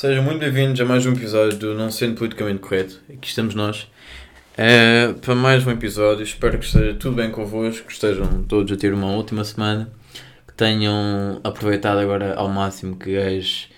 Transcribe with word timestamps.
Sejam 0.00 0.24
muito 0.24 0.38
bem-vindos 0.38 0.80
a 0.80 0.84
mais 0.86 1.04
um 1.04 1.12
episódio 1.12 1.58
do 1.58 1.74
Não 1.74 1.90
Sendo 1.90 2.14
Politicamente 2.14 2.60
Correto. 2.60 2.98
Aqui 3.12 3.28
estamos 3.28 3.54
nós. 3.54 3.82
Uh, 4.54 5.12
para 5.20 5.34
mais 5.34 5.66
um 5.66 5.70
episódio. 5.72 6.22
Espero 6.22 6.58
que 6.58 6.64
esteja 6.64 6.94
tudo 6.94 7.16
bem 7.16 7.30
convosco, 7.30 7.86
que 7.86 7.92
estejam 7.92 8.42
todos 8.44 8.72
a 8.72 8.80
ter 8.80 8.94
uma 8.94 9.12
última 9.12 9.44
semana, 9.44 9.92
que 10.48 10.54
tenham 10.54 11.38
aproveitado 11.44 11.98
agora 11.98 12.34
ao 12.34 12.48
máximo 12.48 12.96
que 12.96 13.14
as, 13.14 13.68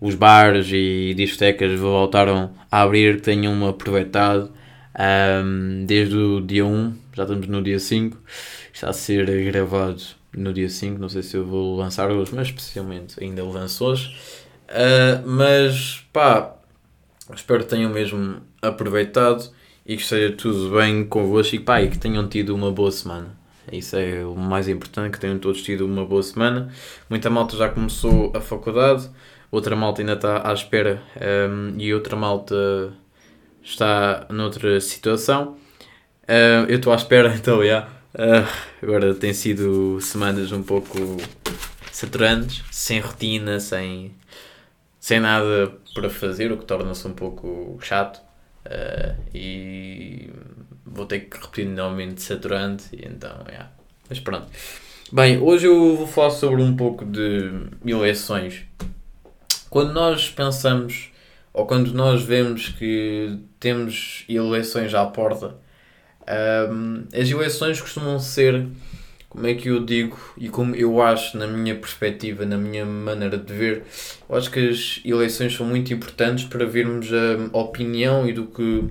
os 0.00 0.16
bares 0.16 0.66
e 0.72 1.14
discotecas 1.16 1.78
voltaram 1.78 2.50
a 2.68 2.82
abrir, 2.82 3.18
que 3.18 3.22
tenham 3.22 3.64
aproveitado 3.64 4.50
um, 4.98 5.84
desde 5.86 6.16
o 6.16 6.40
dia 6.40 6.66
1, 6.66 6.92
já 7.14 7.22
estamos 7.22 7.46
no 7.46 7.62
dia 7.62 7.78
5, 7.78 8.18
está 8.74 8.88
a 8.88 8.92
ser 8.92 9.44
gravado 9.44 10.02
no 10.36 10.52
dia 10.52 10.68
5, 10.68 11.00
não 11.00 11.08
sei 11.08 11.22
se 11.22 11.36
eu 11.36 11.46
vou 11.46 11.76
lançar 11.76 12.10
hoje, 12.10 12.32
mas 12.34 12.48
especialmente 12.48 13.22
ainda 13.22 13.44
o 13.44 13.52
lanço 13.52 13.84
hoje. 13.84 14.12
Uh, 14.68 15.26
mas 15.26 16.06
pá, 16.12 16.54
espero 17.34 17.64
que 17.64 17.70
tenham 17.70 17.90
mesmo 17.90 18.42
aproveitado 18.60 19.50
e 19.86 19.96
que 19.96 20.02
esteja 20.02 20.34
tudo 20.36 20.76
bem 20.76 21.06
convosco 21.06 21.56
e, 21.56 21.58
pá, 21.58 21.80
e 21.80 21.88
que 21.88 21.98
tenham 21.98 22.28
tido 22.28 22.54
uma 22.54 22.70
boa 22.70 22.92
semana. 22.92 23.38
Isso 23.72 23.96
é 23.96 24.24
o 24.24 24.34
mais 24.34 24.68
importante, 24.68 25.12
que 25.12 25.20
tenham 25.20 25.38
todos 25.38 25.62
tido 25.62 25.84
uma 25.86 26.04
boa 26.04 26.22
semana. 26.22 26.70
Muita 27.08 27.30
malta 27.30 27.56
já 27.56 27.68
começou 27.68 28.32
a 28.34 28.40
faculdade, 28.40 29.08
outra 29.50 29.74
malta 29.76 30.02
ainda 30.02 30.14
está 30.14 30.48
à 30.48 30.52
espera 30.52 31.02
um, 31.50 31.78
e 31.78 31.92
outra 31.92 32.16
malta 32.16 32.92
está 33.62 34.26
noutra 34.30 34.80
situação. 34.80 35.56
Uh, 36.24 36.68
eu 36.68 36.76
estou 36.76 36.92
à 36.92 36.96
espera, 36.96 37.32
então, 37.36 37.64
já. 37.64 37.88
Uh, 38.14 38.48
agora 38.82 39.14
tem 39.14 39.32
sido 39.32 40.00
semanas 40.00 40.50
um 40.50 40.62
pouco 40.62 40.98
saturantes, 41.92 42.64
sem 42.70 43.00
rotina, 43.00 43.60
sem 43.60 44.12
sem 45.08 45.20
nada 45.20 45.72
para 45.94 46.10
fazer, 46.10 46.52
o 46.52 46.58
que 46.58 46.66
torna-se 46.66 47.08
um 47.08 47.14
pouco 47.14 47.78
chato. 47.80 48.20
Uh, 48.66 49.16
e 49.34 50.30
vou 50.84 51.06
ter 51.06 51.20
que 51.20 51.38
repetir 51.38 51.66
novamente 51.66 52.20
saturante, 52.20 52.90
então, 52.92 53.42
yeah. 53.48 53.70
mas 54.06 54.20
pronto. 54.20 54.48
Bem, 55.10 55.38
hoje 55.38 55.66
eu 55.66 55.96
vou 55.96 56.06
falar 56.06 56.28
sobre 56.28 56.60
um 56.60 56.76
pouco 56.76 57.06
de 57.06 57.50
eleições. 57.86 58.66
Quando 59.70 59.94
nós 59.94 60.28
pensamos, 60.28 61.10
ou 61.54 61.64
quando 61.64 61.90
nós 61.94 62.22
vemos 62.22 62.68
que 62.68 63.38
temos 63.58 64.26
eleições 64.28 64.92
à 64.92 65.06
porta, 65.06 65.56
um, 66.70 67.04
ah, 67.14 67.18
as 67.18 67.30
eleições 67.30 67.80
costumam 67.80 68.18
ser 68.18 68.66
como 69.28 69.46
é 69.46 69.54
que 69.54 69.68
eu 69.68 69.84
digo 69.84 70.18
e 70.36 70.48
como 70.48 70.74
eu 70.74 71.02
acho, 71.02 71.36
na 71.36 71.46
minha 71.46 71.74
perspectiva, 71.74 72.46
na 72.46 72.56
minha 72.56 72.84
maneira 72.84 73.36
de 73.36 73.52
ver, 73.52 73.84
eu 74.28 74.36
acho 74.36 74.50
que 74.50 74.68
as 74.68 75.00
eleições 75.04 75.54
são 75.54 75.66
muito 75.66 75.92
importantes 75.92 76.44
para 76.44 76.64
vermos 76.64 77.08
a 77.52 77.58
opinião 77.58 78.28
e 78.28 78.32
do 78.32 78.46
que 78.46 78.84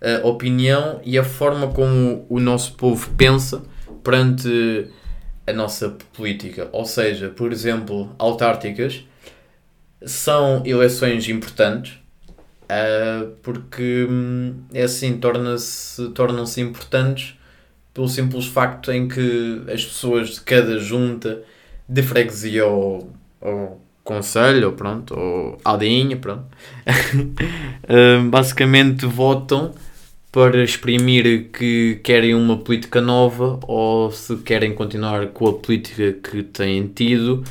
a 0.00 0.26
opinião 0.26 1.00
e 1.04 1.18
a 1.18 1.24
forma 1.24 1.68
como 1.68 2.26
o 2.28 2.38
nosso 2.40 2.74
povo 2.74 3.10
pensa 3.16 3.62
perante 4.02 4.88
a 5.46 5.52
nossa 5.52 5.96
política. 6.12 6.68
Ou 6.72 6.84
seja, 6.84 7.28
por 7.28 7.52
exemplo, 7.52 8.14
autárticas 8.18 9.04
são 10.04 10.62
eleições 10.64 11.28
importantes 11.28 11.98
uh, 12.64 13.30
porque 13.42 14.06
hum, 14.08 14.62
é 14.72 14.84
assim 14.84 15.18
torna-se 15.18 16.08
tornam-se 16.10 16.60
importantes 16.60 17.34
pelo 17.92 18.08
simples 18.08 18.46
facto 18.46 18.92
em 18.92 19.08
que 19.08 19.62
as 19.72 19.84
pessoas 19.84 20.34
de 20.34 20.40
cada 20.40 20.78
junta 20.78 21.42
de 21.88 22.02
freguesia 22.02 22.66
ou, 22.66 23.10
ou 23.40 23.80
conselho, 24.04 24.68
ou 24.68 24.72
pronto, 24.72 25.18
ou 25.18 25.58
aldeinha, 25.64 26.16
pronto, 26.16 26.44
basicamente 28.30 29.06
votam 29.06 29.74
para 30.32 30.62
exprimir 30.62 31.50
que 31.52 32.00
querem 32.04 32.34
uma 32.34 32.56
política 32.56 33.00
nova 33.00 33.58
ou 33.62 34.12
se 34.12 34.36
querem 34.38 34.72
continuar 34.72 35.26
com 35.28 35.48
a 35.48 35.52
política 35.54 36.12
que 36.12 36.42
têm 36.44 36.86
tido 36.86 37.42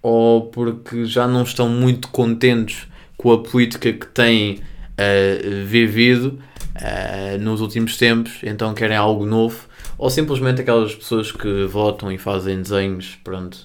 ou 0.00 0.46
porque 0.46 1.04
já 1.04 1.26
não 1.26 1.42
estão 1.42 1.68
muito 1.68 2.08
contentes 2.08 2.86
com 3.16 3.32
a 3.32 3.42
política 3.42 3.92
que 3.92 4.06
têm 4.06 4.54
uh, 4.54 5.64
vivido 5.66 6.38
uh, 6.76 7.38
nos 7.40 7.60
últimos 7.60 7.96
tempos, 7.96 8.40
então 8.42 8.74
querem 8.74 8.96
algo 8.96 9.24
novo 9.24 9.66
ou 9.98 10.10
simplesmente 10.10 10.60
aquelas 10.60 10.94
pessoas 10.94 11.30
que 11.30 11.64
votam 11.66 12.10
e 12.10 12.18
fazem 12.18 12.60
desenhos, 12.62 13.18
pronto, 13.22 13.64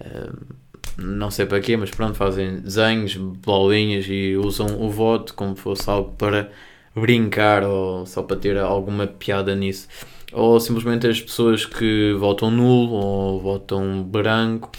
uh, 0.00 0.60
não 0.96 1.30
sei 1.30 1.46
para 1.46 1.60
quê, 1.60 1.76
mas 1.76 1.90
pronto, 1.90 2.14
fazem 2.14 2.60
desenhos, 2.60 3.16
bolinhas 3.16 4.06
e 4.08 4.36
usam 4.36 4.80
o 4.80 4.90
voto 4.90 5.34
como 5.34 5.56
fosse 5.56 5.88
algo 5.88 6.12
para 6.12 6.50
brincar 6.94 7.62
ou 7.62 8.04
só 8.04 8.22
para 8.22 8.36
ter 8.36 8.58
alguma 8.58 9.06
piada 9.06 9.54
nisso. 9.54 9.88
Ou 10.32 10.60
simplesmente 10.60 11.06
as 11.06 11.20
pessoas 11.20 11.64
que 11.64 12.12
votam 12.18 12.50
nulo 12.50 12.92
ou 12.92 13.40
votam 13.40 14.02
branco 14.02 14.70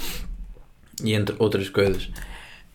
e 1.03 1.13
entre 1.13 1.35
outras 1.40 1.69
coisas. 1.69 2.06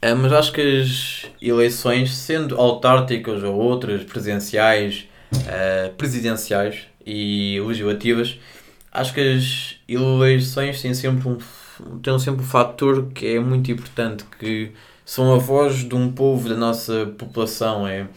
Uh, 0.03 0.16
mas 0.16 0.33
acho 0.33 0.53
que 0.53 0.60
as 0.60 1.27
eleições, 1.41 2.15
sendo 2.15 2.56
autárquicas 2.60 3.43
ou 3.43 3.54
outras 3.54 4.03
presidenciais, 4.03 5.09
uh, 5.33 5.94
presidenciais, 5.94 6.87
e 7.06 7.60
legislativas, 7.60 8.38
acho 8.92 9.14
que 9.14 9.20
as 9.20 9.76
eleições 9.88 10.82
têm 10.82 10.92
sempre 10.92 11.28
um, 11.28 11.38
têm 12.02 12.18
sempre 12.18 12.42
um 12.42 12.46
fator 12.46 13.06
que 13.14 13.26
é 13.26 13.38
muito 13.38 13.70
importante, 13.70 14.24
que 14.38 14.72
são 15.04 15.32
a 15.32 15.38
voz 15.38 15.88
de 15.88 15.94
um 15.94 16.10
povo 16.10 16.48
da 16.48 16.56
nossa 16.56 17.06
população. 17.16 17.86
É, 17.86 18.08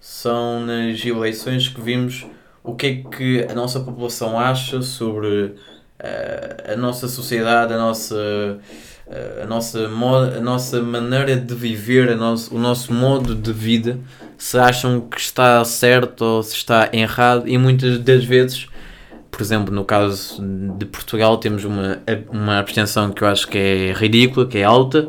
são 0.00 0.66
nas 0.66 1.04
eleições 1.04 1.68
que 1.68 1.80
vimos 1.80 2.26
o 2.64 2.74
que 2.74 2.86
é 2.86 2.94
que 3.16 3.46
a 3.48 3.54
nossa 3.54 3.80
população 3.80 4.38
acha 4.38 4.82
sobre 4.82 5.44
uh, 5.44 6.72
a 6.72 6.76
nossa 6.76 7.08
sociedade, 7.08 7.72
a 7.72 7.78
nossa, 7.78 8.58
a, 9.42 9.46
nossa 9.46 9.86
a 9.86 10.40
nossa 10.40 10.82
maneira 10.82 11.36
de 11.36 11.54
viver, 11.54 12.16
nosso, 12.16 12.54
o 12.54 12.58
nosso 12.58 12.92
modo 12.92 13.34
de 13.34 13.52
vida 13.52 13.98
se 14.38 14.58
acham 14.58 15.00
que 15.00 15.20
está 15.20 15.64
certo 15.64 16.22
ou 16.22 16.42
se 16.42 16.56
está 16.56 16.88
errado, 16.92 17.48
e 17.48 17.56
muitas 17.56 17.98
das 17.98 18.24
vezes, 18.24 18.66
por 19.30 19.40
exemplo, 19.40 19.72
no 19.72 19.84
caso 19.84 20.42
de 20.76 20.84
Portugal, 20.86 21.38
temos 21.38 21.64
uma, 21.64 22.02
uma 22.30 22.58
abstenção 22.58 23.12
que 23.12 23.22
eu 23.22 23.28
acho 23.28 23.46
que 23.46 23.58
é 23.58 23.92
ridícula, 23.92 24.46
que 24.46 24.58
é 24.58 24.64
alta, 24.64 25.08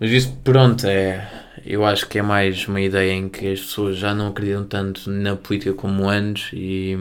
mas 0.00 0.10
isso, 0.10 0.32
pronto, 0.42 0.86
é, 0.86 1.28
eu 1.66 1.84
acho 1.84 2.08
que 2.08 2.18
é 2.18 2.22
mais 2.22 2.66
uma 2.66 2.80
ideia 2.80 3.12
em 3.12 3.28
que 3.28 3.52
as 3.52 3.60
pessoas 3.60 3.96
já 3.98 4.14
não 4.14 4.28
acreditam 4.28 4.64
tanto 4.64 5.10
na 5.10 5.36
política 5.36 5.74
como 5.74 6.08
antes, 6.08 6.50
e, 6.54 6.96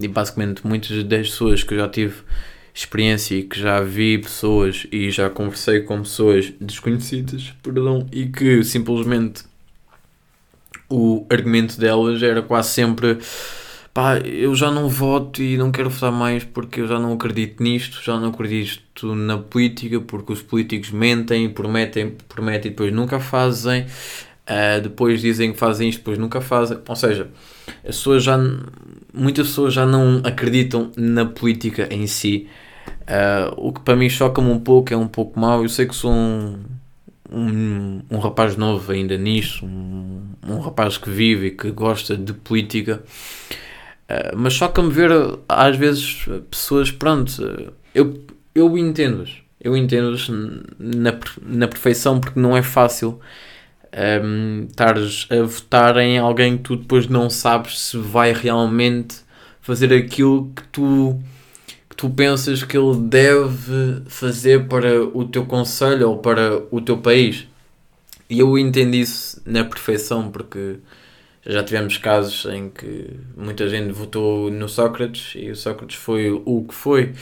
e 0.00 0.06
basicamente 0.06 0.64
muitas 0.64 1.02
das 1.02 1.30
pessoas 1.30 1.64
que 1.64 1.74
eu 1.74 1.78
já 1.78 1.88
tive 1.88 2.14
experiência 2.74 3.36
e 3.36 3.42
que 3.42 3.58
já 3.58 3.80
vi 3.80 4.18
pessoas 4.18 4.86
e 4.90 5.10
já 5.10 5.28
conversei 5.28 5.80
com 5.80 6.00
pessoas 6.00 6.52
desconhecidas, 6.60 7.52
perdão, 7.62 8.06
e 8.10 8.26
que 8.26 8.64
simplesmente 8.64 9.44
o 10.88 11.26
argumento 11.30 11.78
delas 11.78 12.22
era 12.22 12.42
quase 12.42 12.70
sempre 12.70 13.18
pá, 13.92 14.18
eu 14.18 14.54
já 14.54 14.70
não 14.70 14.88
voto 14.88 15.42
e 15.42 15.56
não 15.56 15.70
quero 15.70 15.90
votar 15.90 16.12
mais 16.12 16.44
porque 16.44 16.80
eu 16.80 16.88
já 16.88 16.98
não 16.98 17.12
acredito 17.12 17.62
nisto, 17.62 18.02
já 18.02 18.18
não 18.18 18.28
acredito 18.28 19.14
na 19.14 19.38
política, 19.38 20.00
porque 20.00 20.32
os 20.32 20.42
políticos 20.42 20.90
mentem, 20.90 21.48
prometem, 21.50 22.16
prometem 22.28 22.70
e 22.70 22.70
depois 22.70 22.92
nunca 22.92 23.20
fazem, 23.20 23.86
uh, 24.48 24.80
depois 24.80 25.20
dizem 25.20 25.52
que 25.52 25.58
fazem 25.58 25.88
isto, 25.88 25.98
depois 25.98 26.18
nunca 26.18 26.40
fazem. 26.40 26.78
Ou 26.86 26.96
seja, 26.96 27.28
as 27.66 27.96
pessoas 27.96 28.22
já, 28.22 28.38
muitas 29.12 29.48
pessoas 29.48 29.74
já 29.74 29.86
não 29.86 30.20
acreditam 30.24 30.90
na 30.96 31.24
política 31.24 31.88
em 31.90 32.06
si. 32.06 32.48
Uh, 33.02 33.68
o 33.68 33.72
que 33.72 33.80
para 33.80 33.96
mim 33.96 34.08
choca-me 34.08 34.50
um 34.50 34.60
pouco, 34.60 34.92
é 34.92 34.96
um 34.96 35.08
pouco 35.08 35.38
mau. 35.38 35.62
Eu 35.62 35.68
sei 35.68 35.86
que 35.86 35.94
sou 35.94 36.12
um, 36.12 36.58
um, 37.30 38.02
um 38.10 38.18
rapaz 38.18 38.56
novo 38.56 38.92
ainda 38.92 39.16
nisso, 39.16 39.64
um, 39.64 40.22
um 40.46 40.58
rapaz 40.58 40.98
que 40.98 41.10
vive 41.10 41.46
e 41.48 41.50
que 41.50 41.70
gosta 41.70 42.16
de 42.16 42.32
política, 42.32 43.02
uh, 44.08 44.36
mas 44.36 44.52
choca-me 44.52 44.90
ver 44.90 45.10
às 45.48 45.76
vezes 45.76 46.26
pessoas, 46.50 46.90
pronto, 46.90 47.72
eu, 47.94 48.24
eu 48.54 48.76
entendo-as, 48.76 49.34
eu 49.60 49.76
entendo-as 49.76 50.28
na, 50.78 51.14
na 51.42 51.68
perfeição 51.68 52.20
porque 52.20 52.38
não 52.38 52.56
é 52.56 52.62
fácil 52.62 53.20
um, 54.24 54.66
estares 54.68 55.26
a 55.30 55.42
votar 55.42 55.96
em 55.98 56.18
alguém 56.18 56.56
que 56.56 56.64
tu 56.64 56.76
depois 56.76 57.06
não 57.06 57.28
sabes 57.28 57.78
se 57.78 57.98
vai 57.98 58.32
realmente 58.32 59.16
fazer 59.60 59.92
aquilo 59.92 60.50
que 60.54 60.64
tu 60.64 61.20
tu 62.02 62.10
pensas 62.10 62.64
que 62.64 62.76
ele 62.76 62.96
deve 62.96 64.02
fazer 64.06 64.66
para 64.66 65.04
o 65.04 65.24
teu 65.24 65.46
conselho 65.46 66.10
ou 66.10 66.18
para 66.18 66.60
o 66.68 66.80
teu 66.80 66.98
país. 66.98 67.46
E 68.28 68.40
eu 68.40 68.58
entendo 68.58 68.96
isso 68.96 69.40
na 69.46 69.64
perfeição, 69.64 70.28
porque 70.28 70.78
já 71.46 71.62
tivemos 71.62 71.98
casos 71.98 72.44
em 72.52 72.68
que 72.70 73.10
muita 73.36 73.68
gente 73.68 73.92
votou 73.92 74.50
no 74.50 74.68
Sócrates 74.68 75.34
e 75.36 75.50
o 75.50 75.54
Sócrates 75.54 75.96
foi 75.96 76.30
o 76.30 76.64
que 76.64 76.74
foi. 76.74 77.12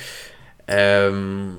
Um, 1.12 1.56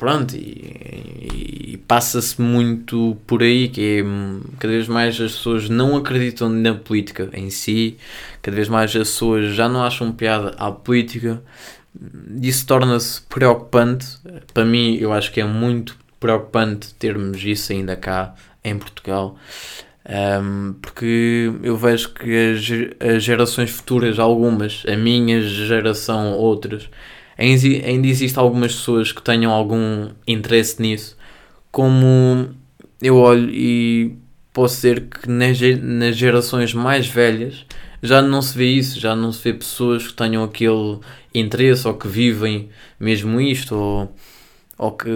pronto, 0.00 0.34
e, 0.34 1.74
e 1.74 1.76
passa-se 1.86 2.40
muito 2.40 3.18
por 3.26 3.42
aí 3.42 3.68
que 3.68 3.98
é 3.98 4.02
hum, 4.02 4.40
cada 4.58 4.72
vez 4.72 4.88
mais 4.88 5.20
as 5.20 5.32
pessoas 5.32 5.68
não 5.68 5.94
acreditam 5.94 6.48
na 6.48 6.74
política 6.74 7.28
em 7.34 7.50
si, 7.50 7.98
cada 8.40 8.56
vez 8.56 8.66
mais 8.66 8.90
as 8.96 9.08
pessoas 9.08 9.54
já 9.54 9.68
não 9.68 9.84
acham 9.84 10.10
piada 10.10 10.54
à 10.58 10.72
política. 10.72 11.42
Isso 12.40 12.66
torna-se 12.66 13.20
preocupante. 13.22 14.06
Para 14.54 14.64
mim, 14.64 14.96
eu 14.96 15.12
acho 15.12 15.30
que 15.32 15.40
é 15.40 15.44
muito 15.44 15.96
preocupante 16.18 16.94
termos 16.94 17.44
isso 17.44 17.70
ainda 17.72 17.94
cá 17.94 18.34
em 18.64 18.78
Portugal. 18.78 19.36
Um, 20.08 20.72
porque 20.80 21.52
eu 21.62 21.76
vejo 21.76 22.14
que 22.14 22.52
as, 22.52 23.16
as, 23.16 23.22
gerações 23.22 23.70
futuras, 23.70 24.18
algumas, 24.18 24.82
a 24.88 24.96
minha 24.96 25.42
geração, 25.42 26.32
outras, 26.32 26.88
ainda 27.40 28.06
existem 28.06 28.40
algumas 28.42 28.74
pessoas 28.74 29.12
que 29.12 29.22
tenham 29.22 29.50
algum 29.50 30.10
interesse 30.26 30.80
nisso. 30.80 31.16
Como 31.72 32.50
eu 33.00 33.16
olho 33.16 33.50
e 33.50 34.16
posso 34.52 34.76
dizer 34.76 35.06
que 35.08 35.28
nas, 35.28 35.56
gerações 36.16 36.74
mais 36.74 37.06
velhas 37.06 37.64
já 38.02 38.20
não 38.20 38.42
se 38.42 38.56
vê 38.56 38.66
isso, 38.66 38.98
já 39.00 39.16
não 39.16 39.32
se 39.32 39.42
vê 39.42 39.54
pessoas 39.54 40.06
que 40.06 40.14
tenham 40.14 40.44
aquele 40.44 40.98
interesse 41.34 41.86
ou 41.86 41.94
que 41.94 42.08
vivem 42.08 42.68
mesmo 42.98 43.40
isto 43.40 43.74
ou, 43.74 44.14
ou 44.76 44.92
que 44.92 45.08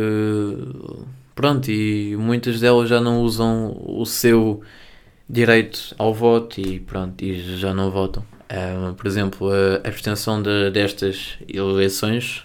pronto, 1.34 1.70
e 1.70 2.16
muitas 2.16 2.60
delas 2.60 2.88
já 2.88 3.00
não 3.00 3.22
usam 3.22 3.76
o 3.84 4.04
seu 4.06 4.62
direito 5.28 5.94
ao 5.98 6.14
voto 6.14 6.60
e 6.60 6.80
pronto, 6.80 7.22
e 7.22 7.58
já 7.58 7.74
não 7.74 7.90
votam. 7.90 8.33
Um, 8.50 8.94
por 8.94 9.06
exemplo, 9.06 9.50
a 9.50 9.88
abstenção 9.88 10.42
de, 10.42 10.70
destas 10.70 11.38
eleições 11.48 12.44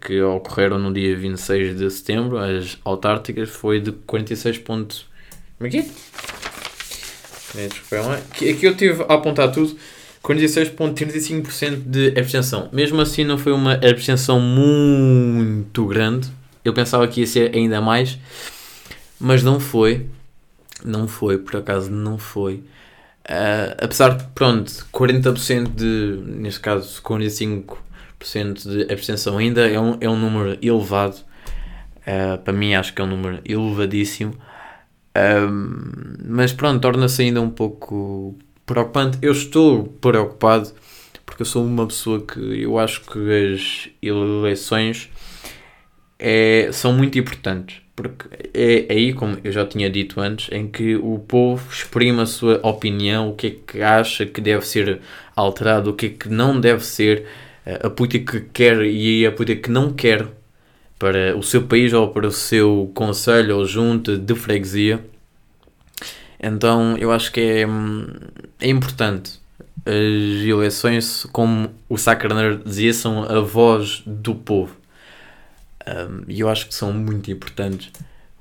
que 0.00 0.20
ocorreram 0.22 0.78
no 0.78 0.92
dia 0.92 1.16
26 1.16 1.78
de 1.78 1.90
setembro, 1.90 2.38
as 2.38 2.78
autárticas, 2.84 3.48
foi 3.48 3.80
de 3.80 3.92
46 3.92 4.58
pontos. 4.58 5.06
Como 5.58 5.68
é 5.68 5.70
que 5.70 5.78
é? 5.78 5.86
Aqui 8.50 8.66
eu 8.66 8.76
tive 8.76 9.02
a 9.04 9.14
apontar 9.14 9.52
tudo. 9.52 9.76
46,35% 10.22 11.76
de 11.86 12.08
abstenção. 12.18 12.68
Mesmo 12.72 13.00
assim, 13.00 13.22
não 13.22 13.38
foi 13.38 13.52
uma 13.52 13.74
abstenção 13.74 14.40
muito 14.40 15.86
grande. 15.86 16.28
Eu 16.64 16.74
pensava 16.74 17.06
que 17.06 17.20
ia 17.20 17.26
ser 17.26 17.54
ainda 17.54 17.80
mais, 17.80 18.18
mas 19.20 19.44
não 19.44 19.60
foi. 19.60 20.06
Não 20.84 21.06
foi, 21.06 21.38
por 21.38 21.56
acaso 21.56 21.90
não 21.90 22.18
foi. 22.18 22.62
Uh, 23.28 23.74
apesar 23.82 24.16
de, 24.16 24.24
pronto, 24.34 24.70
40% 24.92 25.74
de, 25.74 26.22
neste 26.24 26.60
caso, 26.60 27.02
45% 27.02 27.76
de 28.62 28.92
abstenção 28.92 29.36
ainda 29.36 29.68
é 29.68 29.80
um, 29.80 29.96
é 30.00 30.08
um 30.08 30.16
número 30.16 30.56
elevado. 30.62 31.16
Uh, 32.06 32.38
para 32.44 32.52
mim, 32.52 32.74
acho 32.74 32.94
que 32.94 33.00
é 33.00 33.04
um 33.04 33.08
número 33.08 33.40
elevadíssimo. 33.44 34.32
Uh, 35.16 36.16
mas 36.24 36.52
pronto, 36.52 36.80
torna-se 36.80 37.22
ainda 37.22 37.40
um 37.40 37.50
pouco 37.50 38.38
preocupante. 38.64 39.18
Eu 39.20 39.32
estou 39.32 39.84
preocupado 39.84 40.72
porque 41.24 41.42
eu 41.42 41.46
sou 41.46 41.64
uma 41.64 41.86
pessoa 41.86 42.24
que 42.24 42.62
eu 42.62 42.78
acho 42.78 43.00
que 43.00 43.18
as 43.18 43.88
eleições 44.00 45.10
é, 46.18 46.70
são 46.72 46.92
muito 46.92 47.18
importantes. 47.18 47.82
Porque 47.96 48.26
é 48.52 48.86
aí, 48.92 49.14
como 49.14 49.38
eu 49.42 49.50
já 49.50 49.64
tinha 49.66 49.88
dito 49.88 50.20
antes, 50.20 50.52
em 50.52 50.68
que 50.68 50.96
o 50.96 51.18
povo 51.18 51.66
exprime 51.72 52.20
a 52.20 52.26
sua 52.26 52.60
opinião, 52.62 53.30
o 53.30 53.34
que 53.34 53.46
é 53.46 53.50
que 53.66 53.82
acha 53.82 54.26
que 54.26 54.38
deve 54.40 54.66
ser 54.66 55.00
alterado, 55.34 55.90
o 55.90 55.94
que 55.94 56.06
é 56.06 56.08
que 56.10 56.28
não 56.28 56.60
deve 56.60 56.84
ser, 56.84 57.26
eh, 57.64 57.80
a 57.82 57.88
política 57.90 58.38
que 58.40 58.46
quer 58.52 58.82
e 58.84 59.26
a 59.26 59.32
política 59.32 59.62
que 59.62 59.70
não 59.70 59.92
quer 59.94 60.26
para 60.98 61.36
o 61.36 61.42
seu 61.42 61.62
país 61.62 61.92
ou 61.94 62.08
para 62.08 62.26
o 62.26 62.32
seu 62.32 62.90
conselho 62.94 63.56
ou 63.56 63.64
junta 63.64 64.16
de 64.16 64.34
freguesia. 64.34 65.02
Então 66.38 66.96
eu 66.98 67.10
acho 67.10 67.32
que 67.32 67.40
é, 67.40 67.66
hum, 67.66 68.06
é 68.60 68.68
importante. 68.68 69.40
As 69.86 70.44
eleições, 70.44 71.26
como 71.32 71.70
o 71.88 71.96
Sacraner 71.96 72.58
dizia, 72.58 72.92
são 72.92 73.24
a 73.24 73.40
voz 73.40 74.02
do 74.04 74.34
povo. 74.34 74.76
E 76.28 76.40
eu 76.40 76.48
acho 76.48 76.66
que 76.66 76.74
são 76.74 76.92
muito 76.92 77.30
importantes. 77.30 77.90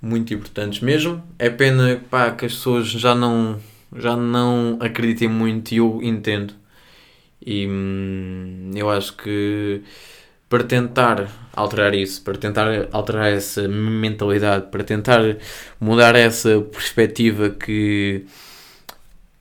Muito 0.01 0.33
importantes 0.33 0.81
mesmo. 0.81 1.23
É 1.39 1.49
pena 1.49 2.01
pá, 2.09 2.31
que 2.31 2.45
as 2.45 2.53
pessoas 2.53 2.87
já 2.87 3.15
não, 3.15 3.59
já 3.95 4.15
não 4.15 4.77
acreditem 4.81 5.27
muito 5.27 5.73
e 5.73 5.77
eu 5.77 5.99
entendo. 6.03 6.53
E 7.45 7.67
hum, 7.67 8.71
eu 8.75 8.89
acho 8.89 9.15
que 9.17 9.81
para 10.49 10.63
tentar 10.63 11.29
alterar 11.53 11.93
isso, 11.93 12.21
para 12.23 12.37
tentar 12.37 12.87
alterar 12.91 13.31
essa 13.31 13.67
mentalidade, 13.67 14.67
para 14.71 14.83
tentar 14.83 15.21
mudar 15.79 16.15
essa 16.15 16.61
perspectiva 16.61 17.49
que 17.49 18.25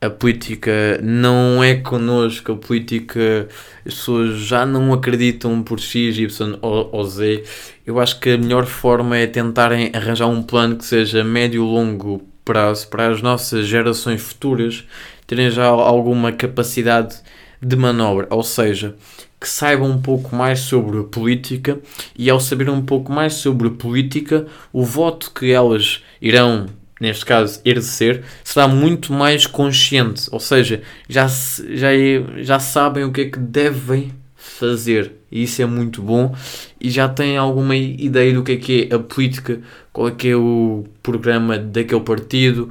a 0.01 0.09
política 0.09 0.99
não 1.01 1.63
é 1.63 1.75
connosco, 1.75 2.51
a 2.51 2.55
política, 2.55 3.47
as 3.85 3.93
pessoas 3.93 4.37
já 4.39 4.65
não 4.65 4.93
acreditam 4.93 5.63
por 5.63 5.79
X, 5.79 6.17
Y 6.17 6.59
ou, 6.61 6.89
ou 6.91 7.03
Z. 7.05 7.43
Eu 7.85 7.99
acho 7.99 8.19
que 8.19 8.31
a 8.31 8.37
melhor 8.37 8.65
forma 8.65 9.15
é 9.15 9.27
tentarem 9.27 9.91
arranjar 9.93 10.27
um 10.27 10.41
plano 10.41 10.75
que 10.75 10.85
seja 10.85 11.23
médio 11.23 11.63
e 11.63 11.67
longo 11.67 12.21
prazo 12.43 12.87
para 12.87 13.09
as 13.09 13.21
nossas 13.21 13.67
gerações 13.67 14.21
futuras 14.21 14.83
terem 15.27 15.51
já 15.51 15.65
alguma 15.65 16.31
capacidade 16.31 17.15
de 17.61 17.75
manobra, 17.75 18.27
ou 18.31 18.43
seja, 18.43 18.95
que 19.39 19.47
saibam 19.47 19.89
um 19.89 20.01
pouco 20.01 20.35
mais 20.35 20.59
sobre 20.61 21.03
política 21.03 21.79
e 22.17 22.29
ao 22.29 22.39
saber 22.39 22.69
um 22.69 22.83
pouco 22.83 23.11
mais 23.11 23.35
sobre 23.35 23.69
política, 23.69 24.47
o 24.73 24.83
voto 24.83 25.31
que 25.31 25.51
elas 25.51 26.03
irão 26.21 26.67
neste 26.99 27.25
caso, 27.25 27.59
exercer, 27.65 28.23
será 28.43 28.67
muito 28.67 29.11
mais 29.11 29.45
consciente, 29.45 30.29
ou 30.31 30.39
seja, 30.39 30.81
já, 31.09 31.27
já, 31.27 31.89
já 32.37 32.57
sabem 32.57 33.03
o 33.03 33.11
que 33.11 33.21
é 33.21 33.29
que 33.29 33.37
devem 33.37 34.13
fazer 34.35 35.11
e 35.35 35.43
isso 35.43 35.61
é 35.61 35.65
muito 35.65 36.01
bom 36.01 36.33
e 36.79 36.89
já 36.89 37.09
têm 37.09 37.35
alguma 37.35 37.75
ideia 37.75 38.33
do 38.33 38.41
que 38.41 38.53
é 38.53 38.55
que 38.55 38.87
é 38.89 38.95
a 38.95 38.99
política, 38.99 39.61
qual 39.91 40.07
é 40.07 40.11
que 40.11 40.29
é 40.29 40.35
o 40.35 40.85
programa 41.03 41.57
daquele 41.57 41.99
partido 41.99 42.69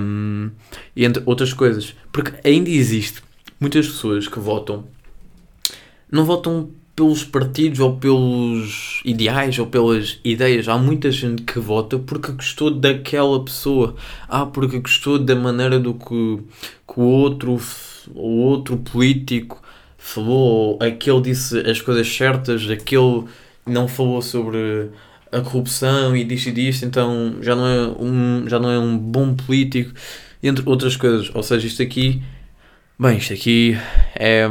um, 0.00 0.50
entre 0.96 1.22
outras 1.24 1.52
coisas, 1.52 1.94
porque 2.10 2.32
ainda 2.44 2.68
existe 2.68 3.22
muitas 3.60 3.86
pessoas 3.86 4.26
que 4.26 4.40
votam 4.40 4.84
não 6.10 6.24
votam 6.24 6.70
pelos 6.96 7.24
partidos 7.24 7.78
ou 7.78 7.96
pelos 7.96 9.00
ideais 9.04 9.58
ou 9.58 9.66
pelas 9.66 10.20
ideias. 10.22 10.68
Há 10.68 10.76
muita 10.76 11.10
gente 11.10 11.42
que 11.42 11.58
vota 11.58 11.98
porque 11.98 12.32
gostou 12.32 12.70
daquela 12.70 13.42
pessoa. 13.42 13.94
Ah, 14.28 14.44
porque 14.44 14.78
gostou 14.78 15.18
da 15.18 15.34
maneira 15.34 15.80
do 15.80 15.94
que, 15.94 16.42
que 16.86 17.00
o 17.00 17.02
outro 17.02 17.58
o 18.14 18.40
outro 18.42 18.76
político 18.76 19.61
falou, 20.02 20.78
aquele 20.82 21.22
disse 21.22 21.58
as 21.60 21.80
coisas 21.80 22.06
certas, 22.12 22.68
aquele 22.68 23.24
não 23.64 23.86
falou 23.86 24.20
sobre 24.20 24.90
a 25.30 25.40
corrupção 25.40 26.16
e 26.16 26.24
disto 26.24 26.48
e 26.48 26.52
disto, 26.52 26.84
então 26.84 27.36
já 27.40 27.54
não 27.54 27.66
é 27.66 27.86
um, 27.98 28.48
já 28.48 28.58
não 28.58 28.70
é 28.70 28.78
um 28.78 28.98
bom 28.98 29.34
político, 29.34 29.94
entre 30.42 30.68
outras 30.68 30.96
coisas. 30.96 31.30
Ou 31.34 31.42
seja, 31.42 31.66
isto 31.66 31.82
aqui, 31.82 32.22
bem, 32.98 33.16
isto 33.16 33.32
aqui 33.32 33.78
é, 34.16 34.46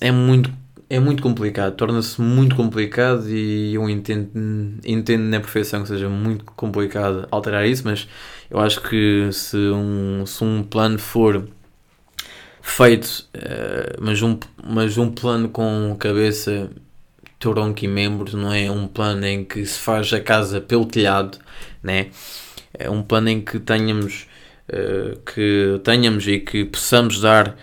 é 0.00 0.10
muito 0.10 0.50
é 0.90 0.98
muito 0.98 1.22
complicado, 1.22 1.74
torna-se 1.76 2.18
muito 2.18 2.56
complicado 2.56 3.28
e 3.28 3.74
eu 3.74 3.90
entendo, 3.90 4.30
entendo 4.86 5.24
na 5.24 5.38
perfeição 5.38 5.82
que 5.82 5.88
seja 5.88 6.08
muito 6.08 6.46
complicado 6.56 7.28
alterar 7.30 7.66
isso, 7.66 7.82
mas 7.84 8.08
eu 8.50 8.58
acho 8.58 8.80
que 8.80 9.28
se 9.30 9.58
um, 9.58 10.24
se 10.24 10.42
um 10.42 10.62
plano 10.62 10.98
for 10.98 11.46
feito, 12.68 13.26
uh, 13.34 14.00
mas, 14.00 14.22
um, 14.22 14.38
mas 14.62 14.98
um 14.98 15.10
plano 15.10 15.48
com 15.48 15.96
cabeça, 15.98 16.70
tronco 17.38 17.84
e 17.84 17.88
membros, 17.88 18.34
não 18.34 18.52
é 18.52 18.70
um 18.70 18.86
plano 18.86 19.26
em 19.26 19.44
que 19.44 19.64
se 19.64 19.78
faz 19.78 20.12
a 20.12 20.20
casa 20.20 20.60
pelo 20.60 20.86
telhado, 20.86 21.38
né? 21.82 22.08
é 22.74 22.88
um 22.90 23.02
plano 23.02 23.28
em 23.30 23.40
que 23.40 23.58
tenhamos, 23.58 24.26
uh, 24.68 25.18
que 25.20 25.80
tenhamos 25.82 26.26
e 26.28 26.38
que 26.40 26.64
possamos 26.64 27.20
dar 27.20 27.56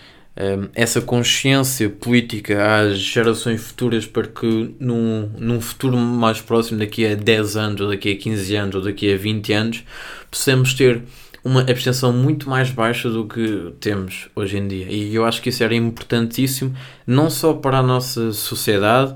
essa 0.74 1.00
consciência 1.00 1.88
política 1.88 2.82
às 2.82 2.98
gerações 2.98 3.62
futuras 3.62 4.04
para 4.04 4.26
que 4.26 4.74
num, 4.78 5.30
num 5.38 5.62
futuro 5.62 5.96
mais 5.96 6.42
próximo, 6.42 6.78
daqui 6.78 7.06
a 7.06 7.14
10 7.14 7.56
anos, 7.56 7.80
ou 7.80 7.88
daqui 7.88 8.12
a 8.12 8.16
15 8.18 8.54
anos, 8.54 8.74
ou 8.74 8.82
daqui 8.82 9.14
a 9.14 9.16
20 9.16 9.52
anos, 9.54 9.84
possamos 10.30 10.74
ter 10.74 11.02
uma 11.46 11.60
abstenção 11.60 12.12
muito 12.12 12.50
mais 12.50 12.72
baixa 12.72 13.08
do 13.08 13.24
que 13.24 13.72
temos 13.78 14.28
hoje 14.34 14.58
em 14.58 14.66
dia. 14.66 14.90
E 14.90 15.14
eu 15.14 15.24
acho 15.24 15.40
que 15.40 15.50
isso 15.50 15.62
era 15.62 15.76
importantíssimo, 15.76 16.74
não 17.06 17.30
só 17.30 17.54
para 17.54 17.78
a 17.78 17.82
nossa 17.84 18.32
sociedade, 18.32 19.14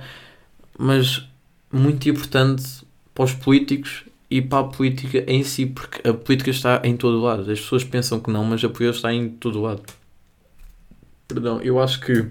mas 0.79 1.29
muito 1.73 2.09
importante 2.09 2.63
para 3.13 3.25
os 3.25 3.33
políticos 3.33 4.05
e 4.31 4.41
para 4.41 4.61
a 4.61 4.65
política 4.65 5.25
em 5.27 5.43
si, 5.43 5.67
porque 5.67 6.09
a 6.09 6.15
política 6.15 6.51
está 6.51 6.81
em 6.85 6.97
todo 6.97 7.21
lado. 7.21 7.51
As 7.51 7.59
pessoas 7.59 7.83
pensam 7.83 8.21
que 8.21 8.31
não, 8.31 8.45
mas 8.45 8.63
a 8.63 8.69
política 8.69 8.97
está 8.97 9.13
em 9.13 9.29
todo 9.31 9.61
lado. 9.61 9.83
Perdão, 11.27 11.61
eu 11.61 11.81
acho 11.81 11.99
que 11.99 12.29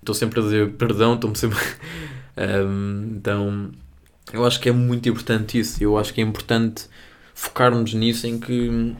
estou 0.00 0.14
sempre 0.14 0.40
a 0.40 0.42
dizer 0.44 0.72
perdão, 0.72 1.14
estou-me 1.14 1.36
sempre. 1.36 1.58
então, 3.14 3.70
eu 4.32 4.46
acho 4.46 4.58
que 4.58 4.70
é 4.70 4.72
muito 4.72 5.06
importante 5.10 5.58
isso. 5.58 5.84
Eu 5.84 5.98
acho 5.98 6.14
que 6.14 6.22
é 6.22 6.24
importante 6.24 6.86
focarmos 7.34 7.92
nisso 7.92 8.26
em 8.26 8.38
que 8.38 8.96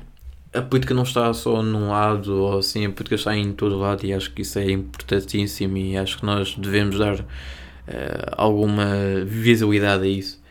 a 0.57 0.63
política 0.63 0.95
não 0.95 1.03
está 1.03 1.33
só 1.35 1.63
num 1.63 1.91
lado 1.91 2.35
ou 2.35 2.59
assim, 2.59 2.87
a 2.87 2.91
política 2.91 3.17
está 3.17 3.37
em 3.37 3.53
todo 3.53 3.79
lado 3.79 4.05
e 4.05 4.13
acho 4.13 4.33
que 4.33 4.43
isso 4.43 4.59
é 4.59 4.71
importantíssimo 4.71 5.77
e 5.77 5.97
acho 5.97 6.19
que 6.19 6.25
nós 6.25 6.55
devemos 6.55 6.99
dar 6.99 7.21
uh, 7.21 7.25
alguma 8.33 8.87
visibilidade 9.25 10.05
a 10.05 10.09
isso. 10.09 10.43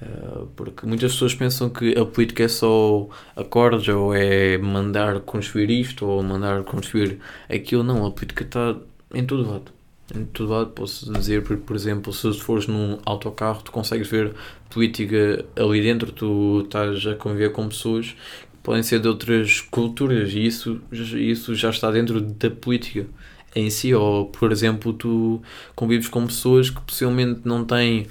Uh, 0.00 0.48
porque 0.56 0.84
muitas 0.84 1.12
pessoas 1.12 1.34
pensam 1.34 1.70
que 1.70 1.96
a 1.96 2.04
política 2.04 2.42
é 2.42 2.48
só 2.48 3.08
acordes 3.36 3.86
ou 3.88 4.12
é 4.12 4.58
mandar 4.58 5.20
construir 5.20 5.70
isto 5.70 6.04
ou 6.06 6.22
mandar 6.22 6.64
construir 6.64 7.20
aquilo. 7.48 7.84
Não, 7.84 8.04
a 8.04 8.10
política 8.10 8.42
está 8.42 8.74
em 9.14 9.24
todo 9.24 9.48
lado. 9.48 9.72
Em 10.14 10.24
todo 10.24 10.50
lado, 10.50 10.70
posso 10.70 11.10
dizer, 11.12 11.42
por 11.42 11.76
exemplo, 11.76 12.12
se 12.12 12.32
fores 12.34 12.66
num 12.66 12.98
autocarro, 13.06 13.62
tu 13.62 13.70
consegues 13.70 14.08
ver 14.08 14.34
política 14.68 15.44
ali 15.56 15.80
dentro, 15.80 16.10
tu 16.10 16.62
estás 16.64 17.06
a 17.06 17.14
conviver 17.14 17.52
com 17.52 17.68
pessoas 17.68 18.14
podem 18.62 18.82
ser 18.82 19.00
de 19.00 19.08
outras 19.08 19.60
culturas 19.60 20.32
e 20.32 20.46
isso, 20.46 20.80
isso 20.92 21.54
já 21.54 21.70
está 21.70 21.90
dentro 21.90 22.20
da 22.20 22.50
política 22.50 23.06
em 23.54 23.68
si. 23.70 23.94
Ou, 23.94 24.26
por 24.26 24.52
exemplo, 24.52 24.92
tu 24.92 25.42
convives 25.74 26.08
com 26.08 26.26
pessoas 26.26 26.70
que 26.70 26.80
possivelmente 26.80 27.40
não 27.44 27.64
têm 27.64 28.06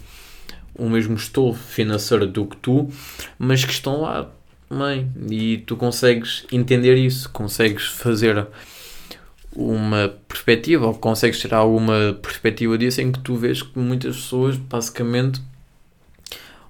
o 0.75 0.89
mesmo 0.89 1.15
estofo 1.15 1.62
financeiro 1.62 2.27
do 2.27 2.46
que 2.46 2.58
tu, 2.58 2.89
mas 3.38 3.63
que 3.63 3.72
estão 3.72 4.01
lá 4.01 4.29
também. 4.67 5.12
E 5.29 5.60
tu 5.60 5.75
consegues 5.75 6.46
entender 6.51 6.96
isso, 6.96 7.29
consegues 7.29 7.86
fazer 7.86 8.48
uma 9.53 10.13
perspectiva, 10.27 10.88
ou 10.88 10.93
consegues 10.93 11.39
tirar 11.39 11.58
alguma 11.58 12.17
perspectiva 12.22 12.77
disso 12.77 13.01
em 13.01 13.12
que 13.12 13.20
tu 13.20 13.36
vês 13.36 13.62
que 13.62 13.77
muitas 13.77 14.15
pessoas 14.15 14.55
basicamente 14.55 15.41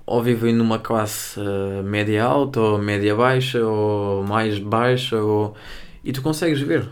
ou 0.05 0.22
vivem 0.22 0.53
numa 0.53 0.79
classe 0.79 1.39
uh, 1.39 1.84
média 1.84 2.24
alta, 2.24 2.60
ou 2.60 2.77
média 2.77 3.15
baixa, 3.15 3.65
ou 3.65 4.24
mais 4.24 4.60
baixa, 4.60 5.22
ou... 5.22 5.55
e 6.03 6.12
tu 6.12 6.22
consegues 6.22 6.60
ver. 6.62 6.89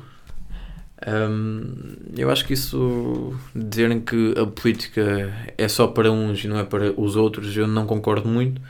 Um, 1.08 1.96
eu 2.18 2.30
acho 2.30 2.46
que 2.46 2.54
isso, 2.54 3.34
dizerem 3.56 4.02
que 4.02 4.34
a 4.38 4.46
política 4.46 5.34
é 5.58 5.68
só 5.68 5.88
para 5.88 6.12
uns 6.12 6.44
e 6.44 6.48
não 6.48 6.60
é 6.60 6.64
para 6.64 6.92
os 7.00 7.16
outros, 7.16 7.56
eu 7.56 7.68
não 7.68 7.86
concordo 7.86 8.28
muito. 8.28 8.62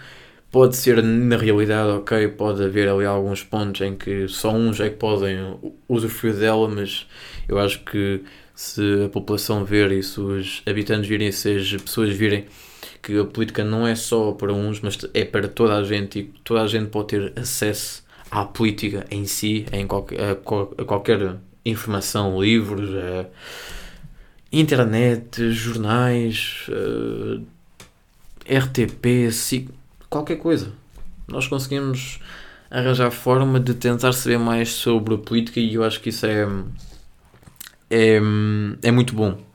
Pode 0.51 0.75
ser 0.75 1.03
na 1.03 1.37
realidade, 1.37 1.89
ok, 1.91 2.27
pode 2.29 2.63
haver 2.63 2.89
ali 2.89 3.05
alguns 3.05 3.43
pontos 3.43 3.81
em 3.81 3.95
que 3.95 4.27
só 4.27 4.51
uns 4.51 4.79
é 4.79 4.89
que 4.89 4.95
podem 4.95 5.37
usufruir 5.87 6.35
dela, 6.35 6.67
mas 6.67 7.07
eu 7.47 7.59
acho 7.59 7.83
que 7.83 8.23
se 8.55 9.05
a 9.05 9.09
população 9.09 9.63
ver 9.63 9.91
e 9.91 10.01
se 10.03 10.19
os 10.19 10.63
habitantes 10.65 11.07
virem, 11.07 11.31
se 11.31 11.55
as 11.55 11.71
pessoas 11.81 12.09
virem 12.09 12.45
que 13.01 13.19
a 13.19 13.25
política 13.25 13.63
não 13.63 13.87
é 13.87 13.95
só 13.95 14.31
para 14.31 14.53
uns, 14.53 14.81
mas 14.81 14.97
é 15.13 15.23
para 15.23 15.47
toda 15.47 15.75
a 15.75 15.83
gente 15.83 16.19
e 16.19 16.23
toda 16.43 16.61
a 16.61 16.67
gente 16.67 16.89
pode 16.89 17.07
ter 17.09 17.33
acesso 17.39 18.03
à 18.29 18.45
política 18.45 19.05
em 19.09 19.25
si, 19.25 19.65
em 19.71 19.87
qualquer, 19.87 20.21
a, 20.21 20.31
a 20.31 20.85
qualquer 20.85 21.37
informação, 21.65 22.41
livros, 22.41 22.89
a 22.95 23.25
internet, 24.51 25.51
jornais, 25.51 26.67
RTP, 28.45 29.29
qualquer 30.09 30.37
coisa. 30.37 30.71
Nós 31.27 31.47
conseguimos 31.47 32.19
arranjar 32.69 33.11
forma 33.11 33.59
de 33.59 33.73
tentar 33.73 34.13
saber 34.13 34.37
mais 34.37 34.69
sobre 34.69 35.15
a 35.15 35.17
política 35.17 35.59
e 35.59 35.73
eu 35.73 35.83
acho 35.83 35.99
que 36.01 36.09
isso 36.09 36.25
é, 36.25 36.47
é, 37.89 38.19
é 38.83 38.91
muito 38.91 39.13
bom 39.15 39.48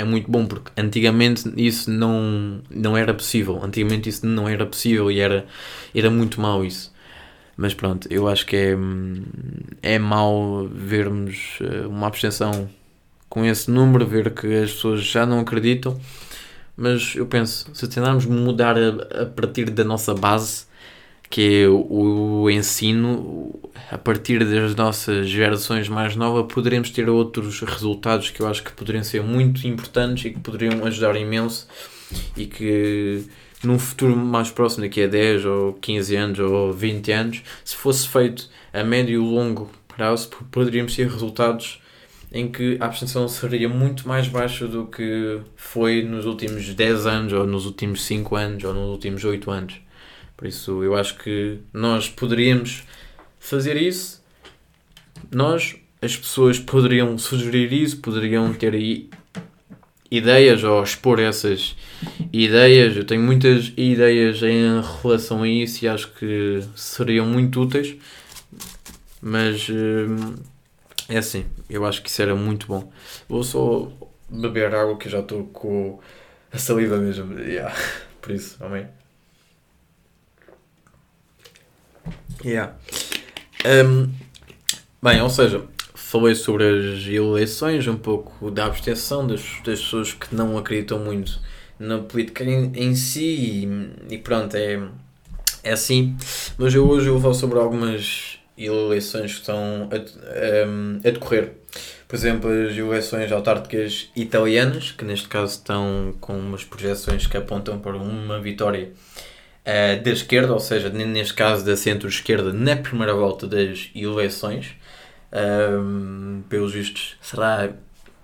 é 0.00 0.04
muito 0.04 0.30
bom 0.30 0.46
porque 0.46 0.70
antigamente 0.76 1.50
isso 1.56 1.90
não, 1.90 2.60
não 2.70 2.96
era 2.96 3.12
possível. 3.14 3.60
Antigamente 3.62 4.08
isso 4.08 4.26
não 4.26 4.48
era 4.48 4.66
possível 4.66 5.10
e 5.10 5.20
era, 5.20 5.46
era 5.94 6.10
muito 6.10 6.40
mau 6.40 6.64
isso. 6.64 6.92
Mas 7.56 7.74
pronto, 7.74 8.08
eu 8.10 8.26
acho 8.26 8.46
que 8.46 8.56
é, 8.56 8.76
é 9.82 9.98
mau 9.98 10.66
vermos 10.72 11.58
eh, 11.60 11.86
uma 11.86 12.06
abstenção 12.06 12.70
com 13.28 13.44
esse 13.44 13.70
número, 13.70 14.06
ver 14.06 14.32
que 14.34 14.46
as 14.62 14.72
pessoas 14.72 15.02
já 15.04 15.26
não 15.26 15.40
acreditam. 15.40 16.00
Mas 16.76 17.14
eu 17.14 17.26
penso, 17.26 17.68
se 17.74 17.86
tentarmos 17.86 18.24
mudar 18.24 18.76
a, 18.78 19.22
a 19.22 19.26
partir 19.26 19.68
da 19.70 19.84
nossa 19.84 20.14
base, 20.14 20.64
que 21.30 21.62
é 21.62 21.68
o, 21.68 22.42
o 22.42 22.50
ensino, 22.50 23.54
a 23.88 23.96
partir 23.96 24.44
das 24.44 24.74
nossas 24.74 25.28
gerações 25.28 25.88
mais 25.88 26.16
novas, 26.16 26.52
poderemos 26.52 26.90
ter 26.90 27.08
outros 27.08 27.60
resultados 27.60 28.30
que 28.30 28.42
eu 28.42 28.48
acho 28.48 28.64
que 28.64 28.72
poderiam 28.72 29.04
ser 29.04 29.22
muito 29.22 29.66
importantes 29.66 30.24
e 30.24 30.30
que 30.30 30.40
poderiam 30.40 30.84
ajudar 30.84 31.14
imenso 31.16 31.68
e 32.36 32.46
que 32.46 33.24
num 33.62 33.78
futuro 33.78 34.16
mais 34.16 34.50
próximo, 34.50 34.82
daqui 34.82 35.04
a 35.04 35.06
10 35.06 35.44
ou 35.44 35.72
15 35.74 36.16
anos 36.16 36.38
ou 36.40 36.72
20 36.72 37.12
anos, 37.12 37.42
se 37.64 37.76
fosse 37.76 38.08
feito 38.08 38.50
a 38.72 38.82
médio 38.82 39.14
e 39.14 39.18
longo 39.18 39.70
prazo, 39.86 40.30
poderíamos 40.50 40.96
ter 40.96 41.08
resultados 41.08 41.80
em 42.32 42.50
que 42.50 42.76
a 42.80 42.86
abstenção 42.86 43.28
seria 43.28 43.68
muito 43.68 44.08
mais 44.08 44.26
baixa 44.26 44.66
do 44.66 44.86
que 44.86 45.40
foi 45.54 46.02
nos 46.02 46.26
últimos 46.26 46.74
10 46.74 47.06
anos, 47.06 47.32
ou 47.32 47.46
nos 47.46 47.66
últimos 47.66 48.02
5 48.02 48.34
anos, 48.34 48.64
ou 48.64 48.74
nos 48.74 48.88
últimos 48.90 49.24
8 49.24 49.50
anos. 49.50 49.89
Por 50.40 50.48
isso, 50.48 50.82
eu 50.82 50.96
acho 50.96 51.18
que 51.18 51.58
nós 51.70 52.08
poderíamos 52.08 52.82
fazer 53.38 53.76
isso. 53.76 54.24
Nós, 55.30 55.76
as 56.00 56.16
pessoas, 56.16 56.58
poderiam 56.58 57.18
sugerir 57.18 57.70
isso, 57.70 57.98
poderiam 57.98 58.50
ter 58.54 58.72
aí 58.72 59.10
ideias 60.10 60.64
ou 60.64 60.82
expor 60.82 61.20
essas 61.20 61.76
ideias. 62.32 62.96
Eu 62.96 63.04
tenho 63.04 63.20
muitas 63.20 63.70
ideias 63.76 64.42
em 64.42 64.80
relação 65.02 65.42
a 65.42 65.48
isso 65.48 65.84
e 65.84 65.88
acho 65.88 66.10
que 66.14 66.60
seriam 66.74 67.26
muito 67.26 67.60
úteis. 67.60 67.94
Mas 69.20 69.68
hum, 69.68 70.36
é 71.06 71.18
assim, 71.18 71.44
eu 71.68 71.84
acho 71.84 72.02
que 72.02 72.08
isso 72.08 72.22
era 72.22 72.34
muito 72.34 72.66
bom. 72.66 72.90
Vou 73.28 73.44
só 73.44 73.92
beber 74.26 74.74
água 74.74 74.96
que 74.96 75.06
eu 75.06 75.12
já 75.12 75.20
estou 75.20 75.44
com 75.48 76.00
a 76.50 76.56
saliva 76.56 76.96
mesmo. 76.96 77.38
Yeah. 77.44 77.76
Por 78.22 78.32
isso, 78.32 78.56
amém. 78.64 78.99
Yeah. 82.44 82.74
Um, 83.66 84.10
bem, 85.02 85.20
ou 85.20 85.28
seja, 85.28 85.62
falei 85.94 86.34
sobre 86.34 86.64
as 86.64 87.06
eleições, 87.06 87.86
um 87.86 87.96
pouco 87.96 88.50
da 88.50 88.66
abstenção 88.66 89.26
das, 89.26 89.42
das 89.64 89.80
pessoas 89.80 90.12
que 90.12 90.34
não 90.34 90.56
acreditam 90.56 90.98
muito 90.98 91.38
na 91.78 91.98
política 91.98 92.44
em, 92.44 92.72
em 92.74 92.94
si 92.94 93.66
e, 94.10 94.14
e, 94.14 94.18
pronto, 94.18 94.56
é, 94.56 94.80
é 95.62 95.72
assim. 95.72 96.16
Mas 96.58 96.74
eu 96.74 96.88
hoje 96.88 97.08
vou 97.10 97.20
falar 97.20 97.34
sobre 97.34 97.58
algumas 97.58 98.38
eleições 98.56 99.32
que 99.34 99.40
estão 99.40 99.88
a, 99.90 99.96
a, 99.96 101.08
a 101.08 101.12
decorrer. 101.12 101.52
Por 102.08 102.16
exemplo, 102.16 102.50
as 102.50 102.76
eleições 102.76 103.30
autárquicas 103.30 104.10
italianas, 104.16 104.90
que 104.90 105.04
neste 105.04 105.28
caso 105.28 105.52
estão 105.52 106.14
com 106.20 106.36
umas 106.36 106.64
projeções 106.64 107.26
que 107.26 107.36
apontam 107.36 107.78
para 107.78 107.96
uma 107.96 108.40
vitória 108.40 108.90
uh, 109.70 110.02
da 110.02 110.10
esquerda, 110.10 110.52
ou 110.52 110.60
seja, 110.60 110.88
neste 110.90 111.34
caso 111.34 111.64
da 111.64 111.76
centro-esquerda, 111.76 112.52
na 112.52 112.76
primeira 112.76 113.14
volta 113.14 113.46
das 113.46 113.90
eleições. 113.94 114.76
Pelos 116.48 116.72
vistos, 116.72 117.16
será. 117.22 117.70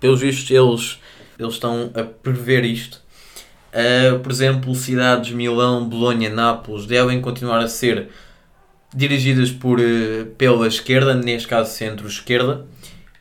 Pelos 0.00 0.20
vistos, 0.20 0.50
eles, 0.50 1.00
eles 1.38 1.54
estão 1.54 1.90
a 1.94 2.02
prever 2.02 2.64
isto. 2.64 3.00
Uh, 3.72 4.18
por 4.20 4.32
exemplo, 4.32 4.74
cidades 4.74 5.32
Milão, 5.32 5.86
Bolonha, 5.86 6.30
Nápoles 6.30 6.86
devem 6.86 7.20
continuar 7.20 7.58
a 7.58 7.68
ser 7.68 8.08
dirigidas 8.94 9.50
por, 9.50 9.78
uh, 9.78 10.26
pela 10.38 10.66
esquerda, 10.66 11.14
neste 11.14 11.46
caso 11.46 11.72
centro-esquerda, 11.72 12.64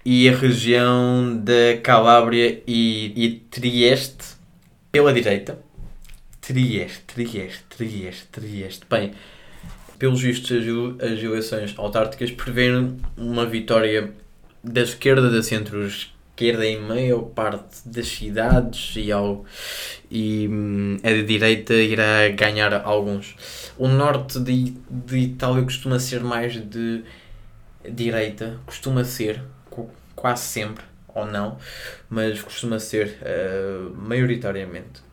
e 0.05 0.29
a 0.29 0.35
região 0.35 1.37
da 1.43 1.77
Calábria 1.83 2.63
e, 2.65 3.11
e 3.15 3.29
Trieste 3.51 4.35
pela 4.91 5.11
direita. 5.11 5.59
Trieste, 6.45 7.01
Trieste, 7.07 7.63
Trieste, 7.69 8.27
Trieste. 8.31 8.85
Bem, 8.87 9.13
pelos 9.97 10.21
vistos, 10.21 10.51
as 11.01 11.23
eleições 11.23 11.73
autárquicas 11.75 12.29
prevêem 12.29 12.97
uma 13.17 13.47
vitória 13.47 14.13
da 14.63 14.81
esquerda, 14.81 15.31
da 15.31 15.41
centro-esquerda 15.41 16.63
em 16.63 16.79
maior 16.79 17.23
parte 17.23 17.87
das 17.87 18.07
cidades 18.07 18.93
e, 18.95 19.11
ao, 19.11 19.43
e 20.11 20.47
hum, 20.47 20.97
a 21.03 21.09
de 21.09 21.23
direita 21.23 21.73
irá 21.73 22.29
ganhar 22.29 22.73
alguns. 22.85 23.35
O 23.75 23.87
norte 23.87 24.39
de, 24.39 24.75
de 24.87 25.17
Itália 25.17 25.63
costuma 25.63 25.97
ser 25.97 26.21
mais 26.21 26.53
de 26.53 27.03
direita, 27.89 28.59
costuma 28.67 29.03
ser, 29.03 29.41
quase 30.15 30.43
sempre, 30.43 30.83
ou 31.07 31.25
não, 31.25 31.57
mas 32.07 32.39
costuma 32.39 32.79
ser 32.79 33.17
uh, 33.23 33.95
maioritariamente. 33.95 35.04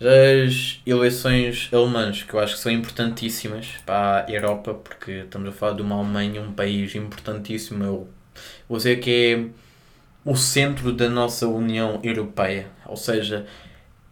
As 0.00 0.80
eleições 0.86 1.68
alemãs, 1.72 2.22
que 2.22 2.32
eu 2.32 2.38
acho 2.38 2.54
que 2.54 2.60
são 2.60 2.70
importantíssimas 2.70 3.66
para 3.84 4.24
a 4.24 4.30
Europa, 4.30 4.72
porque 4.72 5.10
estamos 5.24 5.48
a 5.48 5.52
falar 5.52 5.72
de 5.74 5.82
uma 5.82 5.96
Alemanha, 5.96 6.40
um 6.40 6.52
país 6.52 6.94
importantíssimo. 6.94 7.82
Eu 7.82 8.08
vou 8.68 8.78
dizer 8.78 9.00
que 9.00 9.10
é 9.10 9.48
o 10.24 10.36
centro 10.36 10.92
da 10.92 11.08
nossa 11.08 11.48
União 11.48 11.98
Europeia. 12.04 12.68
Ou 12.86 12.96
seja, 12.96 13.44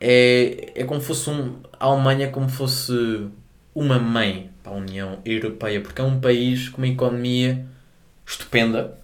é, 0.01 0.73
é 0.75 0.85
como 0.85 1.01
fosse 1.01 1.31
um, 1.31 1.61
a 1.79 1.87
Alemanha 1.87 2.31
como 2.31 2.49
fosse 2.49 3.29
uma 3.73 4.01
mãe 4.01 4.51
para 4.65 4.73
a 4.73 4.77
União 4.77 5.21
Europeia, 5.25 5.81
porque 5.81 6.01
é 6.01 6.05
um 6.05 6.19
país 6.19 6.69
com 6.69 6.79
uma 6.79 6.89
economia 6.89 7.65
estupenda, 8.27 8.99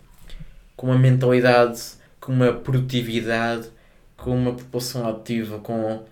com 0.76 0.88
uma 0.88 0.98
mentalidade, 0.98 1.80
com 2.18 2.32
uma 2.32 2.52
produtividade, 2.52 3.68
com 4.16 4.34
uma 4.36 4.52
população 4.52 5.08
ativa, 5.08 5.60
com 5.60 6.02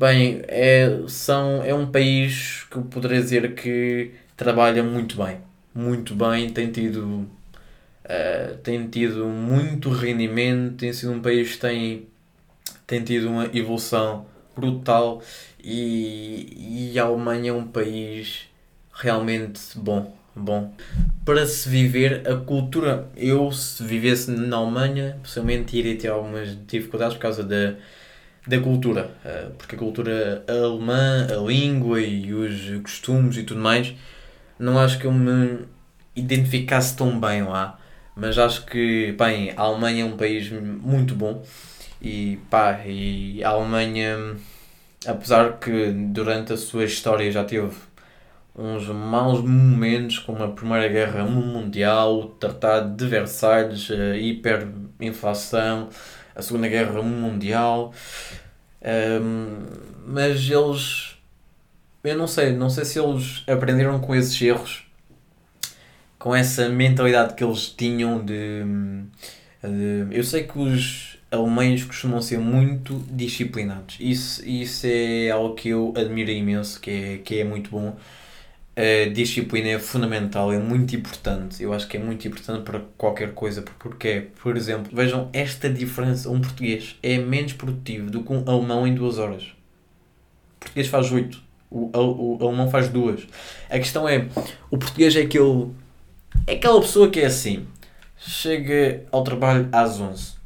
bem, 0.00 0.40
é, 0.48 1.02
são, 1.08 1.62
é 1.62 1.74
um 1.74 1.90
país 1.90 2.66
que 2.70 2.76
eu 2.78 2.82
poderia 2.82 3.20
dizer 3.20 3.54
que 3.54 4.12
trabalha 4.34 4.82
muito 4.82 5.22
bem, 5.22 5.36
muito 5.74 6.14
bem, 6.14 6.48
tem 6.48 6.72
tido 6.72 7.28
uh, 8.06 8.56
tem 8.62 8.88
tido 8.88 9.26
muito 9.26 9.90
rendimento, 9.90 10.78
tem 10.78 10.92
sido 10.92 11.12
um 11.12 11.20
país 11.20 11.52
que 11.52 11.58
tem, 11.58 12.06
tem 12.86 13.04
tido 13.04 13.28
uma 13.28 13.44
evolução 13.54 14.24
brutal 14.56 15.22
e, 15.62 16.92
e 16.92 16.98
a 16.98 17.04
Alemanha 17.04 17.50
é 17.50 17.54
um 17.54 17.66
país 17.66 18.48
realmente 18.94 19.60
bom. 19.76 20.18
Bom, 20.34 20.72
para 21.24 21.44
se 21.44 21.68
viver 21.68 22.22
a 22.26 22.36
cultura, 22.36 23.08
eu 23.16 23.50
se 23.52 23.82
vivesse 23.82 24.30
na 24.30 24.56
Alemanha, 24.56 25.18
possivelmente 25.22 25.76
iria 25.76 25.98
ter 25.98 26.08
algumas 26.08 26.56
dificuldades 26.66 27.16
por 27.16 27.20
causa 27.20 27.42
da, 27.42 27.74
da 28.46 28.60
cultura, 28.60 29.10
eh, 29.24 29.48
porque 29.58 29.76
a 29.76 29.78
cultura 29.78 30.44
alemã, 30.48 31.26
a 31.30 31.36
língua 31.36 32.00
e 32.00 32.32
os 32.32 32.82
costumes 32.82 33.36
e 33.36 33.44
tudo 33.44 33.60
mais, 33.60 33.94
não 34.58 34.78
acho 34.78 34.98
que 34.98 35.06
eu 35.06 35.12
me 35.12 35.60
identificasse 36.16 36.96
tão 36.96 37.18
bem 37.20 37.42
lá, 37.44 37.78
mas 38.16 38.38
acho 38.38 38.66
que, 38.66 39.12
bem, 39.18 39.52
a 39.56 39.62
Alemanha 39.62 40.02
é 40.02 40.06
um 40.06 40.16
país 40.16 40.50
muito 40.50 41.14
bom 41.14 41.42
e 42.02 42.38
pá, 42.50 42.80
e 42.86 43.42
a 43.44 43.50
Alemanha 43.50 44.36
apesar 45.06 45.58
que 45.58 45.90
durante 45.92 46.52
a 46.52 46.56
sua 46.56 46.84
história 46.84 47.30
já 47.30 47.44
teve 47.44 47.74
uns 48.54 48.86
maus 48.88 49.40
momentos 49.40 50.18
como 50.18 50.42
a 50.42 50.48
Primeira 50.48 50.88
Guerra 50.88 51.24
Mundial, 51.24 52.18
o 52.18 52.26
Tratado 52.26 52.94
de 52.96 53.06
Versalhes, 53.06 53.90
a 53.90 54.16
hiperinflação, 54.16 55.88
a 56.34 56.42
Segunda 56.42 56.68
Guerra 56.68 57.02
Mundial, 57.02 57.92
um, 58.82 59.66
mas 60.06 60.48
eles 60.48 61.10
eu 62.02 62.16
não 62.16 62.26
sei, 62.26 62.52
não 62.52 62.70
sei 62.70 62.84
se 62.84 62.98
eles 62.98 63.42
aprenderam 63.46 64.00
com 64.00 64.14
esses 64.14 64.40
erros, 64.40 64.84
com 66.18 66.34
essa 66.34 66.68
mentalidade 66.68 67.34
que 67.34 67.44
eles 67.44 67.68
tinham 67.68 68.24
de, 68.24 68.62
de 69.62 70.16
eu 70.16 70.24
sei 70.24 70.44
que 70.44 70.58
os 70.58 71.18
alemães 71.30 71.84
costumam 71.84 72.20
ser 72.22 72.38
muito 72.38 73.04
disciplinados. 73.10 73.96
Isso, 74.00 74.46
isso 74.46 74.86
é 74.86 75.30
algo 75.30 75.54
que 75.54 75.68
eu 75.68 75.92
admiro 75.96 76.30
imenso, 76.30 76.80
que 76.80 76.90
é, 76.90 77.18
que 77.18 77.38
é 77.40 77.44
muito 77.44 77.70
bom. 77.70 77.96
A 78.76 79.08
disciplina 79.10 79.68
é 79.68 79.78
fundamental, 79.78 80.52
é 80.52 80.58
muito 80.58 80.94
importante. 80.96 81.62
Eu 81.62 81.72
acho 81.72 81.86
que 81.86 81.96
é 81.96 82.00
muito 82.00 82.26
importante 82.26 82.62
para 82.62 82.80
qualquer 82.96 83.34
coisa. 83.34 83.62
Porque, 83.78 84.28
por 84.42 84.56
exemplo, 84.56 84.90
vejam 84.94 85.28
esta 85.32 85.68
diferença. 85.68 86.30
Um 86.30 86.40
português 86.40 86.96
é 87.02 87.18
menos 87.18 87.52
produtivo 87.52 88.10
do 88.10 88.22
que 88.22 88.32
um 88.32 88.42
alemão 88.46 88.86
em 88.86 88.94
duas 88.94 89.18
horas. 89.18 89.42
O 89.42 90.60
português 90.60 90.88
faz 90.88 91.12
oito. 91.12 91.42
O, 91.70 91.90
o, 91.96 92.38
o 92.38 92.48
alemão 92.48 92.70
faz 92.70 92.88
duas. 92.88 93.26
A 93.68 93.78
questão 93.78 94.08
é, 94.08 94.26
o 94.70 94.78
português 94.78 95.14
é 95.16 95.22
aquele... 95.22 95.68
É 96.46 96.54
aquela 96.54 96.80
pessoa 96.80 97.10
que 97.10 97.20
é 97.20 97.26
assim. 97.26 97.66
Chega 98.16 99.04
ao 99.10 99.24
trabalho 99.24 99.68
às 99.72 100.00
11 100.00 100.40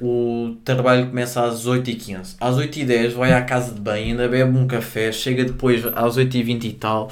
o 0.00 0.56
trabalho 0.64 1.08
começa 1.08 1.44
às 1.44 1.66
8h15. 1.66 2.36
Às 2.40 2.56
8h10 2.56 3.10
vai 3.12 3.32
à 3.32 3.42
casa 3.42 3.74
de 3.74 3.80
banho, 3.80 4.06
ainda 4.06 4.28
bebe 4.28 4.56
um 4.56 4.66
café, 4.66 5.10
chega 5.10 5.44
depois 5.44 5.84
às 5.86 6.16
8h20 6.16 6.64
e 6.64 6.72
tal, 6.72 7.10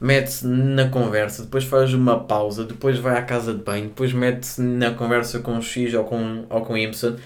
mete-se 0.00 0.46
na 0.46 0.88
conversa, 0.88 1.42
depois 1.42 1.64
faz 1.64 1.92
uma 1.94 2.20
pausa, 2.20 2.64
depois 2.64 2.98
vai 2.98 3.16
à 3.16 3.22
casa 3.22 3.52
de 3.52 3.62
banho, 3.62 3.84
depois 3.84 4.12
mete-se 4.12 4.60
na 4.60 4.92
conversa 4.92 5.40
com 5.40 5.58
o 5.58 5.62
X 5.62 5.94
ou 5.94 6.04
com, 6.04 6.44
ou 6.48 6.60
com 6.62 6.76
Y. 6.76 7.16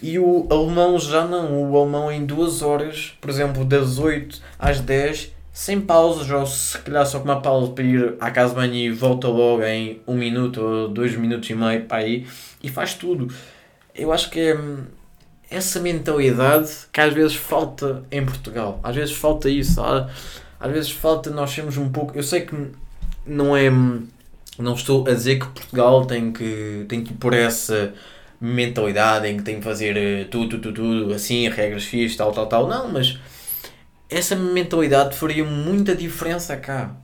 E 0.00 0.18
o 0.18 0.46
alemão 0.50 0.98
já 0.98 1.24
não, 1.24 1.70
o 1.70 1.76
alemão 1.78 2.10
em 2.10 2.24
duas 2.26 2.62
horas, 2.62 3.16
por 3.20 3.30
exemplo, 3.30 3.64
das 3.64 3.98
8 3.98 4.40
às 4.58 4.80
10, 4.80 5.32
sem 5.52 5.80
pausas, 5.80 6.30
ou 6.30 6.46
se 6.46 6.78
calhar 6.78 7.06
só 7.06 7.18
com 7.18 7.24
uma 7.26 7.40
pausa 7.40 7.72
para 7.72 7.84
ir 7.84 8.14
à 8.20 8.30
casa 8.30 8.50
de 8.50 8.56
banho 8.56 8.74
e 8.74 8.90
volta 8.90 9.28
logo 9.28 9.62
em 9.62 10.00
um 10.06 10.14
minuto 10.14 10.60
ou 10.60 10.88
dois 10.88 11.14
minutos 11.14 11.48
e 11.50 11.54
meio 11.54 11.84
para 11.84 11.98
aí, 11.98 12.26
e 12.62 12.68
faz 12.68 12.94
tudo 12.94 13.32
eu 13.94 14.12
acho 14.12 14.30
que 14.30 14.40
é 14.40 14.58
essa 15.50 15.80
mentalidade 15.80 16.70
que 16.90 17.00
às 17.00 17.12
vezes 17.12 17.36
falta 17.36 18.02
em 18.10 18.24
Portugal. 18.24 18.80
Às 18.82 18.96
vezes 18.96 19.14
falta 19.14 19.50
isso. 19.50 19.80
Às 20.62 20.70
vezes 20.70 20.90
falta 20.92 21.28
nós 21.28 21.50
sermos 21.50 21.76
um 21.76 21.90
pouco. 21.90 22.16
Eu 22.16 22.22
sei 22.22 22.42
que 22.42 22.54
não 23.26 23.56
é. 23.56 23.68
Não 24.58 24.74
estou 24.74 25.08
a 25.08 25.12
dizer 25.12 25.40
que 25.40 25.46
Portugal 25.46 26.06
tem 26.06 26.32
que, 26.32 26.86
tem 26.88 27.02
que 27.02 27.12
ir 27.12 27.16
por 27.16 27.34
essa 27.34 27.92
mentalidade 28.40 29.26
em 29.26 29.38
que 29.38 29.42
tem 29.42 29.56
que 29.56 29.64
fazer 29.64 29.96
eh, 29.96 30.24
tudo, 30.24 30.58
tudo, 30.60 30.72
tudo, 30.74 31.14
assim, 31.14 31.48
regras 31.48 31.84
fixas, 31.84 32.16
tal, 32.16 32.30
tal, 32.30 32.46
tal. 32.46 32.68
Não, 32.68 32.92
mas 32.92 33.18
essa 34.08 34.36
mentalidade 34.36 35.16
faria 35.16 35.44
muita 35.44 35.96
diferença 35.96 36.56
cá. 36.56 36.94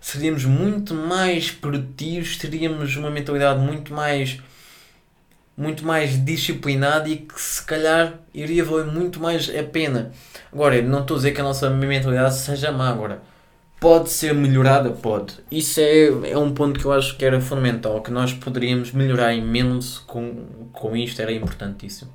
Seríamos 0.00 0.44
muito 0.44 0.94
mais 0.94 1.50
produtivos, 1.50 2.36
teríamos 2.36 2.94
uma 2.96 3.10
mentalidade 3.10 3.58
muito 3.60 3.92
mais 3.92 4.38
muito 5.56 5.84
mais 5.84 6.22
disciplinado 6.24 7.08
e 7.08 7.16
que 7.16 7.40
se 7.40 7.64
calhar 7.64 8.14
iria 8.32 8.64
valer 8.64 8.86
muito 8.86 9.20
mais 9.20 9.50
a 9.54 9.62
pena. 9.62 10.10
Agora, 10.52 10.80
não 10.82 11.00
estou 11.00 11.16
a 11.16 11.18
dizer 11.18 11.32
que 11.32 11.40
a 11.40 11.44
nossa 11.44 11.70
mentalidade 11.70 12.34
seja 12.34 12.72
má 12.72 12.88
agora. 12.88 13.20
Pode 13.78 14.10
ser 14.10 14.32
melhorada? 14.32 14.90
Pode. 14.90 15.34
Isso 15.50 15.80
é, 15.80 16.30
é 16.30 16.38
um 16.38 16.52
ponto 16.52 16.78
que 16.78 16.86
eu 16.86 16.92
acho 16.92 17.16
que 17.16 17.24
era 17.24 17.40
fundamental, 17.40 18.00
que 18.00 18.12
nós 18.12 18.32
poderíamos 18.32 18.92
melhorar 18.92 19.34
imenso 19.34 20.04
com, 20.06 20.46
com 20.72 20.96
isto, 20.96 21.20
era 21.20 21.32
importantíssimo. 21.32 22.10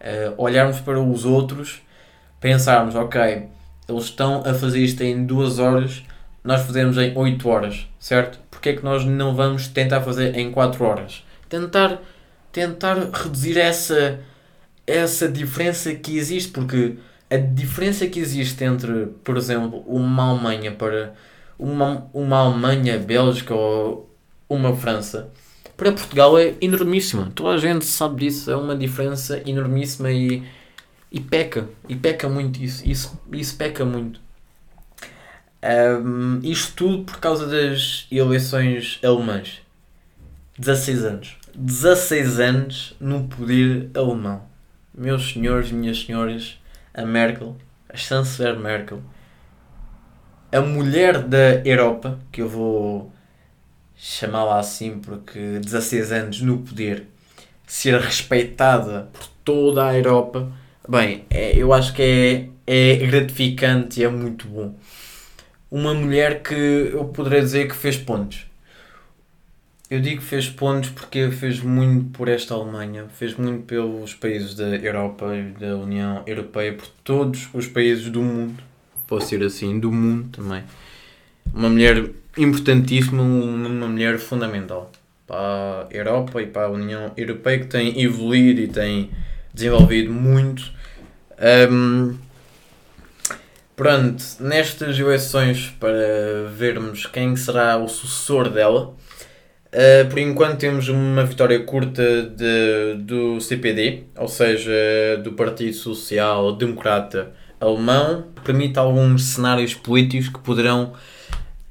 Uh, 0.00 0.34
olharmos 0.36 0.80
para 0.80 1.00
os 1.00 1.24
outros, 1.24 1.82
pensarmos, 2.40 2.94
ok, 2.94 3.48
eles 3.88 4.04
estão 4.04 4.42
a 4.46 4.54
fazer 4.54 4.80
isto 4.80 5.02
em 5.02 5.24
duas 5.26 5.58
horas, 5.58 6.04
nós 6.44 6.62
fazemos 6.62 6.98
em 6.98 7.16
8 7.16 7.48
horas, 7.48 7.86
certo? 7.98 8.38
Porque 8.50 8.70
é 8.70 8.72
que 8.74 8.84
nós 8.84 9.04
não 9.04 9.34
vamos 9.34 9.68
tentar 9.68 10.00
fazer 10.00 10.36
em 10.36 10.50
4 10.50 10.84
horas? 10.84 11.24
Tentar 11.48 12.00
tentar 12.52 13.10
reduzir 13.12 13.58
essa, 13.58 14.20
essa 14.86 15.28
diferença 15.28 15.94
que 15.94 16.16
existe, 16.16 16.50
porque 16.52 16.96
a 17.30 17.36
diferença 17.36 18.06
que 18.06 18.20
existe 18.20 18.62
entre, 18.62 19.06
por 19.24 19.36
exemplo, 19.36 19.82
uma 19.86 20.30
Alemanha 20.30 20.72
para 20.72 21.14
uma, 21.58 22.06
uma 22.12 22.38
Alemanha, 22.38 22.98
Bélgica 22.98 23.54
ou 23.54 24.10
uma 24.48 24.76
França, 24.76 25.30
para 25.76 25.92
Portugal 25.92 26.38
é 26.38 26.54
enormíssima. 26.60 27.32
Toda 27.34 27.54
a 27.54 27.58
gente 27.58 27.84
sabe 27.84 28.26
disso, 28.26 28.50
é 28.50 28.56
uma 28.56 28.76
diferença 28.76 29.42
enormíssima 29.46 30.12
e, 30.12 30.42
e 31.10 31.20
peca, 31.20 31.68
e 31.88 31.96
peca 31.96 32.28
muito 32.28 32.62
isso, 32.62 32.88
isso, 32.88 33.18
isso 33.32 33.56
peca 33.56 33.84
muito. 33.84 34.20
Um, 35.64 36.40
isto 36.42 36.74
tudo 36.74 37.04
por 37.04 37.18
causa 37.18 37.46
das 37.46 38.06
eleições 38.10 38.98
alemãs. 39.02 39.62
16 40.58 41.04
anos. 41.04 41.36
16 41.54 42.40
anos 42.40 42.96
no 42.98 43.24
poder 43.24 43.90
alemão. 43.94 44.42
Meus 44.94 45.32
senhores 45.32 45.70
e 45.70 45.74
minhas 45.74 46.02
senhoras, 46.02 46.58
a 46.94 47.04
Merkel, 47.04 47.56
a 47.88 47.96
chanceler 47.96 48.58
Merkel, 48.58 49.02
a 50.50 50.60
mulher 50.60 51.22
da 51.22 51.62
Europa, 51.64 52.18
que 52.30 52.40
eu 52.40 52.48
vou 52.48 53.12
chamá-la 53.94 54.58
assim 54.58 54.98
porque 54.98 55.58
16 55.60 56.12
anos 56.12 56.40
no 56.40 56.58
poder, 56.58 57.06
ser 57.66 58.00
respeitada 58.00 59.10
por 59.12 59.26
toda 59.44 59.86
a 59.86 59.96
Europa, 59.96 60.50
bem, 60.88 61.26
é, 61.28 61.56
eu 61.56 61.72
acho 61.72 61.92
que 61.92 62.50
é, 62.66 62.94
é 62.94 63.06
gratificante 63.06 64.00
e 64.00 64.04
é 64.04 64.08
muito 64.08 64.48
bom. 64.48 64.74
Uma 65.70 65.92
mulher 65.92 66.42
que 66.42 66.54
eu 66.54 67.04
poderia 67.06 67.40
dizer 67.40 67.68
que 67.68 67.74
fez 67.74 67.96
pontos 67.96 68.46
eu 69.92 70.00
digo 70.00 70.22
que 70.22 70.26
fez 70.26 70.48
pontos 70.48 70.88
porque 70.88 71.30
fez 71.30 71.60
muito 71.60 72.16
por 72.16 72.26
esta 72.26 72.54
Alemanha, 72.54 73.04
fez 73.18 73.36
muito 73.36 73.64
pelos 73.64 74.14
países 74.14 74.54
da 74.54 74.68
Europa 74.68 75.36
e 75.36 75.42
da 75.50 75.76
União 75.76 76.22
Europeia, 76.26 76.72
por 76.72 76.86
todos 77.04 77.50
os 77.52 77.66
países 77.66 78.08
do 78.08 78.22
mundo, 78.22 78.62
posso 79.06 79.28
ser 79.28 79.42
assim, 79.42 79.78
do 79.78 79.92
mundo 79.92 80.30
também. 80.30 80.64
Uma 81.52 81.68
mulher 81.68 82.08
importantíssima, 82.38 83.22
uma 83.22 83.86
mulher 83.86 84.18
fundamental 84.18 84.90
para 85.26 85.36
a 85.36 85.86
Europa 85.90 86.40
e 86.40 86.46
para 86.46 86.68
a 86.68 86.70
União 86.70 87.12
Europeia 87.14 87.58
que 87.58 87.66
tem 87.66 88.00
evoluído 88.00 88.62
e 88.62 88.68
tem 88.68 89.10
desenvolvido 89.52 90.10
muito. 90.10 90.72
Um, 91.70 92.16
pronto, 93.76 94.24
nestas 94.40 94.98
eleições 94.98 95.68
para 95.78 96.48
vermos 96.56 97.04
quem 97.04 97.36
será 97.36 97.76
o 97.76 97.88
sucessor 97.88 98.48
dela 98.48 98.94
Uh, 99.72 100.06
por 100.10 100.18
enquanto 100.18 100.58
temos 100.58 100.90
uma 100.90 101.24
vitória 101.24 101.58
curta 101.60 102.24
de, 102.24 102.94
do 102.98 103.40
CPD, 103.40 104.02
ou 104.18 104.28
seja, 104.28 104.70
do 105.24 105.32
Partido 105.32 105.72
Social 105.72 106.54
Democrata 106.54 107.32
Alemão, 107.58 108.26
que 108.36 108.42
permite 108.42 108.78
alguns 108.78 109.22
cenários 109.22 109.72
políticos 109.72 110.28
que 110.28 110.40
poderão 110.40 110.92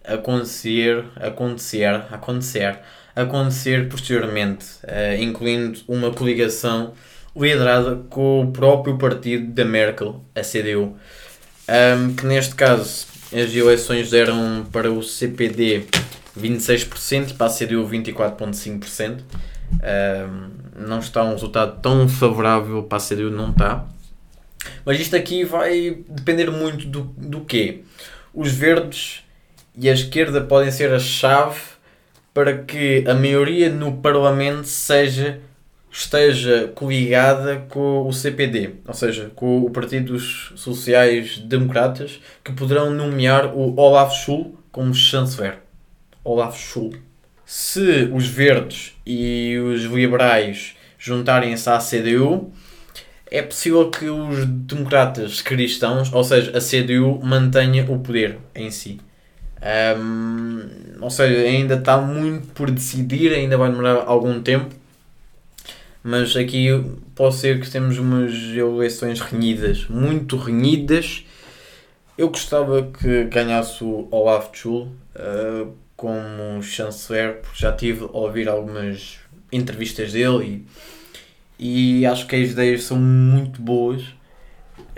acontecer, 0.03 1.05
acontecer, 1.15 1.93
acontecer, 2.09 2.79
acontecer 3.15 3.87
posteriormente, 3.87 4.65
uh, 4.83 5.21
incluindo 5.21 5.81
uma 5.87 6.09
coligação 6.09 6.93
liderada 7.35 7.97
com 8.09 8.41
o 8.41 8.51
próprio 8.51 8.97
partido 8.97 9.53
da 9.53 9.63
Merkel, 9.63 10.23
a 10.33 10.41
CDU, 10.41 10.97
um, 11.69 12.15
que 12.15 12.25
neste 12.25 12.55
caso 12.55 13.05
as 13.31 13.55
eleições 13.55 14.09
deram 14.09 14.65
para 14.71 14.91
o 14.91 15.03
CPD 15.03 15.85
26% 16.37 17.31
e 17.31 17.33
para 17.33 17.47
a 17.47 17.49
CDU 17.49 17.87
24,5%. 17.87 19.21
Um, 19.71 20.87
não 20.87 20.99
está 20.99 21.23
um 21.23 21.31
resultado 21.31 21.81
tão 21.81 22.07
favorável 22.07 22.83
para 22.83 22.97
a 22.97 23.01
CDU, 23.01 23.31
não 23.31 23.51
está. 23.51 23.85
Mas 24.85 24.99
isto 24.99 25.15
aqui 25.15 25.43
vai 25.43 25.97
depender 26.09 26.51
muito 26.51 26.87
do, 26.87 27.01
do 27.17 27.41
quê? 27.41 27.83
Os 28.33 28.51
verdes 28.51 29.23
e 29.77 29.89
a 29.89 29.93
esquerda 29.93 30.41
podem 30.41 30.71
ser 30.71 30.93
a 30.93 30.99
chave 30.99 31.59
para 32.33 32.57
que 32.57 33.03
a 33.07 33.13
maioria 33.13 33.69
no 33.69 33.97
Parlamento 33.97 34.65
seja 34.67 35.41
esteja 35.91 36.71
coligada 36.73 37.65
com 37.67 38.07
o 38.07 38.13
CPD, 38.13 38.75
ou 38.87 38.93
seja, 38.93 39.29
com 39.35 39.59
o 39.59 39.69
Partido 39.69 40.13
dos 40.13 40.53
Sociais 40.55 41.37
Democratas, 41.37 42.21
que 42.41 42.53
poderão 42.53 42.91
nomear 42.91 43.53
o 43.53 43.77
Olaf 43.77 44.13
Schul 44.13 44.57
como 44.71 44.93
chanceler. 44.93 45.59
Olaf 46.23 46.57
Schul. 46.57 46.93
Se 47.45 48.09
os 48.13 48.27
verdes 48.27 48.95
e 49.05 49.57
os 49.57 49.83
liberais 49.83 50.75
juntarem-se 50.97 51.69
à 51.69 51.79
CDU, 51.79 52.51
é 53.29 53.41
possível 53.41 53.89
que 53.89 54.05
os 54.05 54.45
democratas 54.45 55.41
cristãos, 55.41 56.11
ou 56.13 56.23
seja, 56.23 56.57
a 56.57 56.61
CDU, 56.61 57.19
mantenha 57.23 57.83
o 57.89 57.99
poder 57.99 58.37
em 58.55 58.71
si. 58.71 58.99
Um, 59.97 60.61
ou 61.01 61.09
seja, 61.09 61.41
ainda 61.41 61.75
está 61.75 61.97
muito 61.97 62.47
por 62.53 62.71
decidir, 62.71 63.33
ainda 63.33 63.57
vai 63.57 63.69
demorar 63.69 64.03
algum 64.05 64.41
tempo 64.41 64.81
mas 66.03 66.35
aqui 66.35 66.67
pode 67.13 67.35
ser 67.35 67.59
que 67.59 67.69
temos 67.69 67.97
umas 67.99 68.33
eleições 68.33 69.19
renhidas, 69.19 69.87
muito 69.87 70.35
renhidas. 70.35 71.25
Eu 72.17 72.29
gostava 72.29 72.83
que 72.83 73.25
ganhasse 73.25 73.83
o 73.83 74.07
Olaf 74.09 74.49
Schul 74.53 74.87
uh, 75.15 75.71
como 76.01 76.63
chanceler, 76.63 77.41
porque 77.41 77.59
já 77.59 77.71
tive 77.71 78.05
a 78.05 78.17
ouvir 78.17 78.49
algumas 78.49 79.19
entrevistas 79.51 80.13
dele 80.13 80.65
e, 81.59 81.99
e 81.99 82.05
acho 82.07 82.25
que 82.25 82.35
as 82.35 82.49
ideias 82.49 82.83
são 82.83 82.97
muito 82.97 83.61
boas. 83.61 84.03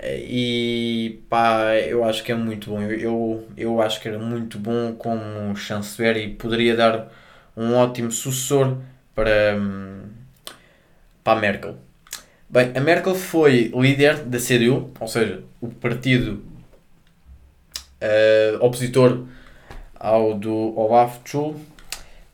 E 0.02 1.20
pá, 1.28 1.74
eu 1.76 2.04
acho 2.04 2.22
que 2.24 2.32
é 2.32 2.34
muito 2.34 2.70
bom. 2.70 2.80
Eu, 2.82 3.46
eu 3.54 3.82
acho 3.82 4.00
que 4.00 4.08
era 4.08 4.18
muito 4.18 4.58
bom 4.58 4.94
como 4.94 5.54
chanceler 5.56 6.16
e 6.16 6.28
poderia 6.30 6.74
dar 6.74 7.12
um 7.54 7.74
ótimo 7.74 8.10
sucessor 8.10 8.78
para. 9.14 9.56
Hum, 9.58 10.08
para 11.22 11.38
a 11.38 11.40
Merkel. 11.40 11.76
Bem, 12.48 12.72
a 12.74 12.80
Merkel 12.80 13.14
foi 13.14 13.72
líder 13.74 14.24
da 14.24 14.38
CDU, 14.38 14.90
ou 15.00 15.08
seja, 15.08 15.42
o 15.60 15.68
partido 15.68 16.42
uh, 18.00 18.64
opositor 18.64 19.24
ao 20.04 20.34
do 20.34 20.78
Olaf 20.78 21.16
Schul, 21.24 21.56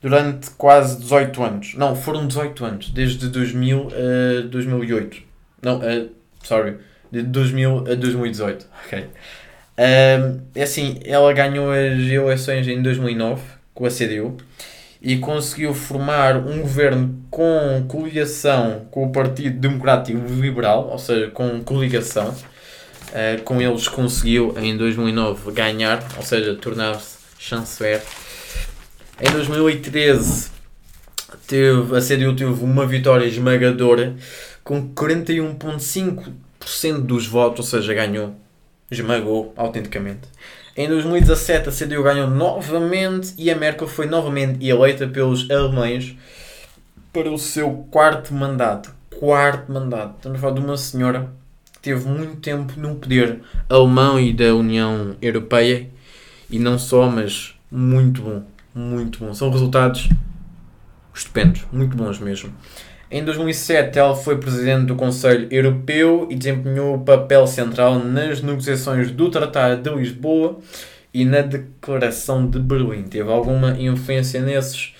durante 0.01 0.49
quase 0.51 0.99
18 0.99 1.43
anos. 1.43 1.73
Não, 1.75 1.95
foram 1.95 2.27
18 2.27 2.65
anos, 2.65 2.89
desde 2.89 3.29
2000 3.29 3.87
a 3.87 4.47
2008. 4.47 5.17
Não, 5.61 5.77
uh, 5.77 6.09
sorry, 6.43 6.77
de 7.09 7.21
2000 7.21 7.77
a 7.91 7.95
2018. 7.95 8.67
Ok. 8.85 8.99
Uh, 8.99 10.41
é 10.53 10.63
assim, 10.63 10.99
ela 11.05 11.31
ganhou 11.31 11.71
as 11.71 11.99
eleições 11.99 12.67
em 12.67 12.81
2009 12.81 13.41
com 13.73 13.85
a 13.85 13.89
CDU 13.89 14.35
e 15.01 15.17
conseguiu 15.17 15.73
formar 15.73 16.35
um 16.37 16.61
governo 16.61 17.23
com 17.31 17.85
coligação 17.87 18.85
com 18.91 19.05
o 19.05 19.11
Partido 19.11 19.57
Democrático 19.59 20.19
Liberal, 20.27 20.89
ou 20.91 20.99
seja, 20.99 21.31
com 21.31 21.63
coligação. 21.63 22.35
Uh, 23.11 23.41
com 23.43 23.61
eles 23.61 23.87
conseguiu 23.87 24.55
em 24.57 24.75
2009 24.77 25.51
ganhar, 25.51 26.01
ou 26.15 26.23
seja, 26.23 26.55
tornar-se 26.55 27.20
chanceler. 27.41 28.01
Em 29.19 29.29
2013 29.31 30.51
teve, 31.47 31.97
a 31.97 31.99
CDU 31.99 32.35
teve 32.35 32.63
uma 32.63 32.85
vitória 32.85 33.25
esmagadora 33.25 34.15
com 34.63 34.93
41,5% 34.93 37.01
dos 37.01 37.25
votos, 37.25 37.73
ou 37.73 37.79
seja, 37.79 37.95
ganhou, 37.95 38.35
esmagou 38.91 39.51
autenticamente. 39.57 40.29
Em 40.77 40.87
2017 40.87 41.67
a 41.67 41.71
CDU 41.71 42.03
ganhou 42.03 42.29
novamente 42.29 43.33
e 43.37 43.49
a 43.49 43.55
Merkel 43.55 43.87
foi 43.87 44.05
novamente 44.05 44.63
eleita 44.65 45.07
pelos 45.07 45.49
alemães 45.49 46.15
para 47.11 47.31
o 47.31 47.39
seu 47.39 47.87
quarto 47.89 48.31
mandato. 48.33 48.93
Quarto 49.19 49.71
mandato. 49.71 50.17
Estamos 50.17 50.37
a 50.37 50.41
falar 50.41 50.53
de 50.53 50.59
uma 50.61 50.77
senhora 50.77 51.31
que 51.73 51.79
teve 51.79 52.07
muito 52.07 52.35
tempo 52.37 52.79
no 52.79 52.95
poder 52.95 53.41
alemão 53.67 54.19
e 54.19 54.31
da 54.31 54.53
União 54.55 55.15
Europeia 55.21 55.89
e 56.51 56.59
não 56.59 56.77
só, 56.77 57.09
mas 57.09 57.55
muito 57.71 58.21
bom. 58.21 58.43
Muito 58.75 59.19
bom. 59.19 59.33
São 59.33 59.49
resultados 59.49 60.09
estupendos, 61.13 61.65
muito 61.71 61.95
bons 61.95 62.19
mesmo. 62.19 62.53
Em 63.09 63.23
2007, 63.25 63.99
ela 63.99 64.15
foi 64.15 64.37
presidente 64.37 64.85
do 64.85 64.95
Conselho 64.95 65.47
Europeu 65.51 66.27
e 66.29 66.35
desempenhou 66.35 66.95
o 66.95 66.99
papel 66.99 67.45
central 67.45 67.99
nas 67.99 68.41
negociações 68.41 69.11
do 69.11 69.29
Tratado 69.29 69.81
de 69.81 69.97
Lisboa 69.97 70.59
e 71.13 71.25
na 71.25 71.41
Declaração 71.41 72.47
de 72.47 72.57
Berlim. 72.57 73.03
Teve 73.03 73.29
alguma 73.29 73.71
influência 73.71 74.39
nesses, 74.39 74.93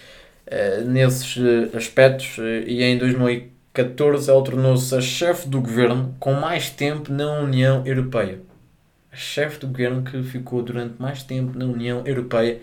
uh, 0.47 0.85
nesses 0.85 1.37
uh, 1.37 1.77
aspectos 1.77 2.37
uh, 2.37 2.67
e 2.67 2.83
em 2.83 2.97
2014 2.97 4.29
ela 4.29 4.43
tornou-se 4.43 4.93
a 4.93 4.99
chefe 4.99 5.47
do 5.47 5.61
governo 5.61 6.13
com 6.19 6.33
mais 6.33 6.69
tempo 6.69 7.13
na 7.13 7.39
União 7.39 7.81
Europeia. 7.85 8.39
Chefe 9.13 9.59
do 9.59 9.67
governo 9.67 10.03
que 10.03 10.23
ficou 10.23 10.61
durante 10.61 10.95
mais 10.99 11.23
tempo 11.23 11.57
na 11.57 11.65
União 11.65 12.01
Europeia 12.05 12.61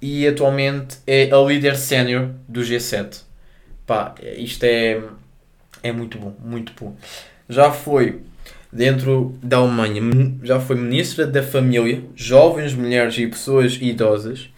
e 0.00 0.26
atualmente 0.26 0.98
é 1.06 1.30
a 1.32 1.38
líder 1.38 1.76
sénior 1.76 2.30
do 2.48 2.60
G7. 2.60 3.22
Pá, 3.86 4.14
isto 4.36 4.64
é, 4.64 5.00
é 5.82 5.92
muito 5.92 6.18
bom, 6.18 6.34
muito 6.42 6.72
bom. 6.78 6.96
Já 7.48 7.70
foi 7.70 8.20
dentro 8.72 9.38
da 9.42 9.58
Alemanha, 9.58 10.02
já 10.42 10.58
foi 10.58 10.76
ministra 10.76 11.26
da 11.26 11.42
Família, 11.42 12.02
Jovens, 12.16 12.74
Mulheres 12.74 13.16
e 13.16 13.26
Pessoas 13.26 13.78
Idosas, 13.80 14.50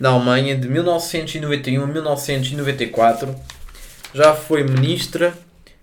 na 0.00 0.08
Alemanha 0.08 0.56
de 0.56 0.68
1991 0.68 1.82
a 1.82 1.86
1994. 1.86 3.34
Já 4.12 4.34
foi 4.34 4.64
ministra 4.64 5.32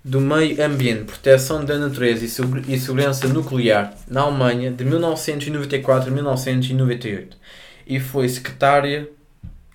do 0.04 0.22
Meio 0.22 0.64
Ambiente, 0.64 1.04
Proteção 1.04 1.64
da 1.66 1.78
Natureza 1.78 2.26
e 2.68 2.80
Segurança 2.80 3.28
Nuclear 3.28 3.94
na 4.08 4.22
Alemanha 4.22 4.72
de 4.72 4.84
1994 4.86 6.10
a 6.10 6.14
1998 6.14 7.38
e 7.86 8.00
foi 8.00 8.30
secretária 8.30 9.10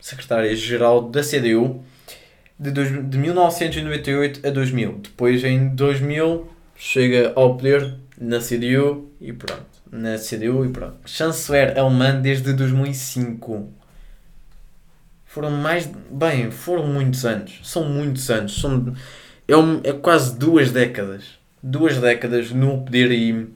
secretária-geral 0.01 1.09
da 1.09 1.23
CDU 1.23 1.83
de, 2.59 2.71
de 2.71 3.19
1998 3.19 4.47
a 4.47 4.51
2000. 4.51 5.01
Depois, 5.03 5.43
em 5.43 5.69
2000, 5.75 6.49
chega 6.77 7.33
ao 7.35 7.57
poder 7.57 7.95
na 8.21 8.39
CDU 8.39 9.11
e 9.21 9.33
pronto. 9.33 9.65
Na 9.91 10.17
CDU 10.19 10.65
e 10.65 10.69
pronto. 10.69 10.97
Chanceler 11.07 11.79
alemã 11.79 12.21
desde 12.21 12.53
2005. 12.53 13.73
Foram 15.25 15.51
mais. 15.51 15.91
Bem, 16.11 16.51
foram 16.51 16.87
muitos 16.87 17.25
anos. 17.25 17.61
São 17.65 17.89
muitos 17.89 18.31
anos. 18.31 18.61
São, 18.61 18.95
é, 19.49 19.57
um, 19.57 19.81
é 19.85 19.93
quase 19.93 20.39
duas 20.39 20.71
décadas. 20.71 21.39
Duas 21.63 21.99
décadas 21.99 22.51
no 22.51 22.83
poder 22.83 23.11
e 23.13 23.47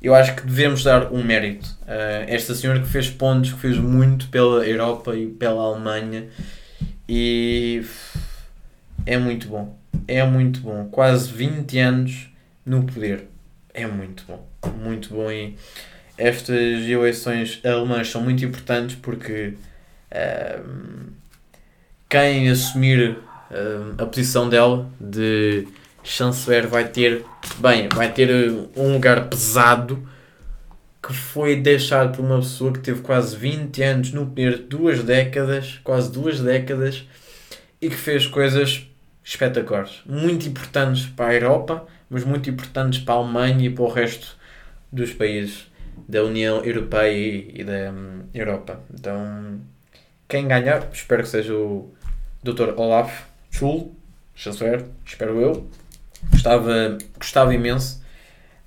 eu 0.00 0.14
acho 0.14 0.36
que 0.36 0.46
devemos 0.46 0.84
dar 0.84 1.12
um 1.12 1.24
mérito 1.24 1.68
a 1.86 2.24
esta 2.30 2.54
senhora 2.54 2.80
que 2.80 2.86
fez 2.86 3.08
pontos, 3.10 3.52
que 3.52 3.58
fez 3.58 3.78
muito 3.78 4.28
pela 4.28 4.66
Europa 4.66 5.16
e 5.16 5.26
pela 5.26 5.62
Alemanha 5.62 6.26
e 7.08 7.82
é 9.06 9.16
muito 9.16 9.48
bom. 9.48 9.76
É 10.06 10.22
muito 10.24 10.60
bom. 10.60 10.88
Quase 10.90 11.32
20 11.32 11.78
anos 11.78 12.28
no 12.64 12.84
poder. 12.84 13.24
É 13.72 13.86
muito 13.86 14.24
bom. 14.28 14.46
Muito 14.82 15.14
bom. 15.14 15.30
E 15.30 15.56
estas 16.18 16.86
eleições 16.86 17.60
alemãs 17.64 18.10
são 18.10 18.20
muito 18.20 18.44
importantes 18.44 18.96
porque 18.96 19.54
uh, 20.12 21.12
quem 22.08 22.50
assumir 22.50 23.10
uh, 23.10 23.27
a 23.98 24.06
posição 24.06 24.48
dela 24.48 24.90
de 25.00 25.66
chanceler 26.02 26.66
vai 26.66 26.88
ter, 26.88 27.24
bem, 27.58 27.88
vai 27.88 28.12
ter 28.12 28.50
um 28.76 28.92
lugar 28.94 29.28
pesado 29.28 30.06
que 31.02 31.12
foi 31.12 31.56
deixado 31.56 32.16
por 32.16 32.24
uma 32.24 32.38
pessoa 32.38 32.72
que 32.72 32.80
teve 32.80 33.00
quase 33.00 33.36
20 33.36 33.82
anos 33.82 34.12
no 34.12 34.26
poder, 34.26 34.58
duas 34.58 35.02
décadas, 35.02 35.80
quase 35.82 36.10
duas 36.10 36.40
décadas, 36.40 37.06
e 37.80 37.88
que 37.88 37.94
fez 37.94 38.26
coisas 38.26 38.86
espetaculares, 39.24 40.02
muito 40.06 40.48
importantes 40.48 41.06
para 41.06 41.30
a 41.30 41.34
Europa, 41.34 41.86
mas 42.10 42.24
muito 42.24 42.50
importantes 42.50 43.00
para 43.00 43.14
a 43.14 43.18
Alemanha 43.18 43.66
e 43.66 43.70
para 43.70 43.84
o 43.84 43.88
resto 43.88 44.36
dos 44.90 45.12
países 45.12 45.70
da 46.08 46.24
União 46.24 46.64
Europeia 46.64 47.44
e, 47.54 47.64
da 47.64 47.92
um, 47.92 48.24
Europa. 48.32 48.80
Então, 48.92 49.60
quem 50.26 50.48
ganhar, 50.48 50.88
espero 50.92 51.22
que 51.22 51.28
seja 51.28 51.54
o 51.54 51.92
Dr. 52.42 52.74
Olaf 52.76 53.27
Schul, 53.50 53.94
chanceler, 54.34 54.84
espero 55.04 55.40
eu. 55.40 55.68
Gostava, 56.30 56.98
gostava 57.16 57.54
imenso 57.54 58.02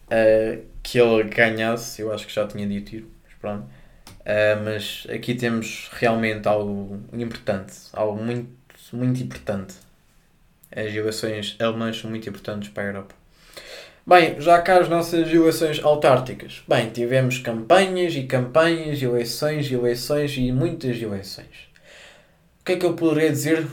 uh, 0.07 0.63
que 0.81 0.99
ele 0.99 1.23
ganhasse, 1.23 2.01
eu 2.01 2.13
acho 2.13 2.25
que 2.25 2.33
já 2.33 2.47
tinha 2.47 2.67
dito, 2.67 3.07
mas 3.23 3.33
pronto. 3.39 3.63
Uh, 4.21 4.63
mas 4.63 5.07
aqui 5.09 5.35
temos 5.35 5.89
realmente 5.93 6.47
algo 6.47 7.01
importante, 7.13 7.73
algo 7.93 8.23
muito, 8.23 8.49
muito 8.93 9.21
importante. 9.23 9.75
As 10.73 10.93
eleições 10.93 11.57
alemãs 11.59 11.97
são 11.99 12.09
muito 12.09 12.29
importantes 12.29 12.69
para 12.69 12.83
a 12.83 12.85
Europa. 12.87 13.15
Bem, 14.05 14.41
já 14.41 14.59
cá 14.61 14.79
as 14.79 14.89
nossas 14.89 15.31
eleições 15.31 15.79
autárticas. 15.83 16.63
Bem, 16.67 16.89
tivemos 16.89 17.37
campanhas 17.37 18.15
e 18.15 18.23
campanhas, 18.23 19.01
eleições 19.01 19.71
eleições 19.71 20.35
e 20.37 20.51
muitas 20.51 20.99
eleições. 20.99 21.69
O 22.61 22.65
que 22.65 22.73
é 22.73 22.77
que 22.77 22.85
eu 22.85 22.93
poderia 22.95 23.29
dizer 23.29 23.67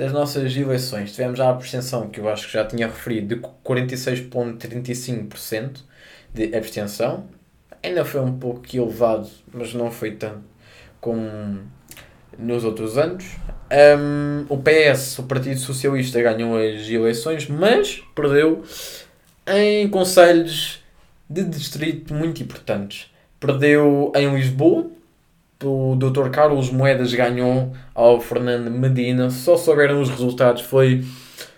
das 0.00 0.12
nossas 0.12 0.56
eleições? 0.56 1.12
Tivemos 1.12 1.38
a 1.40 1.50
abstenção, 1.50 2.08
que 2.08 2.20
eu 2.20 2.28
acho 2.28 2.46
que 2.46 2.52
já 2.54 2.64
tinha 2.64 2.86
referido, 2.86 3.34
de 3.36 3.42
46,35% 3.62 5.80
de 6.32 6.56
abstenção. 6.56 7.26
Ainda 7.82 8.02
foi 8.04 8.20
um 8.22 8.38
pouco 8.38 8.64
elevado, 8.74 9.28
mas 9.52 9.74
não 9.74 9.90
foi 9.90 10.12
tanto 10.12 10.44
como 11.00 11.60
nos 12.38 12.62
outros 12.64 12.96
anos. 12.96 13.26
Um, 13.70 14.46
o 14.48 14.56
PS, 14.56 15.18
o 15.18 15.24
Partido 15.24 15.60
Socialista, 15.60 16.22
ganhou 16.22 16.56
as 16.56 16.88
eleições, 16.88 17.46
mas 17.46 18.02
perdeu 18.14 18.64
em 19.46 19.86
conselhos 19.88 20.82
de 21.28 21.44
distrito 21.44 22.14
muito 22.14 22.42
importantes. 22.42 23.10
Perdeu 23.38 24.10
em 24.16 24.34
Lisboa, 24.34 24.90
o 25.64 25.96
Dr. 25.96 26.30
Carlos 26.30 26.70
Moedas 26.70 27.12
ganhou 27.12 27.72
ao 27.94 28.20
Fernando 28.20 28.70
Medina. 28.70 29.30
Só 29.30 29.56
souberam 29.56 30.00
os 30.00 30.08
resultados. 30.08 30.62
Foi 30.62 31.04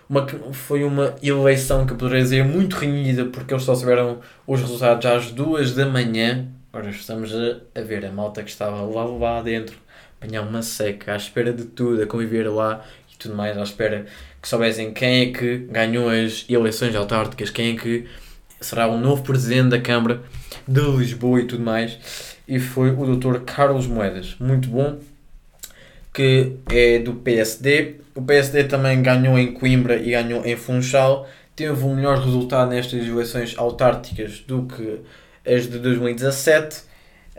uma, 0.08 0.26
foi 0.52 0.84
uma 0.84 1.14
eleição 1.22 1.86
que 1.86 1.92
eu 1.92 1.96
poderia 1.96 2.22
dizer 2.22 2.44
muito 2.44 2.76
renhida, 2.76 3.24
porque 3.26 3.54
eles 3.54 3.64
só 3.64 3.74
souberam 3.74 4.20
os 4.46 4.60
resultados 4.60 5.06
às 5.06 5.30
duas 5.30 5.74
da 5.74 5.86
manhã. 5.86 6.48
Agora 6.72 6.90
estamos 6.90 7.32
a, 7.34 7.80
a 7.80 7.82
ver 7.82 8.04
a 8.04 8.10
malta 8.10 8.42
que 8.42 8.50
estava 8.50 8.82
lá, 8.82 9.04
lá 9.04 9.42
dentro, 9.42 9.76
apanhar 10.20 10.42
uma 10.42 10.62
seca, 10.62 11.12
à 11.12 11.16
espera 11.16 11.52
de 11.52 11.64
tudo, 11.64 12.02
a 12.02 12.06
conviver 12.06 12.48
lá 12.48 12.84
e 13.12 13.16
tudo 13.16 13.34
mais, 13.34 13.56
à 13.56 13.62
espera 13.62 14.06
que 14.40 14.48
soubessem 14.48 14.92
quem 14.92 15.22
é 15.22 15.32
que 15.32 15.58
ganhou 15.70 16.08
as 16.08 16.44
eleições 16.48 16.94
autárquicas, 16.96 17.50
quem 17.50 17.74
é 17.74 17.78
que 17.78 18.06
será 18.60 18.86
o 18.88 18.98
novo 18.98 19.22
presidente 19.22 19.68
da 19.68 19.80
Câmara 19.80 20.22
de 20.66 20.80
Lisboa 20.80 21.40
e 21.40 21.46
tudo 21.46 21.62
mais. 21.62 22.31
E 22.46 22.58
foi 22.58 22.90
o 22.90 23.16
Dr. 23.16 23.40
Carlos 23.40 23.86
Moedas, 23.86 24.36
muito 24.38 24.68
bom, 24.68 24.98
que 26.12 26.56
é 26.70 26.98
do 26.98 27.14
PSD. 27.14 27.96
O 28.14 28.22
PSD 28.22 28.64
também 28.64 29.02
ganhou 29.02 29.38
em 29.38 29.52
Coimbra 29.52 29.96
e 29.96 30.10
ganhou 30.10 30.44
em 30.44 30.56
Funchal. 30.56 31.28
Teve 31.54 31.84
um 31.84 31.94
melhor 31.94 32.18
resultado 32.18 32.70
nestas 32.70 33.06
eleições 33.06 33.54
autárquicas 33.56 34.40
do 34.40 34.64
que 34.64 35.00
as 35.46 35.68
de 35.68 35.78
2017. 35.78 36.82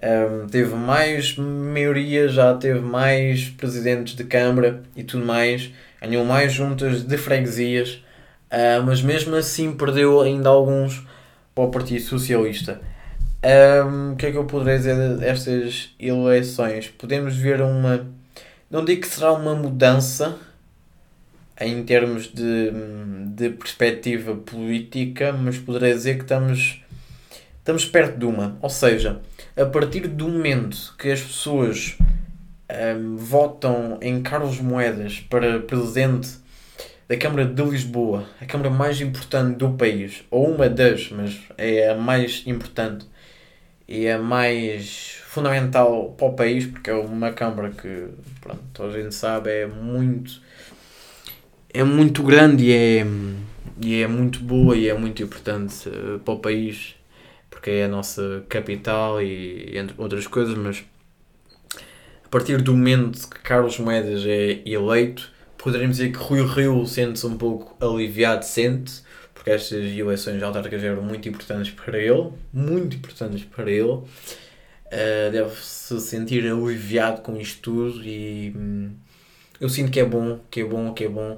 Um, 0.04 0.48
teve 0.48 0.76
mais 0.76 1.38
maioria, 1.38 2.28
já 2.28 2.54
teve 2.56 2.80
mais 2.80 3.50
presidentes 3.50 4.16
de 4.16 4.24
Câmara 4.26 4.84
e 4.98 5.04
tudo 5.04 5.26
mais 5.26 5.72
ganhou 6.04 6.26
mais 6.26 6.52
juntas 6.52 7.02
de 7.02 7.18
freguesias, 7.18 8.04
uh, 8.52 8.84
mas 8.86 9.02
mesmo 9.02 9.36
assim 9.36 9.72
perdeu 9.72 10.20
ainda 10.22 10.50
alguns 10.50 11.02
para 11.56 11.64
o 11.64 11.72
Partido 11.72 12.02
Socialista. 12.02 12.82
O 13.44 14.16
que 14.16 14.28
é 14.28 14.32
que 14.32 14.38
eu 14.38 14.46
poderia 14.46 14.78
dizer 14.78 15.18
destas 15.18 15.94
eleições? 16.00 16.88
Podemos 16.88 17.36
ver 17.36 17.60
uma. 17.62 18.08
Não 18.72 18.86
digo 18.86 19.02
que 19.02 19.08
será 19.08 19.34
uma 19.34 19.54
mudança 19.54 20.38
em 21.60 21.84
termos 21.84 22.28
de, 22.34 22.72
de 23.36 23.50
perspectiva 23.50 24.34
política, 24.34 25.34
mas 25.34 25.58
poderia 25.58 25.94
dizer 25.94 26.16
que 26.16 26.22
estamos, 26.22 26.82
estamos 27.58 27.84
perto 27.84 28.18
de 28.18 28.26
uma. 28.26 28.58
Ou 28.62 28.70
seja, 28.70 29.20
a 29.58 29.66
partir 29.66 30.08
do 30.08 30.30
momento 30.30 30.96
que 30.98 31.12
as 31.12 31.20
pessoas 31.22 31.98
um, 32.98 33.18
votam 33.18 33.98
em 34.02 34.24
Carlos 34.24 34.62
Moedas 34.62 35.20
para 35.20 35.60
presidente 35.60 36.30
da 37.10 37.18
Câmara 37.18 37.46
de 37.46 37.62
Lisboa, 37.62 38.26
a 38.40 38.46
Câmara 38.46 38.70
mais 38.70 39.02
importante 39.02 39.58
do 39.58 39.72
país, 39.72 40.24
ou 40.32 40.50
uma 40.50 40.70
das, 40.70 41.12
mas 41.12 41.38
é 41.58 41.90
a 41.90 41.96
mais 41.96 42.44
importante 42.46 43.06
e 43.88 44.08
a 44.08 44.18
mais 44.20 45.22
fundamental 45.28 46.14
para 46.18 46.28
o 46.28 46.34
país, 46.34 46.66
porque 46.66 46.90
é 46.90 46.94
uma 46.94 47.32
Câmara 47.32 47.70
que, 47.70 48.08
pronto, 48.42 48.84
a 48.84 48.92
gente 48.92 49.14
sabe, 49.14 49.50
é 49.50 49.66
muito 49.68 50.42
é 51.74 51.84
muito 51.84 52.22
grande 52.22 52.66
e 52.66 52.72
é, 52.72 53.06
e 53.82 54.02
é 54.02 54.08
muito 54.08 54.40
boa 54.40 54.76
e 54.78 54.88
é 54.88 54.94
muito 54.94 55.24
importante 55.24 55.90
uh, 55.90 56.20
para 56.20 56.34
o 56.34 56.40
país, 56.40 56.96
porque 57.50 57.72
é 57.72 57.86
a 57.86 57.88
nossa 57.88 58.44
capital 58.48 59.22
e 59.22 59.76
entre 59.76 59.96
outras 59.98 60.28
coisas, 60.28 60.56
mas 60.56 60.84
partir 62.34 62.60
do 62.64 62.74
momento 62.74 63.30
que 63.30 63.40
Carlos 63.42 63.78
Moedas 63.78 64.26
é 64.26 64.64
eleito, 64.66 65.32
poderíamos 65.56 65.98
dizer 65.98 66.12
que 66.12 66.18
Rui 66.18 66.44
Rio 66.44 66.84
sente-se 66.88 67.28
um 67.28 67.38
pouco 67.38 67.78
aliviado, 67.80 68.44
sente 68.44 69.03
porque 69.44 69.52
estas 69.52 69.86
eleições 69.92 70.42
autárquicas 70.42 70.82
eram 70.82 71.02
muito 71.02 71.28
importantes 71.28 71.70
para 71.74 71.98
ele, 71.98 72.32
muito 72.54 72.96
importantes 72.96 73.44
para 73.44 73.70
ele. 73.70 73.92
Uh, 73.92 75.32
Deve-se 75.32 76.00
sentir 76.00 76.50
aliviado 76.50 77.22
com 77.22 77.36
isto 77.36 77.62
tudo 77.62 78.02
e 78.06 78.54
hum, 78.56 78.94
eu 79.60 79.68
sinto 79.68 79.92
que 79.92 80.00
é 80.00 80.06
bom, 80.06 80.40
que 80.50 80.62
é 80.62 80.64
bom, 80.64 80.94
que 80.94 81.04
é 81.04 81.10
bom. 81.10 81.38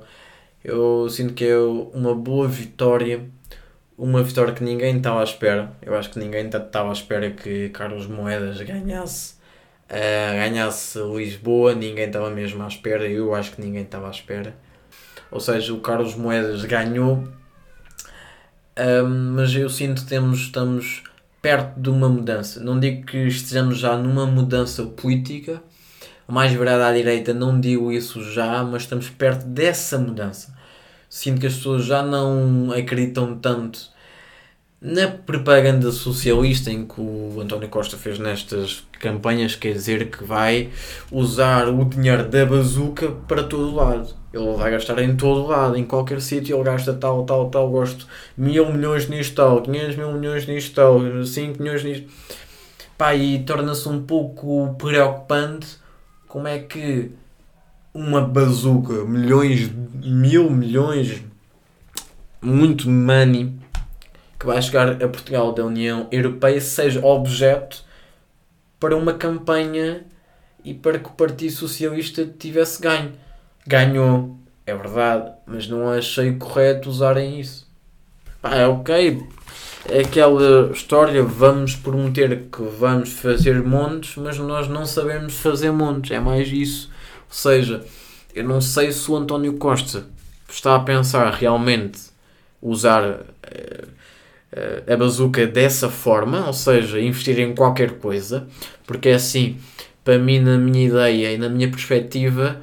Eu 0.63 1.09
sinto 1.09 1.33
que 1.33 1.45
é 1.45 1.57
uma 1.57 2.13
boa 2.13 2.47
vitória, 2.47 3.25
uma 3.97 4.21
vitória 4.21 4.53
que 4.53 4.63
ninguém 4.63 4.97
estava 4.97 5.21
à 5.21 5.23
espera. 5.23 5.71
Eu 5.81 5.95
acho 5.95 6.11
que 6.11 6.19
ninguém 6.19 6.45
estava 6.45 6.89
à 6.89 6.93
espera 6.93 7.31
que 7.31 7.69
Carlos 7.69 8.05
Moedas 8.05 8.61
ganhasse 8.61 9.35
uh, 9.85 10.35
ganhasse 10.35 10.99
Lisboa, 10.99 11.73
ninguém 11.73 12.05
estava 12.05 12.29
mesmo 12.29 12.61
à 12.63 12.67
espera, 12.67 13.07
eu 13.07 13.33
acho 13.33 13.53
que 13.53 13.61
ninguém 13.61 13.81
estava 13.81 14.07
à 14.07 14.11
espera. 14.11 14.55
Ou 15.31 15.39
seja, 15.39 15.73
o 15.73 15.79
Carlos 15.79 16.15
Moedas 16.15 16.63
ganhou, 16.65 17.27
um, 18.77 19.33
mas 19.33 19.53
eu 19.55 19.69
sinto 19.69 20.03
que 20.03 20.09
temos, 20.09 20.39
estamos 20.39 21.03
perto 21.41 21.79
de 21.79 21.89
uma 21.89 22.09
mudança. 22.09 22.59
Não 22.59 22.79
digo 22.79 23.05
que 23.05 23.27
estejamos 23.27 23.77
já 23.77 23.95
numa 23.97 24.25
mudança 24.25 24.83
política, 24.83 25.61
mais 26.27 26.51
virada 26.51 26.87
à 26.87 26.93
direita, 26.93 27.33
não 27.33 27.59
digo 27.59 27.91
isso 27.91 28.23
já, 28.23 28.63
mas 28.63 28.83
estamos 28.83 29.09
perto 29.09 29.45
dessa 29.45 29.97
mudança. 29.97 30.55
Sinto 31.09 31.41
que 31.41 31.47
as 31.47 31.55
pessoas 31.55 31.85
já 31.85 32.01
não 32.01 32.71
acreditam 32.71 33.37
tanto 33.37 33.94
na 34.85 35.07
propaganda 35.07 35.91
socialista 35.91 36.69
em 36.69 36.85
que 36.85 37.01
o 37.01 37.41
António 37.41 37.67
Costa 37.69 37.97
fez 37.97 38.19
nestas 38.19 38.83
campanhas, 38.99 39.55
quer 39.55 39.73
dizer 39.73 40.11
que 40.11 40.23
vai 40.23 40.69
usar 41.11 41.67
o 41.69 41.83
dinheiro 41.85 42.29
da 42.29 42.45
bazuca 42.45 43.09
para 43.27 43.41
todo 43.43 43.73
lado. 43.73 44.13
Ele 44.31 44.53
vai 44.55 44.69
gastar 44.69 44.99
em 44.99 45.15
todo 45.15 45.47
lado, 45.47 45.75
em 45.75 45.83
qualquer 45.83 46.21
sítio, 46.21 46.55
ele 46.55 46.63
gasta 46.65 46.93
tal, 46.93 47.23
tal, 47.23 47.49
tal, 47.49 47.67
gosto 47.71 48.05
mil 48.37 48.71
milhões 48.71 49.09
nisto, 49.09 49.33
tal, 49.33 49.63
500 49.63 49.95
mil 49.95 50.13
milhões 50.13 50.45
nisto, 50.45 50.75
tal, 50.75 50.99
5 51.25 51.63
milhões 51.63 51.83
nisto. 51.83 52.07
Pá, 52.95 53.15
e 53.15 53.39
torna-se 53.39 53.89
um 53.89 54.03
pouco 54.03 54.75
preocupante 54.77 55.77
como 56.27 56.47
é 56.47 56.59
que 56.59 57.11
uma 57.91 58.21
bazuca, 58.21 59.03
milhões, 59.03 59.67
mil 60.03 60.51
milhões, 60.51 61.23
muito 62.39 62.87
money 62.87 63.64
que 64.39 64.45
vai 64.45 64.61
chegar 64.61 64.91
a 65.03 65.07
Portugal 65.07 65.53
da 65.53 65.65
União 65.65 66.07
Europeia 66.11 66.59
seja 66.59 67.05
objeto 67.05 67.83
para 68.79 68.95
uma 68.95 69.13
campanha 69.13 70.03
e 70.63 70.73
para 70.73 70.99
que 70.99 71.07
o 71.07 71.13
Partido 71.13 71.51
Socialista 71.51 72.25
tivesse 72.25 72.81
ganho. 72.81 73.13
Ganhou, 73.65 74.37
é 74.65 74.75
verdade, 74.75 75.31
mas 75.45 75.67
não 75.67 75.89
achei 75.89 76.33
correto 76.33 76.89
usarem 76.89 77.39
isso. 77.39 77.67
Pá, 78.41 78.55
é 78.55 78.67
ok, 78.67 79.23
é 79.87 79.99
aquela 79.99 80.71
história, 80.71 81.23
vamos 81.23 81.75
prometer 81.75 82.47
que 82.51 82.61
vamos 82.63 83.13
fazer 83.13 83.63
montes, 83.63 84.15
mas 84.17 84.37
nós 84.37 84.67
não 84.67 84.85
sabemos 84.85 85.35
fazer 85.35 85.71
montes, 85.71 86.11
é 86.11 86.19
mais 86.19 86.51
isso. 86.51 86.89
Ou 87.27 87.33
seja, 87.33 87.83
eu 88.33 88.43
não 88.43 88.59
sei 88.59 88.91
se 88.91 89.09
o 89.09 89.15
António 89.15 89.53
Costa 89.57 90.05
está 90.49 90.75
a 90.75 90.79
pensar 90.79 91.31
realmente 91.33 92.01
usar 92.61 93.03
uh, 93.03 93.94
a 94.87 94.95
bazuca 94.95 95.45
dessa 95.45 95.89
forma, 95.89 96.47
ou 96.47 96.53
seja, 96.53 96.99
investir 96.99 97.39
em 97.39 97.53
qualquer 97.53 97.99
coisa, 97.99 98.47
porque 98.87 99.09
é 99.09 99.15
assim, 99.15 99.57
para 100.03 100.17
mim, 100.17 100.39
na 100.39 100.57
minha 100.57 100.87
ideia 100.87 101.33
e 101.33 101.37
na 101.37 101.49
minha 101.49 101.69
perspectiva, 101.69 102.61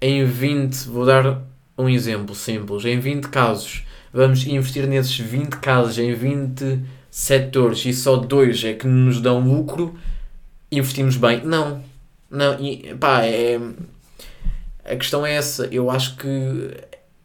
em 0.00 0.24
20, 0.24 0.88
vou 0.88 1.06
dar 1.06 1.42
um 1.78 1.88
exemplo 1.88 2.34
simples, 2.34 2.84
em 2.84 2.98
20 2.98 3.28
casos, 3.28 3.84
vamos 4.12 4.46
investir 4.46 4.86
nesses 4.86 5.16
20 5.18 5.56
casos, 5.56 5.98
em 5.98 6.12
20 6.12 6.80
setores 7.10 7.84
e 7.84 7.92
só 7.92 8.16
dois 8.16 8.62
é 8.64 8.74
que 8.74 8.86
nos 8.86 9.20
dão 9.20 9.40
lucro, 9.40 9.94
investimos 10.70 11.16
bem. 11.16 11.42
Não. 11.44 11.82
Não, 12.30 12.58
e, 12.58 12.94
pá, 12.94 13.24
é, 13.24 13.60
a 14.84 14.96
questão 14.96 15.24
é 15.24 15.34
essa. 15.34 15.66
Eu 15.66 15.90
acho 15.90 16.16
que 16.16 16.26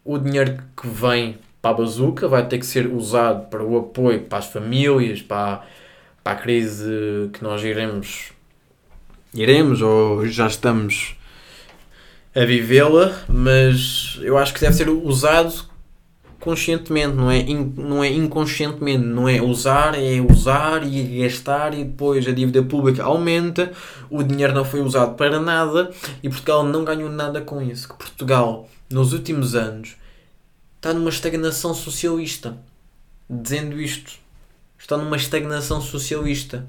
o 0.03 0.17
dinheiro 0.17 0.61
que 0.75 0.87
vem 0.87 1.37
para 1.61 1.71
a 1.71 1.73
bazuca 1.73 2.27
vai 2.27 2.47
ter 2.47 2.59
que 2.59 2.65
ser 2.65 2.87
usado 2.87 3.47
para 3.47 3.63
o 3.63 3.77
apoio 3.77 4.21
para 4.21 4.39
as 4.39 4.45
famílias, 4.45 5.21
para, 5.21 5.63
para 6.23 6.33
a 6.33 6.35
crise 6.35 7.29
que 7.33 7.43
nós 7.43 7.63
iremos, 7.63 8.31
iremos 9.33 9.81
ou 9.81 10.25
já 10.27 10.47
estamos 10.47 11.15
a 12.35 12.45
vivê-la, 12.45 13.23
mas 13.27 14.19
eu 14.21 14.37
acho 14.37 14.53
que 14.53 14.61
deve 14.61 14.75
ser 14.75 14.89
usado 14.89 15.67
conscientemente, 16.39 17.15
não 17.15 17.31
é, 17.31 17.39
in, 17.39 17.73
não 17.75 18.03
é 18.03 18.09
inconscientemente, 18.09 19.03
não 19.03 19.27
é 19.27 19.41
usar, 19.41 19.95
é 19.95 20.21
usar 20.21 20.85
e 20.85 21.21
gastar 21.21 21.73
e 21.73 21.83
depois 21.83 22.27
a 22.27 22.31
dívida 22.31 22.61
pública 22.63 23.03
aumenta, 23.03 23.71
o 24.09 24.23
dinheiro 24.23 24.53
não 24.53 24.63
foi 24.63 24.81
usado 24.81 25.15
para 25.15 25.39
nada 25.39 25.91
e 26.21 26.29
Portugal 26.29 26.63
não 26.63 26.85
ganhou 26.85 27.09
nada 27.09 27.41
com 27.41 27.61
isso. 27.61 27.89
Que 27.89 27.95
Portugal, 27.95 28.69
nos 28.89 29.13
últimos 29.13 29.55
anos, 29.55 29.95
está 30.77 30.93
numa 30.93 31.09
estagnação 31.09 31.73
socialista. 31.73 32.57
Dizendo 33.29 33.79
isto, 33.79 34.13
está 34.77 34.97
numa 34.97 35.17
estagnação 35.17 35.81
socialista. 35.81 36.65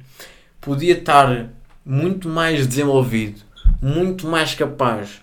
Podia 0.61 0.99
estar 0.99 1.51
muito 1.85 2.29
mais 2.29 2.67
desenvolvido, 2.67 3.41
muito 3.81 4.27
mais 4.27 4.55
capaz. 4.55 5.23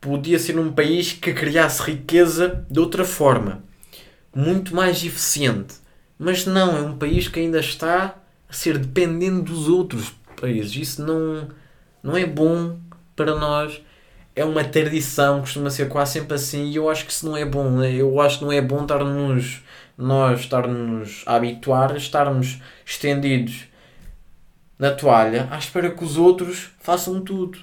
Podia 0.00 0.38
ser 0.38 0.58
um 0.58 0.72
país 0.72 1.12
que 1.12 1.34
criasse 1.34 1.82
riqueza 1.82 2.66
de 2.70 2.80
outra 2.80 3.04
forma 3.04 3.62
muito 4.34 4.74
mais 4.74 5.04
eficiente. 5.04 5.74
Mas 6.18 6.46
não, 6.46 6.76
é 6.76 6.80
um 6.80 6.96
país 6.96 7.28
que 7.28 7.40
ainda 7.40 7.60
está 7.60 8.16
a 8.48 8.52
ser 8.52 8.78
dependente 8.78 9.42
dos 9.42 9.68
outros 9.68 10.12
países. 10.40 10.74
Isso 10.76 11.04
não, 11.04 11.48
não 12.02 12.16
é 12.16 12.24
bom 12.24 12.78
para 13.14 13.38
nós. 13.38 13.80
É 14.34 14.44
uma 14.44 14.64
tradição, 14.64 15.40
costuma 15.40 15.70
ser 15.70 15.88
quase 15.88 16.12
sempre 16.12 16.34
assim, 16.34 16.70
e 16.70 16.76
eu 16.76 16.88
acho 16.88 17.04
que 17.04 17.12
isso 17.12 17.26
não 17.26 17.36
é 17.36 17.44
bom. 17.44 17.70
Né? 17.70 17.92
Eu 17.94 18.20
acho 18.20 18.38
que 18.38 18.44
não 18.44 18.52
é 18.52 18.60
bom 18.60 18.82
estarmos, 18.82 19.62
nós 19.96 20.40
estarmos 20.40 21.22
a 21.26 21.36
habituar 21.36 21.94
estarmos 21.96 22.60
estendidos 22.84 23.64
na 24.78 24.90
toalha 24.90 25.48
à 25.50 25.58
espera 25.58 25.90
que 25.90 26.02
os 26.02 26.16
outros 26.16 26.70
façam 26.80 27.20
tudo. 27.20 27.58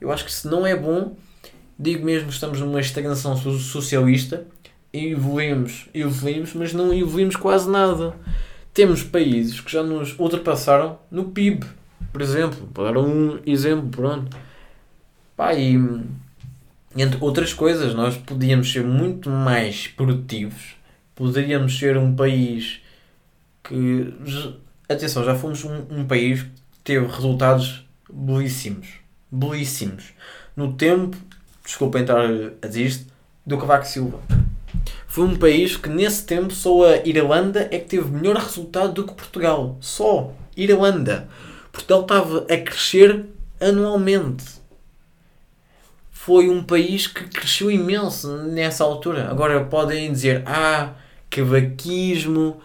Eu 0.00 0.12
acho 0.12 0.24
que 0.24 0.30
isso 0.30 0.48
não 0.48 0.66
é 0.66 0.76
bom. 0.76 1.16
Digo 1.78 2.04
mesmo, 2.04 2.28
estamos 2.28 2.60
numa 2.60 2.80
estagnação 2.80 3.36
socialista 3.36 4.46
evoluímos, 4.92 5.88
evoluímos, 5.92 6.54
mas 6.54 6.72
não 6.72 6.92
evoluímos 6.92 7.36
quase 7.36 7.70
nada. 7.70 8.14
Temos 8.72 9.02
países 9.02 9.60
que 9.60 9.72
já 9.72 9.82
nos 9.82 10.18
ultrapassaram 10.18 10.98
no 11.10 11.24
PIB, 11.24 11.66
por 12.12 12.22
exemplo, 12.22 12.68
para 12.72 12.92
dar 12.92 13.00
um 13.00 13.40
exemplo, 13.44 13.88
pronto. 13.88 14.36
Pá, 15.38 15.54
e 15.54 15.78
entre 16.96 17.18
outras 17.20 17.54
coisas, 17.54 17.94
nós 17.94 18.16
podíamos 18.16 18.72
ser 18.72 18.82
muito 18.82 19.30
mais 19.30 19.86
produtivos, 19.86 20.74
poderíamos 21.14 21.78
ser 21.78 21.96
um 21.96 22.12
país 22.14 22.80
que, 23.62 24.12
atenção, 24.88 25.24
já 25.24 25.36
fomos 25.36 25.64
um, 25.64 25.84
um 25.90 26.04
país 26.04 26.42
que 26.42 26.50
teve 26.82 27.06
resultados 27.06 27.86
belíssimos, 28.12 28.88
belíssimos. 29.30 30.12
No 30.56 30.72
tempo, 30.72 31.16
desculpa 31.64 32.00
entrar 32.00 32.28
a 32.60 32.66
dizer 32.66 32.86
isto, 32.86 33.06
do 33.46 33.56
Cavaco 33.56 33.86
Silva 33.86 34.20
foi 35.06 35.24
um 35.24 35.36
país 35.36 35.76
que 35.76 35.88
nesse 35.88 36.24
tempo 36.24 36.52
só 36.52 36.84
a 36.86 36.96
Irlanda 36.98 37.68
é 37.72 37.78
que 37.78 37.88
teve 37.88 38.10
melhor 38.10 38.36
resultado 38.36 38.92
do 38.92 39.04
que 39.04 39.14
Portugal. 39.14 39.78
Só. 39.80 40.32
Irlanda. 40.56 41.28
Portugal 41.72 42.02
estava 42.02 42.38
a 42.40 42.56
crescer 42.58 43.24
anualmente. 43.60 44.57
Foi 46.28 46.50
um 46.50 46.62
país 46.62 47.06
que 47.06 47.24
cresceu 47.24 47.70
imenso 47.70 48.28
nessa 48.42 48.84
altura. 48.84 49.30
Agora 49.30 49.64
podem 49.64 50.12
dizer, 50.12 50.42
ah, 50.44 50.92
cavaquismo, 51.30 52.60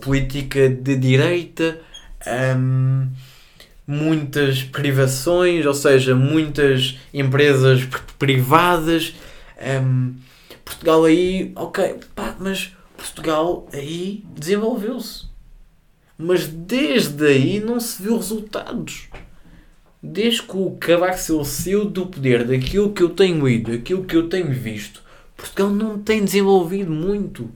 política 0.00 0.68
de 0.68 0.96
direita, 0.96 1.78
hum, 2.56 3.06
muitas 3.86 4.64
privações, 4.64 5.64
ou 5.66 5.72
seja, 5.72 6.16
muitas 6.16 6.98
empresas 7.14 7.86
privadas. 8.18 9.14
Hum, 9.62 10.16
Portugal 10.64 11.04
aí, 11.04 11.52
ok, 11.54 12.00
pá, 12.12 12.34
mas 12.40 12.72
Portugal 12.96 13.68
aí 13.72 14.24
desenvolveu-se. 14.34 15.26
Mas 16.18 16.44
desde 16.44 17.24
aí 17.24 17.60
não 17.60 17.78
se 17.78 18.02
viu 18.02 18.16
resultados. 18.16 19.09
Desde 20.02 20.42
que 20.42 20.56
o 20.56 20.76
Cavaco 20.80 21.18
Silva 21.18 21.44
saiu 21.44 21.84
do 21.84 22.06
poder, 22.06 22.46
daquilo 22.46 22.92
que 22.92 23.02
eu 23.02 23.10
tenho 23.10 23.46
ido, 23.48 23.72
daquilo 23.72 24.04
que 24.04 24.16
eu 24.16 24.28
tenho 24.28 24.50
visto, 24.52 25.02
Portugal 25.36 25.70
não 25.70 25.98
tem 25.98 26.24
desenvolvido 26.24 26.90
muito. 26.90 27.50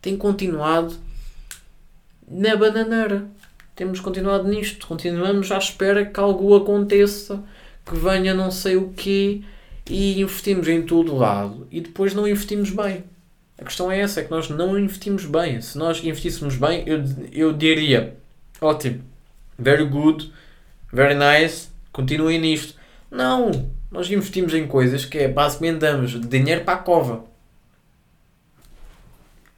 Tem 0.00 0.16
continuado 0.16 0.94
na 2.28 2.56
bananeira. 2.56 3.26
Temos 3.74 4.00
continuado 4.00 4.48
nisto. 4.48 4.86
Continuamos 4.86 5.50
à 5.50 5.58
espera 5.58 6.04
que 6.04 6.20
algo 6.20 6.54
aconteça, 6.56 7.42
que 7.84 7.96
venha 7.96 8.34
não 8.34 8.50
sei 8.50 8.76
o 8.76 8.90
quê 8.90 9.42
e 9.88 10.20
investimos 10.20 10.68
em 10.68 10.82
todo 10.82 11.16
lado 11.16 11.66
e 11.70 11.80
depois 11.80 12.14
não 12.14 12.26
investimos 12.26 12.70
bem. 12.70 13.04
A 13.58 13.64
questão 13.64 13.90
é 13.90 14.00
essa, 14.00 14.20
é 14.20 14.24
que 14.24 14.30
nós 14.30 14.48
não 14.48 14.78
investimos 14.78 15.24
bem. 15.24 15.60
Se 15.60 15.78
nós 15.78 16.02
investíssemos 16.02 16.56
bem, 16.56 16.82
eu, 16.86 17.02
eu 17.32 17.52
diria, 17.52 18.16
ótimo, 18.60 19.02
very 19.58 19.84
good, 19.84 20.32
very 20.92 21.14
nice, 21.14 21.68
continuem 21.92 22.40
nisto. 22.40 22.74
Não, 23.10 23.50
nós 23.90 24.10
investimos 24.10 24.54
em 24.54 24.66
coisas 24.66 25.04
que 25.04 25.18
é 25.18 25.28
basicamente 25.28 25.80
damos 25.80 26.18
dinheiro 26.28 26.64
para 26.64 26.74
a 26.74 26.82
cova. 26.82 27.24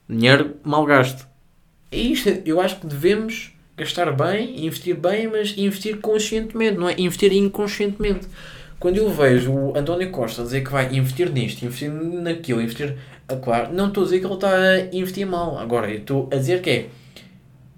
Dinheiro 0.09 0.57
mal 0.63 0.85
gasto. 0.85 1.27
É 1.91 1.97
isto, 1.97 2.29
eu 2.45 2.61
acho 2.61 2.81
que 2.81 2.87
devemos 2.87 3.53
gastar 3.77 4.11
bem, 4.13 4.67
investir 4.67 4.97
bem, 4.97 5.29
mas 5.29 5.57
investir 5.57 5.99
conscientemente, 5.99 6.79
não 6.79 6.89
é 6.89 6.95
investir 6.99 7.33
inconscientemente. 7.33 8.27
Quando 8.79 8.99
eu 8.99 9.09
vejo 9.11 9.53
o 9.53 9.79
António 9.79 10.11
Costa 10.11 10.43
dizer 10.43 10.63
que 10.63 10.71
vai 10.71 10.95
investir 10.95 11.31
nisto, 11.31 11.65
investir 11.65 11.91
naquilo, 11.91 12.61
investir. 12.61 12.97
Claro, 13.43 13.73
não 13.73 13.89
estou 13.89 14.03
a 14.03 14.05
dizer 14.05 14.21
que 14.21 14.27
ele 14.27 14.35
está 14.35 14.51
a 14.51 14.81
investir 14.95 15.27
mal. 15.27 15.59
Agora, 15.59 15.91
eu 15.91 16.01
estou 16.01 16.29
a 16.31 16.37
dizer 16.37 16.61
que 16.61 16.71
é. 16.71 16.87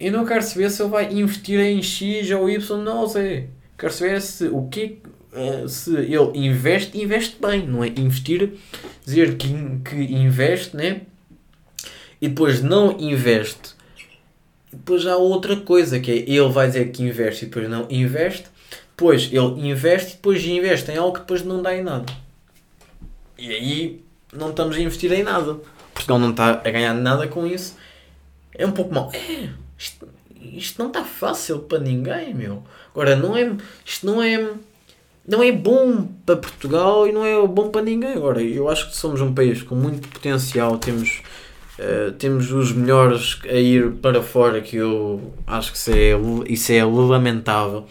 Eu 0.01 0.13
não 0.13 0.27
quero 0.27 0.43
saber 0.43 0.69
se 0.71 0.83
ele 0.83 0.91
vai 0.91 1.13
investir 1.13 1.61
em 1.61 1.81
X 1.81 2.31
ou 2.33 2.51
Y, 2.51 2.83
não 2.83 3.07
sei. 3.07 3.49
Quero 3.79 3.93
saber 3.93 4.21
se 4.23 4.47
o 4.47 4.69
que 4.69 4.99
eh, 5.33 5.69
se 5.69 5.95
ele 5.95 6.47
investe, 6.47 6.99
investe 6.99 7.37
bem, 7.41 7.67
não 7.67 7.85
é 7.85 7.89
investir, 7.89 8.55
dizer 9.05 9.37
que, 9.37 9.49
que 9.85 9.97
investe, 9.97 10.77
né? 10.77 11.03
E 12.21 12.29
depois 12.29 12.63
não 12.63 12.99
investe. 12.99 13.75
Depois 14.73 15.07
há 15.07 15.17
outra 15.17 15.57
coisa 15.57 16.01
que 16.01 16.11
é 16.11 16.17
ele 16.17 16.49
vai 16.49 16.69
dizer 16.69 16.91
que 16.91 17.03
investe 17.03 17.45
e 17.45 17.49
depois 17.49 17.69
não 17.69 17.87
investe 17.91 18.47
depois 18.97 19.31
ele 19.31 19.69
investe 19.69 20.13
e 20.13 20.17
depois 20.17 20.43
investe 20.43 20.91
em 20.91 20.97
algo 20.97 21.13
que 21.13 21.21
depois 21.21 21.45
não 21.45 21.61
dá 21.61 21.77
em 21.77 21.83
nada. 21.83 22.07
E 23.37 23.51
aí 23.51 24.05
não 24.33 24.49
estamos 24.49 24.75
a 24.75 24.81
investir 24.81 25.13
em 25.13 25.23
nada. 25.23 25.59
Portugal 25.93 26.19
não 26.19 26.31
está 26.31 26.53
a 26.53 26.71
ganhar 26.71 26.95
nada 26.95 27.29
com 27.29 27.47
isso. 27.47 27.77
É 28.55 28.67
um 28.67 28.73
pouco 28.73 28.95
mal. 28.95 29.13
É, 29.13 29.51
isto, 29.79 30.09
isto 30.55 30.79
não 30.79 30.89
está 30.89 31.05
fácil 31.05 31.61
para 31.61 31.79
ninguém, 31.79 32.35
meu. 32.35 32.63
Agora, 32.93 33.17
não 33.17 33.37
é, 33.37 33.57
isto 33.85 34.07
não 34.07 34.23
é, 34.23 34.53
não 35.27 35.43
é 35.43 35.53
bom 35.53 36.07
para 36.25 36.37
Portugal 36.37 37.07
e 37.07 37.13
não 37.13 37.25
é 37.25 37.47
bom 37.47 37.71
para 37.71 37.83
ninguém. 37.83 38.13
Agora, 38.13 38.43
eu 38.43 38.69
acho 38.69 38.91
que 38.91 38.97
somos 38.97 39.21
um 39.21 39.35
país 39.35 39.63
com 39.63 39.75
muito 39.75 40.09
potencial. 40.09 40.79
Temos, 40.79 41.23
uh, 41.79 42.13
temos 42.13 42.53
os 42.53 42.73
melhores 42.73 43.39
a 43.45 43.55
ir 43.55 43.93
para 43.95 44.23
fora, 44.23 44.61
que 44.61 44.77
eu 44.77 45.33
acho 45.47 45.73
que 45.73 45.79
isso 45.79 45.91
é, 45.91 46.53
isso 46.53 46.73
é 46.73 46.85
lamentável 46.85 47.87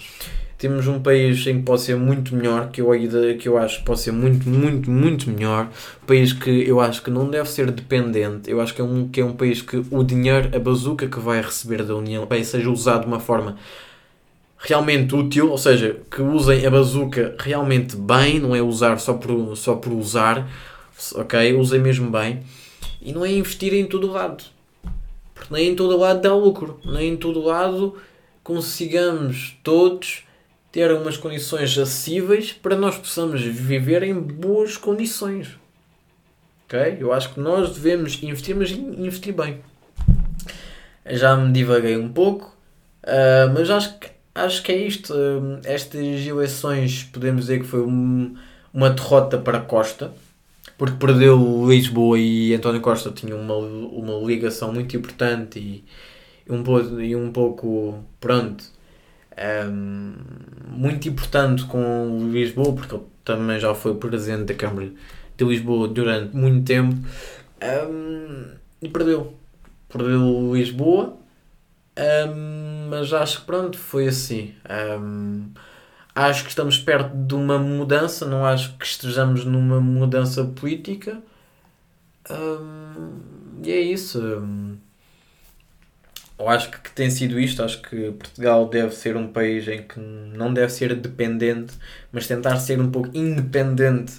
temos 0.65 0.87
um 0.87 0.99
país 0.99 1.45
em 1.45 1.59
que 1.59 1.63
pode 1.63 1.83
ser 1.83 1.95
muito 1.95 2.35
melhor, 2.35 2.71
que 2.71 2.81
eu, 2.81 2.89
que 3.37 3.47
eu 3.47 3.55
acho 3.55 3.77
que 3.77 3.85
pode 3.85 3.99
ser 3.99 4.11
muito, 4.11 4.49
muito, 4.49 4.89
muito 4.89 5.29
melhor. 5.29 5.69
Um 6.01 6.05
país 6.07 6.33
que 6.33 6.67
eu 6.67 6.79
acho 6.81 7.03
que 7.03 7.11
não 7.11 7.29
deve 7.29 7.47
ser 7.47 7.69
dependente. 7.69 8.49
Eu 8.49 8.59
acho 8.59 8.73
que 8.73 8.81
é 8.81 8.83
um, 8.83 9.07
que 9.07 9.21
é 9.21 9.25
um 9.25 9.33
país 9.33 9.61
que 9.61 9.77
o 9.91 10.03
dinheiro, 10.03 10.49
a 10.55 10.57
bazuca 10.57 11.07
que 11.07 11.19
vai 11.19 11.39
receber 11.39 11.83
da 11.83 11.95
União 11.95 12.15
Europeia 12.15 12.43
seja 12.43 12.67
usado 12.67 13.01
de 13.01 13.07
uma 13.07 13.19
forma 13.19 13.57
realmente 14.57 15.13
útil, 15.13 15.51
ou 15.51 15.57
seja, 15.59 15.97
que 16.09 16.23
usem 16.23 16.65
a 16.65 16.71
bazuca 16.71 17.35
realmente 17.37 17.95
bem, 17.95 18.39
não 18.39 18.55
é 18.55 18.61
usar 18.63 18.97
só 18.97 19.13
por, 19.13 19.55
só 19.55 19.75
por 19.75 19.93
usar, 19.93 20.49
ok? 21.13 21.53
Usem 21.53 21.79
mesmo 21.79 22.09
bem. 22.09 22.39
E 22.99 23.13
não 23.13 23.23
é 23.23 23.31
investir 23.31 23.71
em 23.71 23.85
todo 23.85 24.11
lado. 24.11 24.43
Porque 25.35 25.53
nem 25.53 25.69
em 25.69 25.75
todo 25.75 25.95
lado 25.95 26.21
dá 26.21 26.33
lucro. 26.33 26.79
Nem 26.83 27.09
em 27.09 27.17
todo 27.17 27.39
lado 27.43 27.93
consigamos 28.41 29.55
todos 29.61 30.25
ter 30.75 30.91
umas 30.91 31.15
condições 31.15 31.77
acessíveis 31.77 32.51
para 32.51 32.75
nós 32.75 32.97
possamos 32.97 33.41
viver 33.41 34.03
em 34.03 34.13
boas 34.13 34.75
condições. 34.75 35.57
Ok? 36.65 36.97
Eu 36.99 37.13
acho 37.13 37.33
que 37.33 37.39
nós 37.39 37.73
devemos 37.73 38.21
investir, 38.21 38.53
mas 38.53 38.71
investir 38.71 39.33
bem. 39.33 39.61
Já 41.09 41.37
me 41.37 41.53
divaguei 41.53 41.95
um 41.95 42.09
pouco, 42.09 42.53
uh, 43.05 43.53
mas 43.53 43.69
acho 43.69 43.97
que, 43.97 44.09
acho 44.35 44.63
que 44.63 44.73
é 44.73 44.75
isto. 44.75 45.13
Uh, 45.13 45.61
estas 45.63 46.27
eleições 46.27 47.03
podemos 47.05 47.43
dizer 47.43 47.61
que 47.61 47.65
foi 47.65 47.79
um, 47.79 48.35
uma 48.73 48.89
derrota 48.89 49.37
para 49.37 49.61
Costa, 49.61 50.11
porque 50.77 50.97
perdeu 50.97 51.69
Lisboa 51.69 52.19
e 52.19 52.53
António 52.53 52.81
Costa 52.81 53.11
tinham 53.11 53.39
uma, 53.39 53.55
uma 53.55 54.27
ligação 54.27 54.73
muito 54.73 54.97
importante 54.97 55.57
e 55.57 55.85
um, 56.51 56.61
pouco, 56.61 56.99
e 56.99 57.15
um 57.15 57.31
pouco, 57.31 58.03
pronto, 58.19 58.74
um, 59.37 60.13
muito 60.67 61.07
importante 61.07 61.65
com 61.65 62.29
Lisboa, 62.31 62.73
porque 62.73 62.95
ele 62.95 63.03
também 63.23 63.59
já 63.59 63.73
foi 63.73 63.95
presidente 63.95 64.45
da 64.45 64.53
Câmara 64.53 64.91
de 65.37 65.45
Lisboa 65.45 65.87
durante 65.87 66.35
muito 66.35 66.65
tempo 66.65 66.95
um, 67.89 68.45
e 68.81 68.89
perdeu. 68.89 69.33
Perdeu 69.89 70.53
Lisboa, 70.53 71.17
um, 72.29 72.87
mas 72.89 73.11
acho 73.13 73.41
que 73.41 73.45
pronto, 73.45 73.77
foi 73.77 74.07
assim. 74.07 74.53
acho 76.13 76.43
que 76.43 76.49
estamos 76.49 76.77
perto 76.77 77.15
de 77.15 77.35
uma 77.35 77.57
mudança, 77.57 78.25
não 78.25 78.45
acho 78.45 78.77
que 78.77 78.85
estejamos 78.85 79.45
numa 79.45 79.79
mudança 79.81 80.43
política. 80.43 81.21
e 83.63 83.71
é 83.71 83.79
isso 83.79 84.19
eu 86.37 86.49
acho 86.49 86.69
que 86.69 86.91
tem 86.91 87.09
sido 87.09 87.39
isto. 87.39 87.63
Acho 87.63 87.81
que 87.81 88.11
Portugal 88.11 88.67
deve 88.67 88.93
ser 88.93 89.15
um 89.15 89.27
país 89.27 89.67
em 89.67 89.81
que 89.83 89.99
não 89.99 90.53
deve 90.53 90.71
ser 90.71 90.93
dependente, 90.95 91.73
mas 92.11 92.27
tentar 92.27 92.57
ser 92.57 92.79
um 92.79 92.91
pouco 92.91 93.09
independente, 93.13 94.13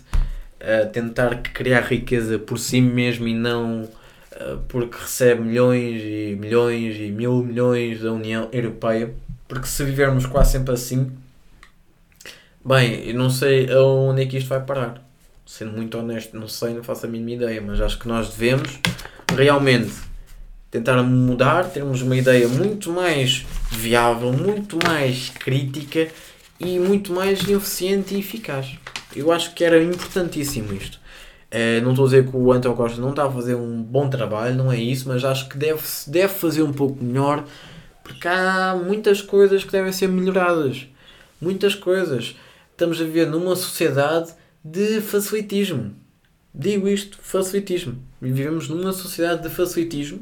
uh, 0.61 0.89
tentar 0.93 1.43
criar 1.43 1.81
riqueza 1.83 2.39
por 2.39 2.59
si 2.59 2.81
mesmo 2.81 3.29
e 3.29 3.35
não 3.35 3.83
uh, 3.83 4.59
porque 4.69 4.97
recebe 4.99 5.43
milhões 5.43 6.03
e 6.03 6.37
milhões 6.39 6.97
e 6.97 7.11
mil 7.11 7.43
milhões 7.43 8.01
da 8.01 8.13
União 8.13 8.49
Europeia. 8.53 9.13
Porque 9.47 9.67
se 9.67 9.85
vivermos 9.85 10.27
quase 10.27 10.53
sempre 10.53 10.75
assim, 10.75 11.13
bem, 12.65 13.09
eu 13.09 13.15
não 13.15 13.31
sei 13.31 13.71
aonde 13.71 14.23
é 14.23 14.27
que 14.27 14.39
isto 14.39 14.49
vai 14.49 14.61
parar. 14.61 15.03
Sendo 15.45 15.73
muito 15.73 15.97
honesto, 15.97 16.37
não 16.37 16.49
sei, 16.49 16.75
não 16.75 16.83
faço 16.83 17.07
a 17.07 17.09
mínima 17.09 17.45
ideia, 17.45 17.61
mas 17.61 17.81
acho 17.81 18.01
que 18.01 18.09
nós 18.09 18.31
devemos 18.31 18.81
realmente 19.37 19.93
tentar 20.77 21.03
mudar, 21.03 21.71
termos 21.71 22.03
uma 22.03 22.17
ideia 22.17 22.47
muito 22.49 22.91
mais 22.91 23.47
viável, 23.71 24.33
muito 24.33 24.79
mais 24.87 25.31
crítica 25.31 26.09
e 26.61 26.79
muito 26.79 27.13
mais 27.13 27.49
eficiente 27.49 28.15
e 28.15 28.19
eficaz. 28.19 28.77
Eu 29.15 29.33
acho 29.33 29.55
que 29.55 29.65
era 29.65 29.83
importantíssimo 29.83 30.75
isto. 30.75 31.01
Uh, 31.47 31.83
não 31.83 31.91
estou 31.91 32.05
a 32.05 32.09
dizer 32.09 32.29
que 32.29 32.37
o 32.37 32.53
António 32.53 32.77
Costa 32.77 33.01
não 33.01 33.11
está 33.11 33.25
a 33.25 33.31
fazer 33.31 33.55
um 33.55 33.83
bom 33.83 34.09
trabalho, 34.11 34.57
não 34.57 34.71
é 34.71 34.79
isso, 34.79 35.09
mas 35.09 35.25
acho 35.25 35.49
que 35.49 35.57
deve, 35.57 35.81
deve 36.09 36.33
fazer 36.33 36.63
um 36.63 36.73
pouco 36.73 37.03
melhor 37.03 37.45
porque 38.03 38.29
há 38.29 38.77
muitas 38.77 39.23
coisas 39.23 39.65
que 39.65 39.73
devem 39.73 39.93
ser 39.93 40.09
melhoradas. 40.09 40.87
Muitas 41.41 41.75
coisas. 41.75 42.37
Estamos 42.71 43.01
a 43.01 43.05
viver 43.05 43.27
numa 43.27 43.57
sociedade 43.57 44.33
de 44.63 45.01
facilitismo. 45.01 45.93
Digo 46.55 46.87
isto, 46.87 47.19
facilitismo. 47.21 47.97
Vivemos 48.21 48.69
numa 48.69 48.93
sociedade 48.93 49.43
de 49.43 49.49
facilitismo 49.49 50.21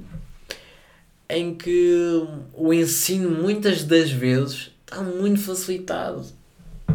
em 1.36 1.54
que 1.54 2.26
o 2.52 2.72
ensino 2.72 3.30
muitas 3.30 3.84
das 3.84 4.10
vezes 4.10 4.70
está 4.84 5.00
muito 5.02 5.40
facilitado. 5.40 6.24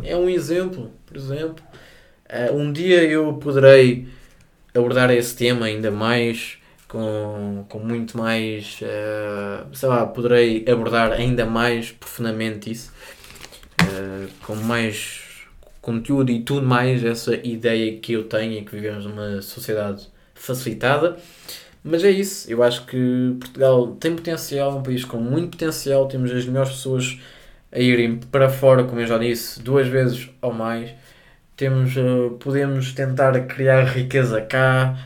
É 0.04 0.16
um 0.16 0.30
exemplo, 0.30 0.92
por 1.06 1.18
exemplo. 1.18 1.64
Uh, 2.30 2.56
um 2.56 2.72
dia 2.72 3.04
eu 3.04 3.34
poderei 3.34 4.08
abordar 4.74 5.12
esse 5.12 5.36
tema 5.36 5.66
ainda 5.66 5.92
mais, 5.92 6.58
com, 6.88 7.66
com 7.68 7.80
muito 7.80 8.18
mais, 8.18 8.80
uh, 8.82 9.76
sei 9.76 9.90
lá, 9.90 10.06
poderei 10.06 10.66
abordar 10.70 11.12
ainda 11.12 11.46
mais 11.46 11.92
profundamente 11.92 12.72
isso, 12.72 12.94
uh, 13.82 14.30
com 14.46 14.56
mais 14.56 15.22
conteúdo 15.82 16.32
e 16.32 16.42
tudo 16.42 16.66
mais, 16.66 17.04
essa 17.04 17.36
ideia 17.36 17.98
que 17.98 18.14
eu 18.14 18.26
tenho 18.26 18.60
e 18.60 18.62
que 18.64 18.72
vivemos 18.72 19.06
numa 19.06 19.42
sociedade 19.42 20.08
facilitada. 20.36 21.18
Mas 21.84 22.04
é 22.04 22.12
isso, 22.12 22.52
eu 22.52 22.62
acho 22.62 22.86
que 22.86 23.36
Portugal 23.40 23.96
tem 24.00 24.16
potencial, 24.16 24.72
é 24.72 24.76
um 24.76 24.84
país 24.84 25.06
com 25.06 25.18
muito 25.18 25.52
potencial, 25.52 26.08
temos 26.08 26.32
as 26.32 26.46
melhores 26.46 26.72
pessoas 26.72 27.20
a 27.72 27.80
irem 27.80 28.18
para 28.18 28.50
fora, 28.50 28.84
como 28.84 29.00
eu 29.00 29.08
já 29.08 29.18
disse, 29.18 29.62
duas 29.62 29.88
vezes 29.88 30.30
ou 30.42 30.54
mais. 30.54 30.92
Temos, 31.56 31.96
uh, 31.98 32.38
podemos 32.40 32.94
tentar 32.94 33.40
criar 33.48 33.84
riqueza 33.86 34.42
cá, 34.42 34.98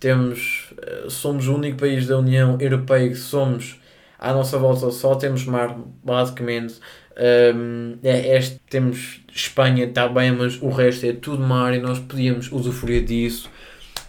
temos, 0.00 0.72
uh, 1.06 1.10
somos 1.10 1.48
o 1.48 1.54
único 1.54 1.78
país 1.78 2.06
da 2.06 2.18
União 2.18 2.58
Europeia 2.60 3.08
que 3.08 3.16
somos 3.16 3.80
à 4.18 4.32
nossa 4.32 4.58
volta 4.58 4.90
só 4.90 5.14
temos 5.14 5.44
mar, 5.44 5.76
basicamente. 6.02 6.80
É, 8.02 8.36
este, 8.36 8.60
temos 8.68 9.20
Espanha, 9.32 9.84
está 9.84 10.06
bem, 10.08 10.32
mas 10.32 10.60
o 10.60 10.68
resto 10.68 11.06
é 11.06 11.12
tudo 11.12 11.42
mar 11.42 11.74
e 11.74 11.78
nós 11.78 11.98
podíamos 11.98 12.50
usufruir 12.52 13.04
disso. 13.04 13.50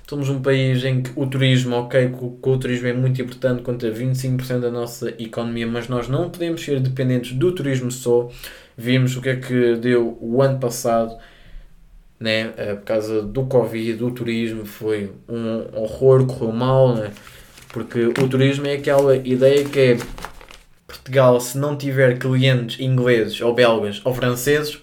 Somos 0.09 0.29
um 0.29 0.41
país 0.41 0.85
em 0.85 1.01
que 1.01 1.11
o 1.17 1.27
turismo, 1.27 1.75
ok, 1.75 2.09
que 2.09 2.49
o, 2.49 2.57
turismo 2.57 2.87
é 2.87 2.93
muito 2.93 3.21
importante, 3.21 3.61
conta 3.61 3.91
25% 3.91 4.59
da 4.61 4.71
nossa 4.71 5.09
economia, 5.21 5.67
mas 5.67 5.89
nós 5.89 6.07
não 6.07 6.29
podemos 6.29 6.63
ser 6.63 6.79
dependentes 6.79 7.33
do 7.33 7.51
turismo 7.51 7.91
só. 7.91 8.29
Vimos 8.77 9.17
o 9.17 9.21
que 9.21 9.27
é 9.27 9.35
que 9.35 9.75
deu 9.75 10.17
o 10.21 10.41
ano 10.41 10.59
passado, 10.59 11.17
né, 12.17 12.53
eh, 12.55 12.75
por 12.75 12.85
causa 12.85 13.21
do 13.21 13.45
Covid, 13.47 13.95
do 13.95 14.09
turismo, 14.11 14.65
foi 14.65 15.11
um 15.27 15.77
horror, 15.77 16.25
correu 16.25 16.53
mal, 16.53 16.95
né, 16.95 17.11
porque 17.73 18.05
o 18.05 18.29
turismo 18.29 18.65
é 18.65 18.75
aquela 18.75 19.13
ideia 19.17 19.65
que 19.65 19.79
é 19.79 19.97
Portugal, 20.87 21.39
se 21.41 21.57
não 21.57 21.75
tiver 21.75 22.17
clientes 22.17 22.79
ingleses 22.79 23.41
ou 23.41 23.53
belgas 23.53 24.01
ou 24.05 24.13
franceses, 24.13 24.81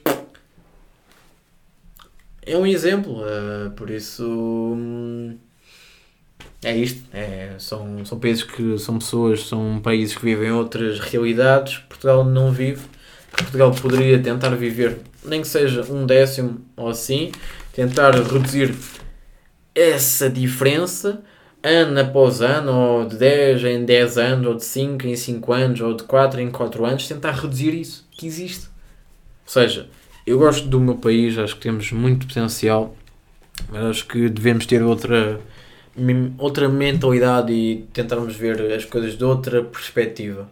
é 2.46 2.56
um 2.56 2.66
exemplo, 2.66 3.22
uh, 3.22 3.70
por 3.72 3.90
isso 3.90 4.24
hum, 4.24 5.36
é 6.62 6.76
isto. 6.76 7.02
É, 7.12 7.54
são, 7.58 8.04
são 8.04 8.18
países 8.18 8.42
que 8.42 8.78
são 8.78 8.98
pessoas, 8.98 9.46
são 9.46 9.80
países 9.82 10.16
que 10.16 10.24
vivem 10.24 10.50
outras 10.50 10.98
realidades. 10.98 11.78
Portugal 11.88 12.24
não 12.24 12.50
vive. 12.50 12.82
Portugal 13.36 13.72
poderia 13.72 14.18
tentar 14.22 14.50
viver, 14.50 15.00
nem 15.24 15.42
que 15.42 15.48
seja 15.48 15.82
um 15.92 16.06
décimo 16.06 16.60
ou 16.76 16.88
assim, 16.88 17.32
tentar 17.72 18.14
reduzir 18.14 18.72
essa 19.74 20.30
diferença 20.30 21.20
ano 21.60 21.98
após 21.98 22.40
ano, 22.40 22.72
ou 22.72 23.08
de 23.08 23.16
10 23.16 23.64
em 23.64 23.84
10 23.84 24.18
anos, 24.18 24.46
ou 24.46 24.54
de 24.54 24.64
5 24.64 25.06
em 25.06 25.16
5 25.16 25.52
anos, 25.52 25.80
ou 25.80 25.94
de 25.94 26.04
4 26.04 26.40
em 26.40 26.50
4 26.50 26.84
anos, 26.84 27.08
tentar 27.08 27.32
reduzir 27.32 27.74
isso 27.74 28.06
que 28.12 28.26
existe. 28.26 28.66
Ou 28.66 29.52
seja, 29.52 29.88
eu 30.26 30.38
gosto 30.38 30.66
do 30.66 30.80
meu 30.80 30.96
país, 30.96 31.36
acho 31.36 31.54
que 31.56 31.62
temos 31.62 31.92
muito 31.92 32.26
potencial, 32.26 32.96
mas 33.68 33.84
acho 33.84 34.06
que 34.06 34.28
devemos 34.28 34.64
ter 34.64 34.82
outra, 34.82 35.38
outra 36.38 36.68
mentalidade 36.68 37.52
e 37.52 37.86
tentarmos 37.92 38.34
ver 38.34 38.72
as 38.72 38.84
coisas 38.84 39.18
de 39.18 39.24
outra 39.24 39.62
perspectiva. 39.62 40.48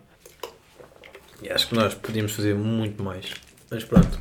E 1.42 1.50
acho 1.50 1.68
que 1.68 1.74
nós 1.74 1.94
podíamos 1.94 2.32
fazer 2.32 2.54
muito 2.54 3.02
mais. 3.02 3.26
Mas 3.70 3.82
pronto. 3.82 4.20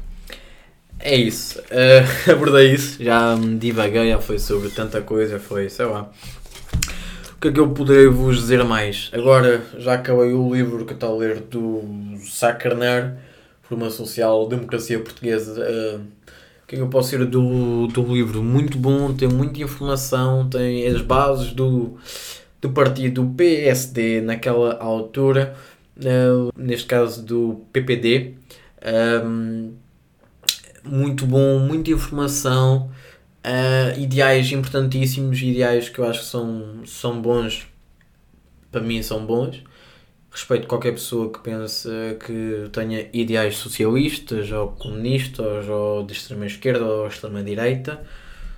É 1.00 1.16
isso. 1.16 1.60
Uh, 1.60 2.32
abordei 2.32 2.74
isso. 2.74 3.04
Já 3.04 3.36
me 3.36 3.58
divaguei, 3.58 4.10
já 4.10 4.20
foi 4.20 4.40
sobre 4.40 4.70
tanta 4.70 5.02
coisa, 5.02 5.38
foi, 5.40 5.70
sei 5.70 5.86
lá. 5.86 6.10
O 7.36 7.42
que 7.42 7.50
é 7.50 7.52
que 7.52 7.60
eu 7.60 7.70
poderei 7.70 8.08
vos 8.08 8.38
dizer 8.38 8.64
mais? 8.64 9.10
Agora 9.12 9.64
já 9.78 9.96
acabei 9.96 10.32
o 10.32 10.54
livro 10.54 10.86
que 10.86 10.94
está 10.94 11.08
a 11.08 11.14
ler 11.14 11.42
do 11.42 11.84
Sacarnar 12.24 13.18
uma 13.76 13.90
social, 13.90 14.48
democracia 14.48 15.00
portuguesa. 15.00 15.62
Uh, 15.62 16.02
o 16.64 16.68
que 16.68 16.76
é 16.76 16.78
que 16.78 16.82
eu 16.84 16.88
posso 16.88 17.12
dizer 17.12 17.26
do, 17.26 17.88
do 17.88 18.14
livro? 18.14 18.42
Muito 18.42 18.78
bom, 18.78 19.14
tem 19.14 19.28
muita 19.28 19.62
informação, 19.62 20.48
tem 20.50 20.88
as 20.88 21.02
bases 21.02 21.52
do, 21.52 21.98
do 22.62 22.70
partido 22.70 23.34
PSD 23.36 24.22
naquela 24.22 24.78
altura, 24.78 25.56
uh, 25.98 26.52
neste 26.56 26.88
caso 26.88 27.24
do 27.24 27.62
PPD. 27.74 28.36
Um, 29.26 29.74
muito 30.84 31.26
bom, 31.26 31.60
muita 31.60 31.92
informação, 31.92 32.90
uh, 33.46 34.00
ideais 34.00 34.52
importantíssimos, 34.52 35.42
ideais 35.42 35.90
que 35.90 36.00
eu 36.00 36.06
acho 36.06 36.22
que 36.22 36.26
são, 36.26 36.86
são 36.86 37.22
bons, 37.22 37.68
para 38.72 38.82
mim 38.82 39.04
são 39.04 39.26
bons 39.26 39.64
respeito 40.32 40.68
qualquer 40.68 40.94
pessoa 40.94 41.32
que 41.32 41.40
pense 41.40 41.90
que 42.26 42.70
tenha 42.72 43.10
ideais 43.12 43.58
socialistas 43.58 44.52
ou 44.52 44.70
comunistas 44.70 45.68
ou 45.68 46.04
de 46.04 46.14
extrema 46.14 46.46
esquerda 46.46 46.86
ou 46.86 47.08
extrema 47.08 47.44
direita. 47.44 48.02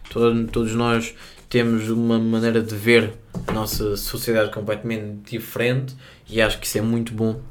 Todo, 0.10 0.48
todos 0.48 0.76
nós 0.76 1.16
temos 1.50 1.90
uma 1.90 2.20
maneira 2.20 2.62
de 2.62 2.76
ver 2.76 3.14
a 3.48 3.52
nossa 3.52 3.98
sociedade 3.98 4.52
completamente 4.52 5.32
diferente 5.32 5.96
e 6.30 6.42
acho 6.42 6.60
que 6.60 6.68
isso 6.68 6.78
é 6.78 6.82
muito 6.82 7.14
bom 7.14 7.42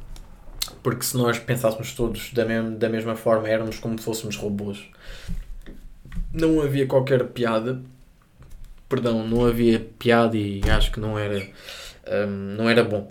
porque 0.82 1.04
se 1.04 1.16
nós 1.16 1.38
pensássemos 1.38 1.92
todos 1.92 2.32
da, 2.32 2.44
mesma, 2.44 2.70
da 2.70 2.88
mesma 2.88 3.14
forma, 3.14 3.48
éramos 3.48 3.78
como 3.78 3.98
se 3.98 4.04
fôssemos 4.04 4.36
robôs. 4.36 4.78
Não 6.32 6.60
havia 6.60 6.86
qualquer 6.86 7.24
piada, 7.28 7.80
perdão, 8.88 9.26
não 9.26 9.44
havia 9.44 9.86
piada 9.98 10.36
e 10.36 10.60
acho 10.68 10.90
que 10.90 10.98
não 10.98 11.18
era, 11.18 11.46
um, 12.26 12.56
não 12.56 12.68
era 12.68 12.82
bom. 12.82 13.08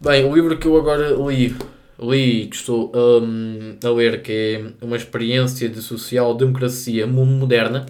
Bem, 0.00 0.24
o 0.24 0.34
livro 0.34 0.58
que 0.58 0.66
eu 0.66 0.76
agora 0.76 1.10
li, 1.10 1.56
li 1.98 2.46
que 2.48 2.56
estou 2.56 2.92
um, 2.94 3.76
a 3.82 3.88
ler, 3.90 4.22
que 4.22 4.32
é 4.32 4.84
uma 4.84 4.96
experiência 4.96 5.68
de 5.68 5.80
social-democracia 5.80 7.06
moderna, 7.06 7.86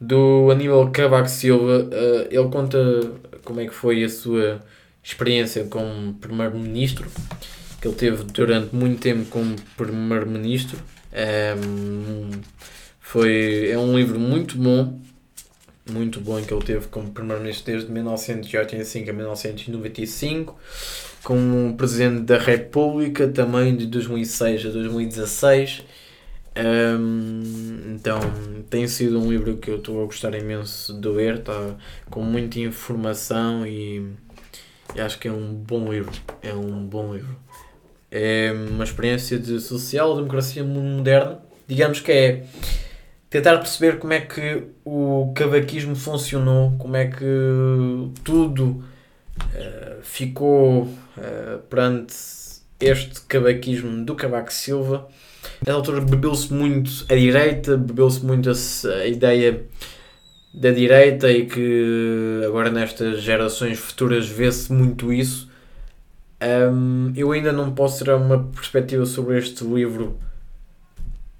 do 0.00 0.50
Aníbal 0.50 0.90
Cavaco 0.90 1.28
Silva, 1.28 1.84
uh, 1.84 2.28
ele 2.30 2.48
conta 2.48 2.78
como 3.44 3.60
é 3.60 3.66
que 3.66 3.74
foi 3.74 4.02
a 4.04 4.08
sua 4.08 4.60
experiência 5.02 5.64
como 5.64 6.14
primeiro-ministro, 6.14 7.08
que 7.80 7.86
ele 7.88 7.96
teve 7.96 8.24
durante 8.24 8.74
muito 8.74 9.00
tempo 9.00 9.26
como 9.26 9.54
primeiro-ministro. 9.76 10.78
Um, 11.12 12.30
foi, 13.00 13.70
é 13.70 13.78
um 13.78 13.96
livro 13.96 14.18
muito 14.18 14.56
bom, 14.56 14.98
muito 15.90 16.20
bom 16.20 16.40
que 16.42 16.52
ele 16.52 16.64
teve 16.64 16.86
como 16.88 17.10
primeiro-ministro 17.10 17.66
desde 17.66 17.90
1985 17.90 19.10
a 19.10 19.12
1995, 19.12 20.56
como 21.28 21.76
presidente 21.76 22.22
da 22.22 22.38
República 22.38 23.28
também 23.28 23.76
de 23.76 23.86
2006 23.86 24.64
a 24.64 24.70
2016. 24.70 25.84
Um, 26.56 27.42
então 27.94 28.18
tem 28.70 28.88
sido 28.88 29.20
um 29.20 29.30
livro 29.30 29.58
que 29.58 29.70
eu 29.70 29.76
estou 29.76 30.02
a 30.02 30.06
gostar 30.06 30.34
imenso 30.34 30.98
de 30.98 31.06
ler, 31.06 31.40
está 31.40 31.76
com 32.08 32.22
muita 32.22 32.58
informação 32.60 33.66
e, 33.66 34.10
e 34.96 35.00
acho 35.02 35.18
que 35.18 35.28
é 35.28 35.30
um 35.30 35.52
bom 35.52 35.92
livro. 35.92 36.18
É 36.42 36.54
um 36.54 36.86
bom 36.86 37.12
livro. 37.12 37.36
É 38.10 38.50
uma 38.70 38.84
experiência 38.84 39.38
de 39.38 39.60
social-democracia 39.60 40.64
moderna, 40.64 41.42
digamos 41.66 42.00
que 42.00 42.10
é 42.10 42.44
tentar 43.28 43.58
perceber 43.58 43.98
como 43.98 44.14
é 44.14 44.20
que 44.22 44.62
o 44.82 45.30
cavaquismo 45.34 45.94
funcionou, 45.94 46.74
como 46.78 46.96
é 46.96 47.08
que 47.08 47.22
tudo 48.24 48.82
uh, 49.54 50.02
ficou 50.02 50.82
uh, 50.82 51.58
perante 51.68 52.14
este 52.80 53.20
cavaquismo 53.22 54.04
do 54.04 54.14
Cavaco 54.14 54.52
Silva. 54.52 55.08
Nessa 55.64 55.76
altura 55.76 56.00
bebeu-se 56.00 56.52
muito 56.52 56.90
a 57.08 57.14
direita, 57.14 57.76
bebeu-se 57.76 58.24
muito 58.24 58.50
a, 58.50 58.52
a 59.00 59.06
ideia 59.06 59.64
da 60.54 60.70
direita 60.70 61.30
e 61.30 61.46
que 61.46 62.42
agora 62.46 62.70
nestas 62.70 63.22
gerações 63.22 63.78
futuras 63.78 64.28
vê-se 64.28 64.72
muito 64.72 65.12
isso. 65.12 65.48
Um, 66.40 67.12
eu 67.16 67.32
ainda 67.32 67.52
não 67.52 67.72
posso 67.72 68.04
ter 68.04 68.12
uma 68.12 68.44
perspectiva 68.44 69.04
sobre 69.04 69.38
este 69.38 69.64
livro 69.64 70.18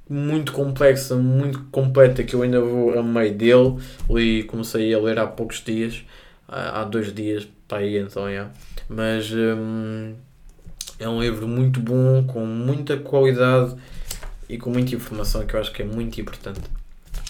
muito 0.08 0.52
complexa, 0.52 1.14
muito 1.14 1.64
completa, 1.70 2.24
que 2.24 2.34
eu 2.34 2.42
ainda 2.42 2.60
vou 2.60 2.98
a 2.98 3.02
meio 3.02 3.34
dele. 3.34 3.76
Li, 4.10 4.42
comecei 4.44 4.92
a 4.94 4.98
ler 4.98 5.18
há 5.18 5.26
poucos 5.26 5.62
dias, 5.62 6.04
há 6.48 6.84
dois 6.84 7.14
dias 7.14 7.46
para 7.66 7.78
aí, 7.78 7.98
então, 7.98 8.28
yeah. 8.28 8.50
mas 8.88 9.30
um, 9.32 10.14
é 10.98 11.08
um 11.08 11.20
livro 11.20 11.46
muito 11.46 11.78
bom, 11.78 12.24
com 12.26 12.44
muita 12.46 12.96
qualidade 12.96 13.76
e 14.48 14.56
com 14.56 14.70
muita 14.70 14.94
informação 14.94 15.44
que 15.46 15.54
eu 15.54 15.60
acho 15.60 15.72
que 15.72 15.82
é 15.82 15.84
muito 15.84 16.20
importante. 16.20 16.60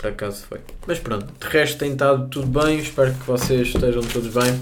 Por 0.01 0.11
acaso 0.11 0.45
foi. 0.47 0.61
Mas 0.87 1.01
pronto, 1.01 1.27
de 1.27 1.47
resto 1.49 1.79
tem 1.79 1.93
estado 1.93 2.29
tudo 2.29 2.47
bem, 2.47 2.79
espero 2.79 3.13
que 3.13 3.27
vocês 3.27 3.67
estejam 3.67 4.03
todos 4.03 4.33
bem. 4.33 4.61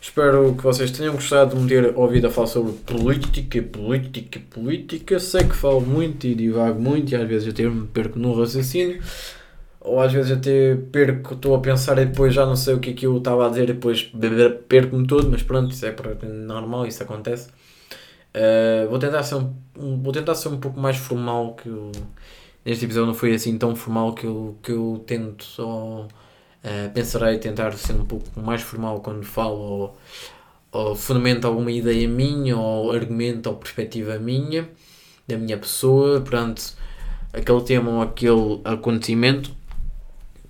Espero 0.00 0.54
que 0.54 0.62
vocês 0.62 0.90
tenham 0.90 1.14
gostado 1.14 1.54
de 1.54 1.60
me 1.60 1.68
ter 1.68 1.92
ouvido 1.96 2.28
a 2.28 2.30
falar 2.30 2.46
sobre 2.46 2.72
política, 2.72 3.60
política, 3.60 4.40
política. 4.48 5.18
Sei 5.18 5.42
que 5.42 5.54
falo 5.54 5.80
muito 5.80 6.26
e 6.26 6.34
divago 6.34 6.80
muito 6.80 7.12
e 7.12 7.16
às 7.16 7.28
vezes 7.28 7.48
até 7.48 7.64
me 7.64 7.86
perco 7.88 8.18
no 8.18 8.38
raciocínio. 8.38 9.02
Ou 9.88 10.00
às 10.00 10.12
vezes 10.12 10.32
até 10.32 10.76
perco, 10.92 11.34
estou 11.34 11.54
a 11.54 11.60
pensar 11.60 11.98
e 11.98 12.06
depois 12.06 12.34
já 12.34 12.46
não 12.46 12.56
sei 12.56 12.74
o 12.74 12.80
que 12.80 12.90
é 12.90 12.92
que 12.92 13.06
eu 13.06 13.16
estava 13.18 13.46
a 13.46 13.48
dizer 13.48 13.64
e 13.64 13.72
depois 13.72 14.12
perco-me 14.68 15.06
todo, 15.06 15.30
mas 15.30 15.42
pronto, 15.42 15.72
isso 15.72 15.86
é 15.86 15.94
normal, 16.24 16.86
isso 16.86 17.02
acontece. 17.02 17.48
Uh, 18.34 18.88
vou, 18.88 18.98
tentar 18.98 19.22
ser 19.22 19.36
um, 19.36 20.02
vou 20.02 20.12
tentar 20.12 20.34
ser 20.34 20.48
um 20.48 20.58
pouco 20.58 20.78
mais 20.78 20.96
formal 20.96 21.54
que 21.54 21.68
eu, 21.68 21.90
neste 22.64 22.84
episódio 22.84 23.06
não 23.06 23.14
foi 23.14 23.34
assim 23.34 23.56
tão 23.56 23.74
formal 23.74 24.12
que 24.14 24.26
eu, 24.26 24.56
que 24.62 24.70
eu 24.72 25.02
tento 25.06 25.44
só 25.44 26.06
Uh, 26.58 26.90
pensarei 26.92 27.38
tentar 27.38 27.72
ser 27.74 27.92
um 27.92 28.04
pouco 28.04 28.26
mais 28.40 28.60
formal 28.62 29.00
quando 29.00 29.24
falo 29.24 29.56
ou, 29.56 29.96
ou 30.72 30.96
fundamento 30.96 31.46
alguma 31.46 31.70
ideia 31.70 32.08
minha 32.08 32.56
ou 32.58 32.90
argumento 32.90 33.48
ou 33.48 33.56
perspectiva 33.56 34.18
minha, 34.18 34.68
da 35.26 35.38
minha 35.38 35.56
pessoa, 35.56 36.20
perante 36.20 36.74
aquele 37.32 37.60
tema 37.62 37.90
ou 37.92 38.02
aquele 38.02 38.60
acontecimento. 38.64 39.52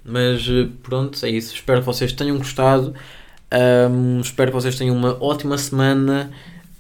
Mas 0.09 0.47
eh, 0.49 0.69
pronto, 0.83 1.25
é 1.25 1.31
isso. 1.31 1.55
Espero 1.55 1.81
que 1.81 1.87
vocês 1.87 2.13
tenham 2.13 2.39
gostado. 2.39 2.95
Um, 3.91 4.21
espero 4.21 4.51
que 4.51 4.57
vocês 4.57 4.77
tenham 4.77 4.97
uma 4.97 5.17
ótima 5.23 5.59
semana. 5.59 6.31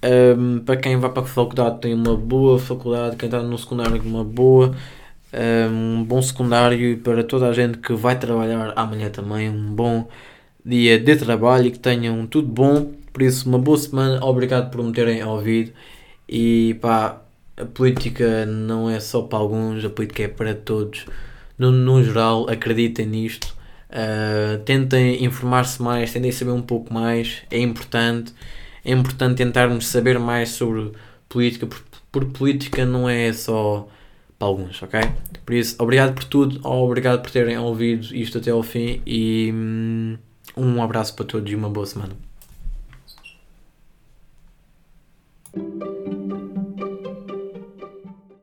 Um, 0.03 0.61
para 0.61 0.77
quem 0.77 0.97
vai 0.99 1.11
para 1.11 1.23
a 1.23 1.27
faculdade, 1.27 1.81
tem 1.81 1.95
uma 1.95 2.17
boa 2.17 2.59
faculdade. 2.59 3.17
Quem 3.17 3.27
está 3.29 3.43
no 3.43 3.59
secundário, 3.59 4.01
uma 4.03 4.25
boa 4.25 4.75
um 5.33 6.05
bom 6.05 6.23
secundário 6.23 6.99
para 6.99 7.23
toda 7.23 7.49
a 7.49 7.53
gente 7.53 7.79
que 7.79 7.93
vai 7.93 8.19
trabalhar 8.19 8.73
amanhã 8.77 9.11
também. 9.11 9.51
Um 9.51 9.75
bom 9.75 10.09
dia 10.65 10.99
de 10.99 11.17
trabalho 11.17 11.67
e 11.67 11.71
que 11.71 11.79
tenham 11.79 12.27
tudo 12.27 12.49
bom. 12.49 12.93
Por 13.13 13.23
isso, 13.23 13.49
uma 13.49 13.59
boa 13.59 13.77
semana. 13.77 14.25
Obrigado 14.25 14.71
por 14.71 14.83
me 14.83 14.93
terem 14.93 15.23
ouvido. 15.25 15.73
E 16.29 16.77
pá, 16.81 17.23
a 17.57 17.65
política 17.67 18.47
não 18.47 18.89
é 18.91 19.01
só 19.01 19.23
para 19.23 19.39
alguns, 19.39 19.85
a 19.85 19.91
política 19.91 20.25
é 20.25 20.29
para 20.29 20.55
todos 20.55 21.07
no, 21.59 21.73
no 21.73 22.03
geral, 22.03 22.49
acreditem 22.49 23.07
nisto. 23.07 23.57
Uh, 23.91 24.63
tentem 24.65 25.25
informar-se 25.25 25.83
mais, 25.83 26.13
tentem 26.13 26.31
saber 26.31 26.53
um 26.53 26.63
pouco 26.63 26.93
mais, 26.93 27.43
é 27.51 27.59
importante. 27.59 28.33
É 28.85 28.93
importante 28.93 29.37
tentarmos 29.37 29.87
saber 29.87 30.19
mais 30.19 30.51
sobre 30.51 30.93
política, 31.29 31.67
porque, 31.67 31.85
porque 32.13 32.39
política 32.39 32.87
não 32.87 33.09
é 33.09 33.33
só 33.33 33.89
para 34.39 34.49
alguns, 34.49 34.83
ok? 34.83 35.01
Por 35.45 35.55
isso, 35.55 35.77
obrigado 35.79 36.15
por 36.15 36.25
tudo, 36.25 36.67
obrigado 36.67 37.23
por 37.23 37.31
terem 37.31 37.59
ouvido 37.59 38.15
isto 38.15 38.39
até 38.39 38.51
ao 38.51 38.63
fim 38.63 39.03
e 39.05 39.51
hum, 39.53 40.17
um 40.57 40.83
abraço 40.83 41.15
para 41.15 41.25
todos 41.25 41.51
e 41.51 41.55
uma 41.57 41.69
boa 41.69 41.87
semana. 41.87 42.15